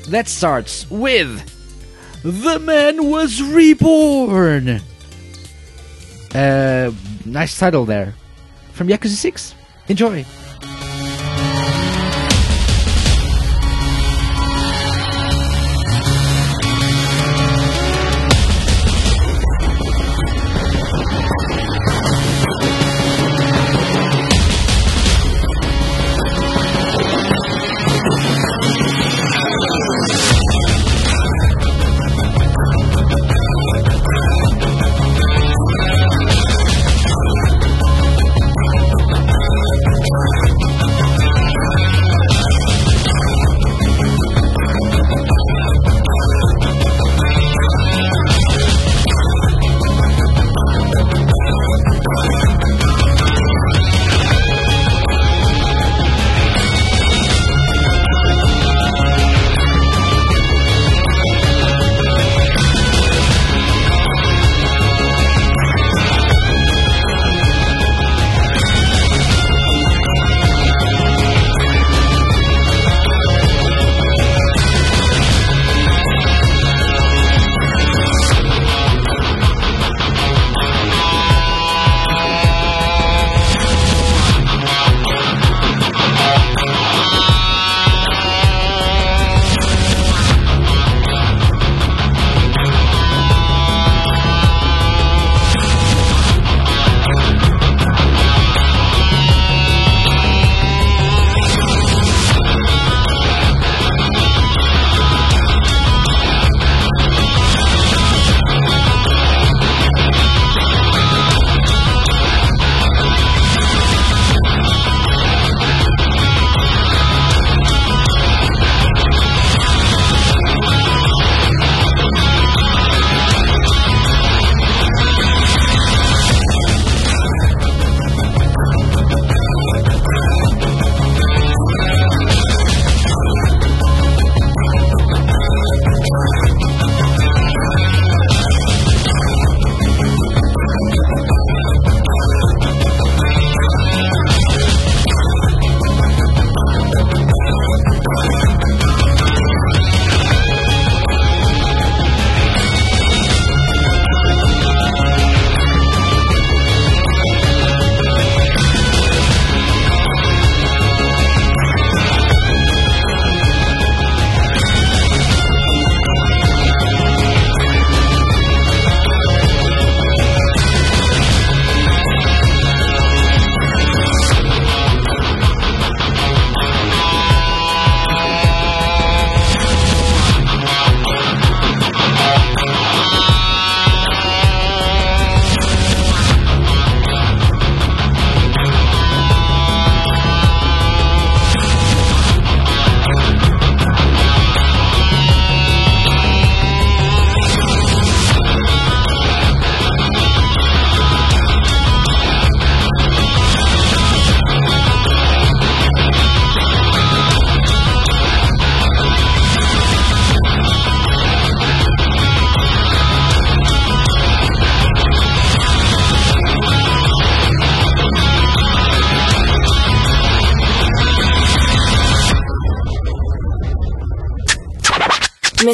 [0.10, 1.30] that starts with
[2.24, 4.82] "The Man Was Reborn."
[6.34, 6.92] Uh,
[7.26, 8.16] nice title there
[8.74, 9.56] from Yakuza Six.
[9.88, 10.26] Enjoy.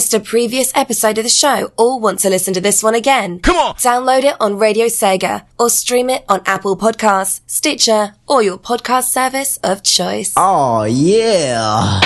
[0.10, 3.40] Missed a previous episode of the show or want to listen to this one again?
[3.41, 3.76] Come on!
[3.76, 9.10] Download it on Radio Sega or stream it on Apple Podcasts, Stitcher, or your podcast
[9.10, 10.34] service of choice.
[10.36, 11.99] Oh, yeah.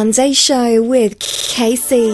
[0.00, 2.08] Monday Show with Casey.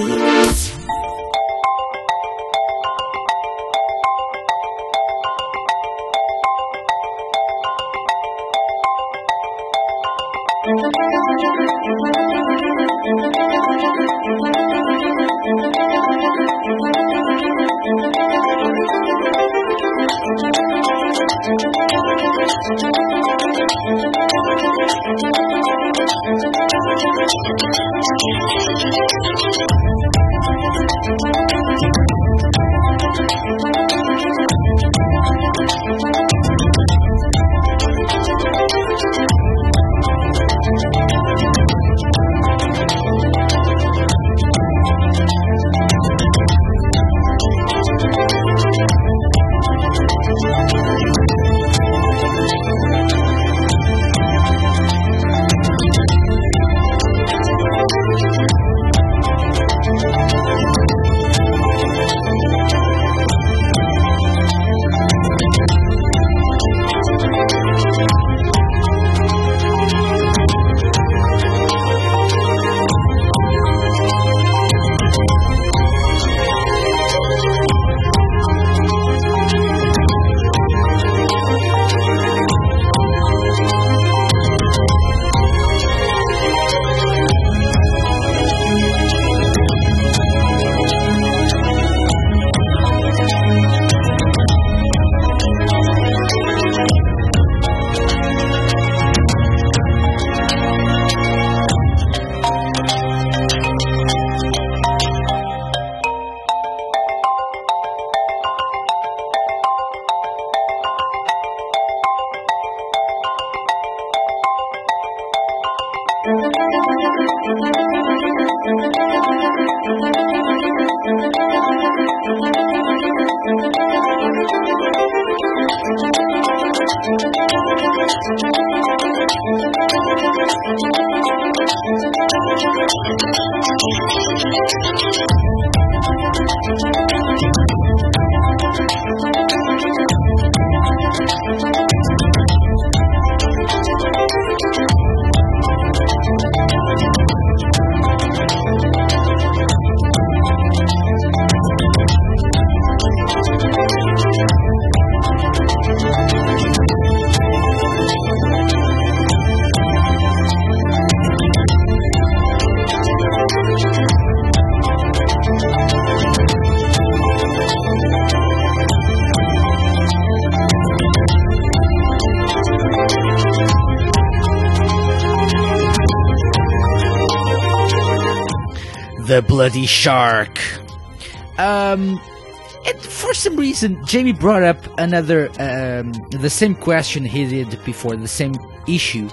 [184.04, 188.54] Jamie brought up another, um, the same question he did before, the same
[188.88, 189.28] issue.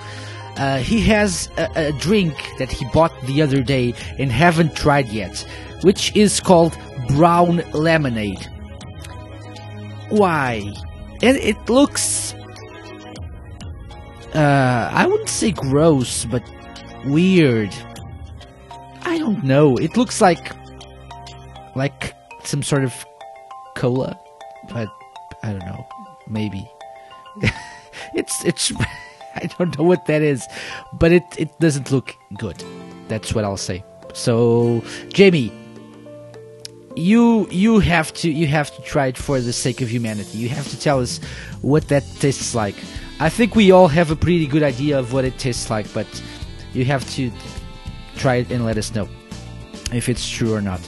[0.58, 5.08] Uh, he has a, a drink that he bought the other day and haven't tried
[5.10, 5.46] yet,
[5.82, 6.78] which is called
[7.10, 8.48] brown lemonade.
[10.10, 10.62] Why?
[11.22, 12.34] And it looks,
[14.34, 16.44] uh, I wouldn't say gross, but
[17.06, 17.74] weird.
[19.04, 19.78] I don't know.
[19.78, 20.52] It looks like
[21.76, 22.14] like
[22.44, 22.94] some sort of
[23.76, 24.20] cola,
[24.70, 24.90] but
[25.44, 25.86] I don't know.
[26.28, 26.70] Maybe
[28.14, 28.72] it's it's
[29.36, 30.46] I don't know what that is,
[30.94, 32.64] but it it doesn't look good.
[33.08, 33.84] That's what I'll say.
[34.14, 35.52] So, Jamie,
[36.96, 40.38] you you have to you have to try it for the sake of humanity.
[40.38, 41.20] You have to tell us
[41.62, 42.76] what that tastes like.
[43.20, 46.08] I think we all have a pretty good idea of what it tastes like, but
[46.74, 47.32] you have to
[48.16, 49.08] try it and let us know
[49.92, 50.82] if it's true or not.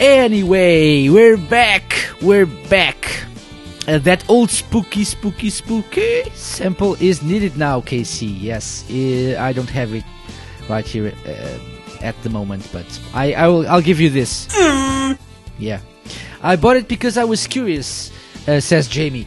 [0.00, 1.81] Anyway, we're back.
[2.22, 3.24] We're back.
[3.88, 8.26] Uh, that old spooky, spooky, spooky sample is needed now, Casey.
[8.26, 10.04] Yes, uh, I don't have it
[10.68, 11.58] right here uh,
[12.00, 13.66] at the moment, but I, I will.
[13.68, 14.46] I'll give you this.
[15.58, 15.80] Yeah,
[16.42, 18.12] I bought it because I was curious.
[18.46, 19.26] Uh, says Jamie.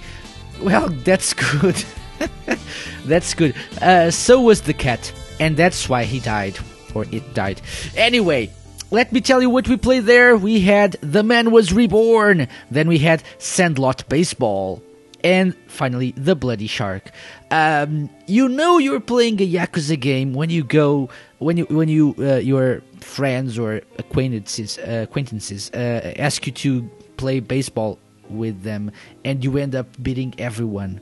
[0.61, 1.84] Well, that's good.
[3.05, 3.55] that's good.
[3.81, 5.11] Uh, so was the cat,
[5.41, 6.57] and that's why he died,
[6.93, 7.59] or it died.
[7.97, 8.51] Anyway,
[8.91, 10.37] let me tell you what we played there.
[10.37, 14.81] We had The Man Was Reborn, then we had Sandlot Baseball,
[15.23, 17.11] and finally The Bloody Shark.
[17.51, 21.09] Um, you know you're playing a Yakuza game when you go
[21.39, 26.89] when you when you uh, your friends or acquaintances uh, acquaintances uh, ask you to
[27.17, 27.97] play baseball
[28.29, 28.91] with them,
[29.23, 31.01] and you end up beating everyone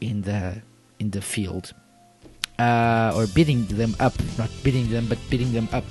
[0.00, 0.62] in the
[0.98, 1.72] in the field.
[2.60, 4.12] uh, or beating them up.
[4.38, 5.84] Not beating them, but beating them up,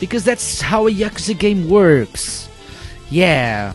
[0.00, 2.48] because that's how a Yakuza game works.
[3.10, 3.74] Yeah,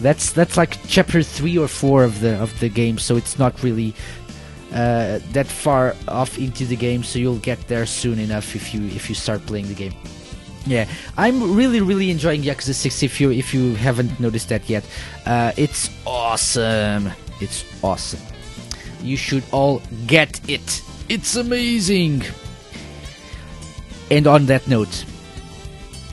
[0.00, 3.62] that's that's like chapter three or four of the of the game, so it's not
[3.62, 3.94] really
[4.72, 7.02] uh, that far off into the game.
[7.02, 9.94] So you'll get there soon enough if you if you start playing the game.
[10.66, 13.02] Yeah, I'm really really enjoying Yakuza 6.
[13.02, 14.84] If you if you haven't noticed that yet,
[15.26, 17.10] uh, it's awesome.
[17.40, 18.20] It's awesome.
[19.02, 20.82] You should all get it.
[21.08, 22.22] It's amazing.
[24.10, 25.04] And on that note,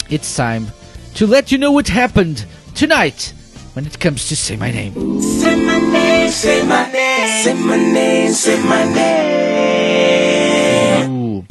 [0.09, 0.67] it's time
[1.15, 2.45] to let you know what happened
[2.75, 3.33] tonight
[3.73, 4.93] when it comes to say my name.
[5.21, 11.11] Say my name, say my name, say my name, say my name.
[11.11, 11.45] Ooh.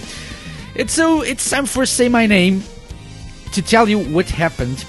[0.76, 2.62] It's so it's time for say my name
[3.52, 4.84] to tell you what happened,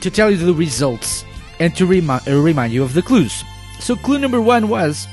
[0.00, 1.24] to tell you the results,
[1.60, 3.44] and to remi- uh, remind you of the clues.
[3.78, 5.06] So clue number one was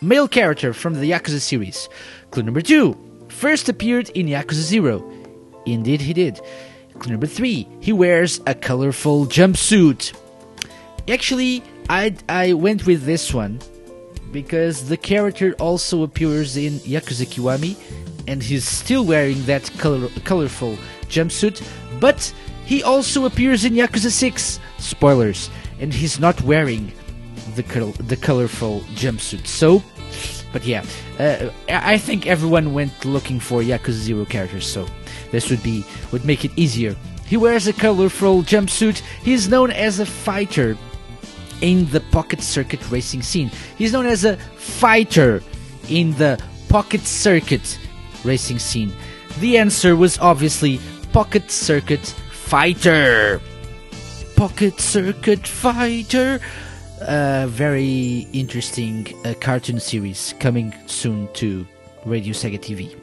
[0.00, 1.88] male character from the Yakuza series.
[2.32, 2.96] Clue number two
[3.34, 5.04] first appeared in Yakuza Zero.
[5.66, 6.40] Indeed, he did.
[6.98, 10.14] Clue number three he wears a colorful jumpsuit.
[11.08, 13.60] Actually, I I went with this one
[14.32, 17.76] because the character also appears in Yakuza Kiwami
[18.26, 20.76] and he's still wearing that color, colorful
[21.08, 21.62] jumpsuit,
[22.00, 22.32] but
[22.64, 24.58] he also appears in Yakuza 6.
[24.78, 25.50] Spoilers.
[25.80, 26.92] And he's not wearing
[27.56, 29.46] the col- the colorful jumpsuit.
[29.46, 29.82] So,
[30.54, 30.84] but yeah,
[31.18, 34.86] uh, I think everyone went looking for Yakuza 0 characters, so
[35.32, 36.94] this would be would make it easier.
[37.26, 39.02] He wears a colorful jumpsuit.
[39.24, 40.78] He's known as a fighter
[41.60, 43.50] in the pocket circuit racing scene.
[43.76, 45.42] He's known as a fighter
[45.88, 47.76] in the pocket circuit
[48.22, 48.92] racing scene.
[49.40, 50.78] The answer was obviously
[51.12, 53.40] pocket circuit fighter.
[54.36, 56.38] Pocket circuit fighter.
[57.06, 61.66] A very interesting uh, cartoon series coming soon to
[62.06, 62.96] Radio Sega TV.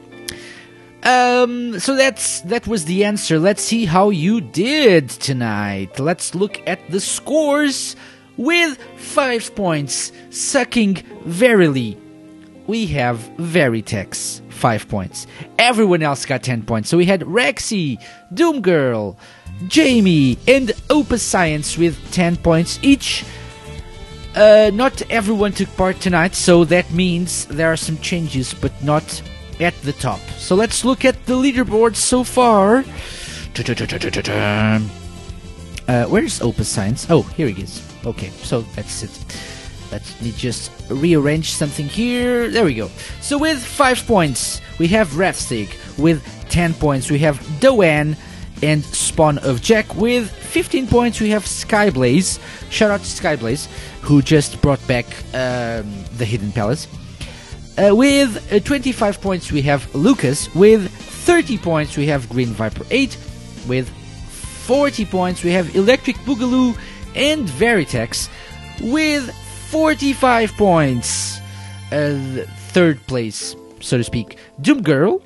[1.04, 3.38] Um, so that's that was the answer.
[3.38, 6.00] Let's see how you did tonight.
[6.00, 7.94] Let's look at the scores
[8.36, 11.96] with five points, sucking verily.
[12.66, 15.28] We have Veritex, five points.
[15.58, 16.88] Everyone else got ten points.
[16.88, 18.02] So we had Rexy,
[18.34, 19.16] Doom Girl,
[19.68, 23.24] Jamie, and Opus Science with ten points each.
[24.34, 29.22] Uh, not everyone took part tonight, so that means there are some changes, but not
[29.60, 30.20] at the top.
[30.38, 32.84] So let's look at the leaderboard so far.
[35.86, 37.06] Uh, where's Opus Science?
[37.10, 37.82] Oh, here he is.
[38.06, 39.10] Okay, so that's it.
[39.92, 42.48] Let me just rearrange something here.
[42.48, 42.88] There we go.
[43.20, 45.68] So with five points, we have Rafstig.
[45.98, 48.16] With ten points, we have Doan
[48.62, 49.94] and Spawn of Jack.
[49.96, 52.38] With 15 points, we have Skyblaze.
[52.70, 53.66] Shout out to Skyblaze,
[54.02, 56.86] who just brought back um, the Hidden Palace.
[57.76, 60.54] Uh, with uh, 25 points, we have Lucas.
[60.54, 63.16] With 30 points, we have Green Viper 8.
[63.66, 66.76] With 40 points, we have Electric Boogaloo
[67.14, 68.28] and Veritex.
[68.80, 69.34] With
[69.70, 71.38] 45 points,
[71.90, 75.22] uh, third place, so to speak, Doom Girl.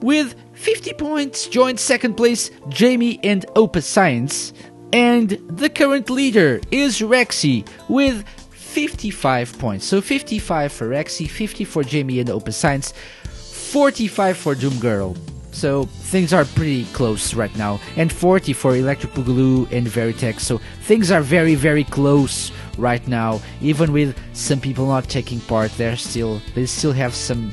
[0.00, 4.52] With 50 points, joined second place Jamie and Opus Science.
[4.92, 9.84] And the current leader is Rexy with 55 points.
[9.84, 15.16] So 55 for Rexy, 50 for Jamie and Opus Science, 45 for Doom Girl.
[15.50, 17.80] So things are pretty close right now.
[17.96, 20.40] And 40 for Electric Boogaloo and Veritex.
[20.40, 23.40] So things are very, very close right now.
[23.60, 27.52] Even with some people not taking part, they're still they still have some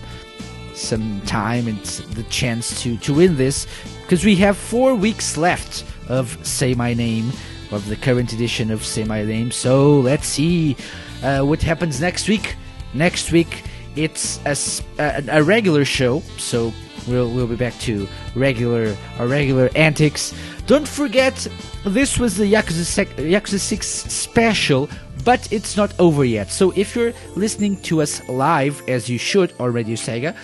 [0.79, 1.79] some time and
[2.15, 3.67] the chance to to win this
[4.01, 7.31] because we have four weeks left of Say My Name
[7.71, 9.51] of the current edition of Say My Name.
[9.51, 10.75] So let's see
[11.23, 12.55] uh, what happens next week.
[12.93, 13.63] Next week
[13.95, 16.73] it's a regular show, so
[17.07, 20.33] we'll we'll be back to regular our regular antics.
[20.65, 21.47] Don't forget,
[21.85, 24.87] this was the Yakuza, sec- Yakuza 6 special,
[25.25, 26.51] but it's not over yet.
[26.51, 30.35] So if you're listening to us live, as you should Radio Sega,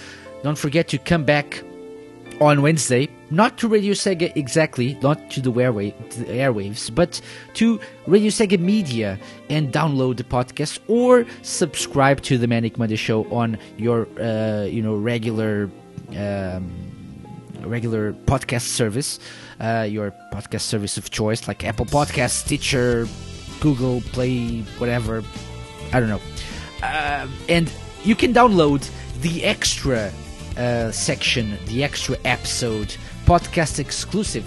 [0.45, 1.63] don't forget to come back
[2.39, 7.19] on Wednesday, not to Radio Sega exactly, not to the, to the airwaves, but
[7.55, 9.17] to Radio Sega Media
[9.49, 14.83] and download the podcast or subscribe to the Manic Monday Show on your, uh, you
[14.83, 15.71] know, regular.
[16.15, 16.71] Um,
[17.61, 19.17] regular podcast service,
[19.59, 23.07] uh, your podcast service of choice, like Apple Podcasts, Stitcher,
[23.59, 25.23] Google Play, whatever.
[25.91, 26.21] I don't know.
[26.83, 27.71] Uh, and
[28.03, 28.87] you can download
[29.21, 30.11] the extra
[30.57, 34.45] uh, section, the extra episode, podcast exclusive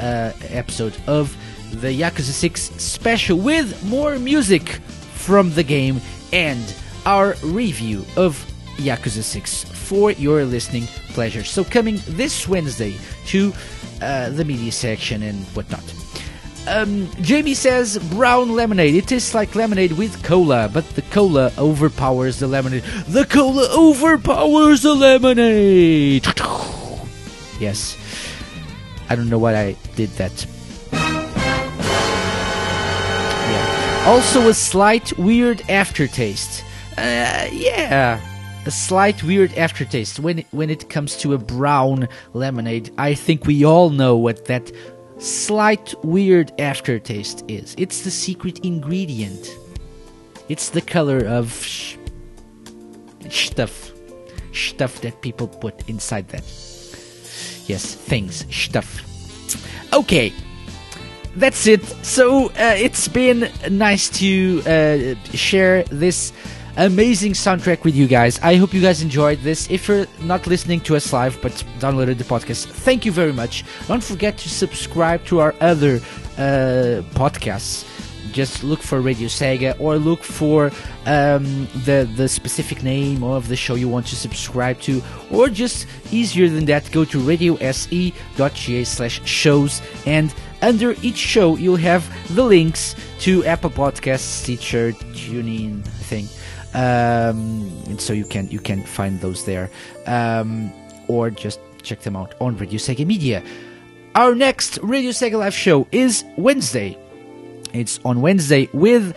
[0.00, 1.36] uh, episode of
[1.70, 4.68] the Yakuza 6 special with more music
[5.14, 6.00] from the game
[6.32, 6.74] and
[7.06, 8.44] our review of
[8.76, 11.44] Yakuza 6 for your listening pleasure.
[11.44, 13.52] So, coming this Wednesday to
[14.02, 16.03] uh, the media section and whatnot.
[16.66, 18.94] Um, Jamie says brown lemonade.
[18.94, 22.84] It tastes like lemonade with cola, but the cola overpowers the lemonade.
[23.06, 26.26] The cola overpowers the lemonade.
[27.60, 27.96] Yes.
[29.08, 30.44] I don't know why I did that.
[33.54, 34.04] Yeah.
[34.06, 36.64] Also, a slight weird aftertaste.
[36.98, 38.20] Uh, yeah.
[38.66, 42.90] A slight weird aftertaste when when it comes to a brown lemonade.
[42.98, 44.72] I think we all know what that
[45.24, 47.74] slight weird aftertaste is.
[47.78, 49.48] It's the secret ingredient.
[50.48, 51.96] It's the color of sh-
[53.30, 53.92] stuff,
[54.52, 56.44] stuff that people put inside that.
[57.66, 59.00] Yes, things, stuff.
[59.92, 60.32] Okay,
[61.36, 61.84] that's it.
[62.04, 66.32] So uh, it's been nice to uh, share this
[66.76, 68.40] amazing soundtrack with you guys.
[68.42, 69.70] I hope you guys enjoyed this.
[69.70, 73.64] If you're not listening to us live but downloaded the podcast, thank you very much.
[73.86, 75.96] Don't forget to subscribe to our other
[76.36, 77.90] uh, podcasts.
[78.32, 80.72] Just look for Radio Sega or look for
[81.06, 85.86] um, the the specific name of the show you want to subscribe to, or just
[86.10, 92.02] easier than that, go to radiose.ga slash shows and under each show you'll have
[92.34, 96.26] the links to Apple Podcasts, Stitcher, TuneIn thing
[96.74, 99.70] um, so you can you can find those there,
[100.06, 100.72] um,
[101.08, 103.42] or just check them out on Radio Sega Media.
[104.14, 106.96] Our next Radio Sega Live show is Wednesday.
[107.72, 109.16] It's on Wednesday with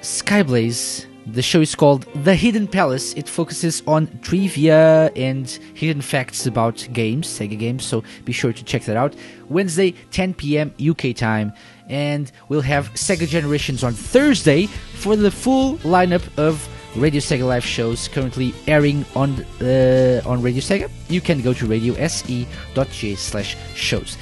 [0.00, 1.06] Skyblaze.
[1.26, 3.12] The show is called The Hidden Palace.
[3.12, 8.64] It focuses on trivia and hidden facts about games, Sega games, so be sure to
[8.64, 9.14] check that out.
[9.48, 10.74] Wednesday, 10 p.m.
[10.80, 11.52] UK time.
[11.88, 17.64] And we'll have Sega Generations on Thursday for the full lineup of Radio Sega Live
[17.64, 20.90] shows currently airing on uh, on Radio Sega.
[21.08, 24.16] You can go to radiose.ga slash shows.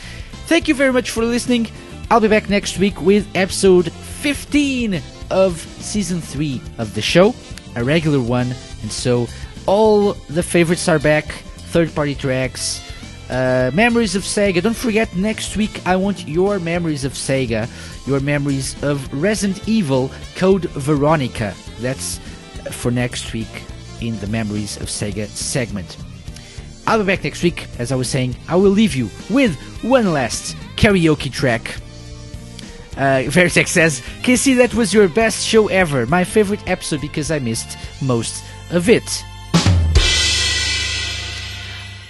[0.46, 1.68] Thank you very much for listening.
[2.10, 7.34] I'll be back next week with episode 15 of season 3 of the show,
[7.74, 8.54] a regular one.
[8.82, 9.26] And so
[9.66, 12.80] all the favorites are back, third party tracks,
[13.30, 14.62] uh, memories of Sega.
[14.62, 17.68] Don't forget, next week I want your memories of Sega,
[18.06, 21.54] your memories of Resident Evil Code Veronica.
[21.80, 22.18] That's
[22.70, 23.62] for next week
[24.00, 25.96] in the Memories of Sega segment.
[26.86, 27.66] I'll be back next week.
[27.78, 31.76] As I was saying, I will leave you with one last karaoke track.
[32.96, 36.06] Uh, Vertex says, Casey, that was your best show ever.
[36.06, 39.24] My favorite episode because I missed most of it.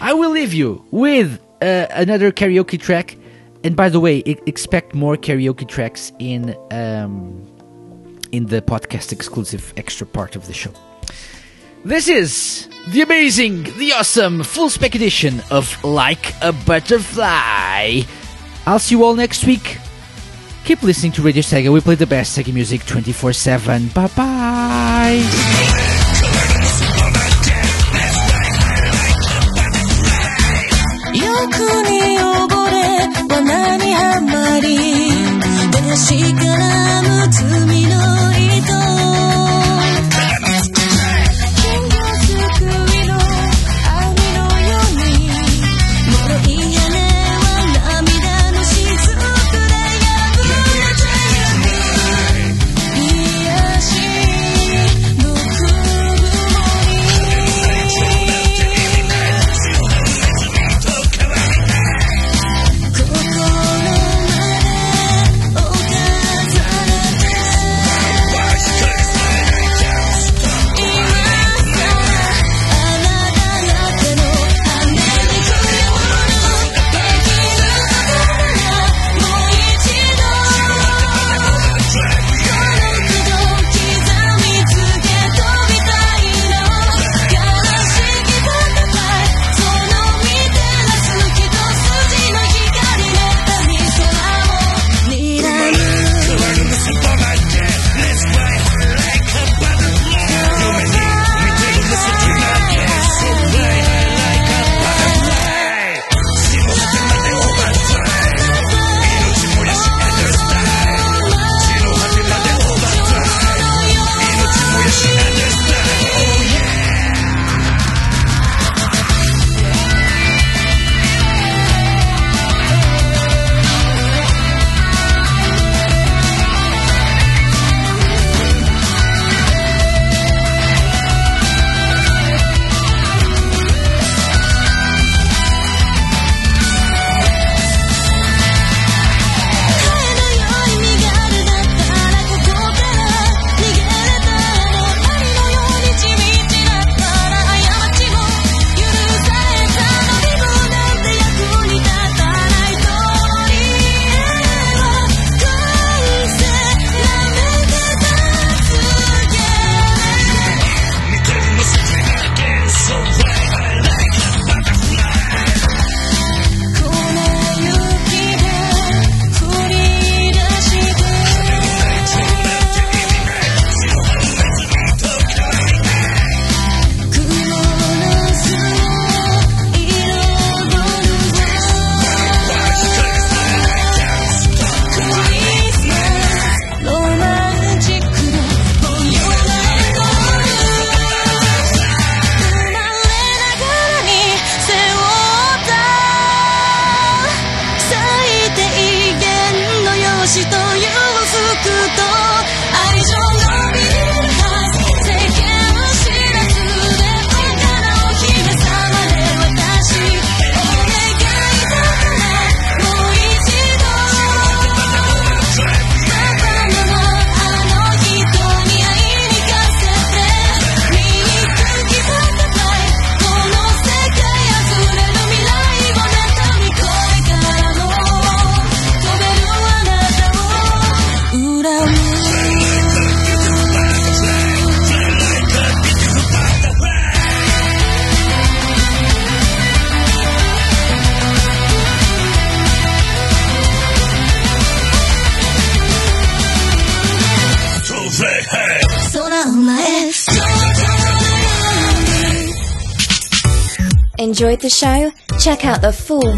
[0.00, 3.16] I will leave you with uh, another karaoke track.
[3.65, 7.44] And by the way, expect more karaoke tracks in um,
[8.33, 10.73] in the podcast exclusive extra part of the show.
[11.84, 18.02] This is the amazing, the awesome, full spec edition of Like a Butterfly.
[18.66, 19.78] I'll see you all next week.
[20.65, 21.73] Keep listening to Radio Sega.
[21.73, 23.89] We play the best Sega music 24 7.
[23.89, 25.83] Bye bye.
[31.47, 34.66] 欲に汚れ罠にはまり
[35.70, 37.44] 出しからむ罪
[37.86, 37.94] の
[38.58, 39.56] 糸。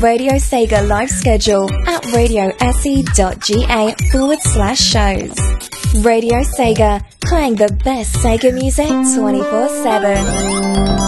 [0.00, 5.36] Radio Sega live schedule at radiose.ga forward slash shows.
[6.04, 11.07] Radio Sega, playing the best Sega music 24 7.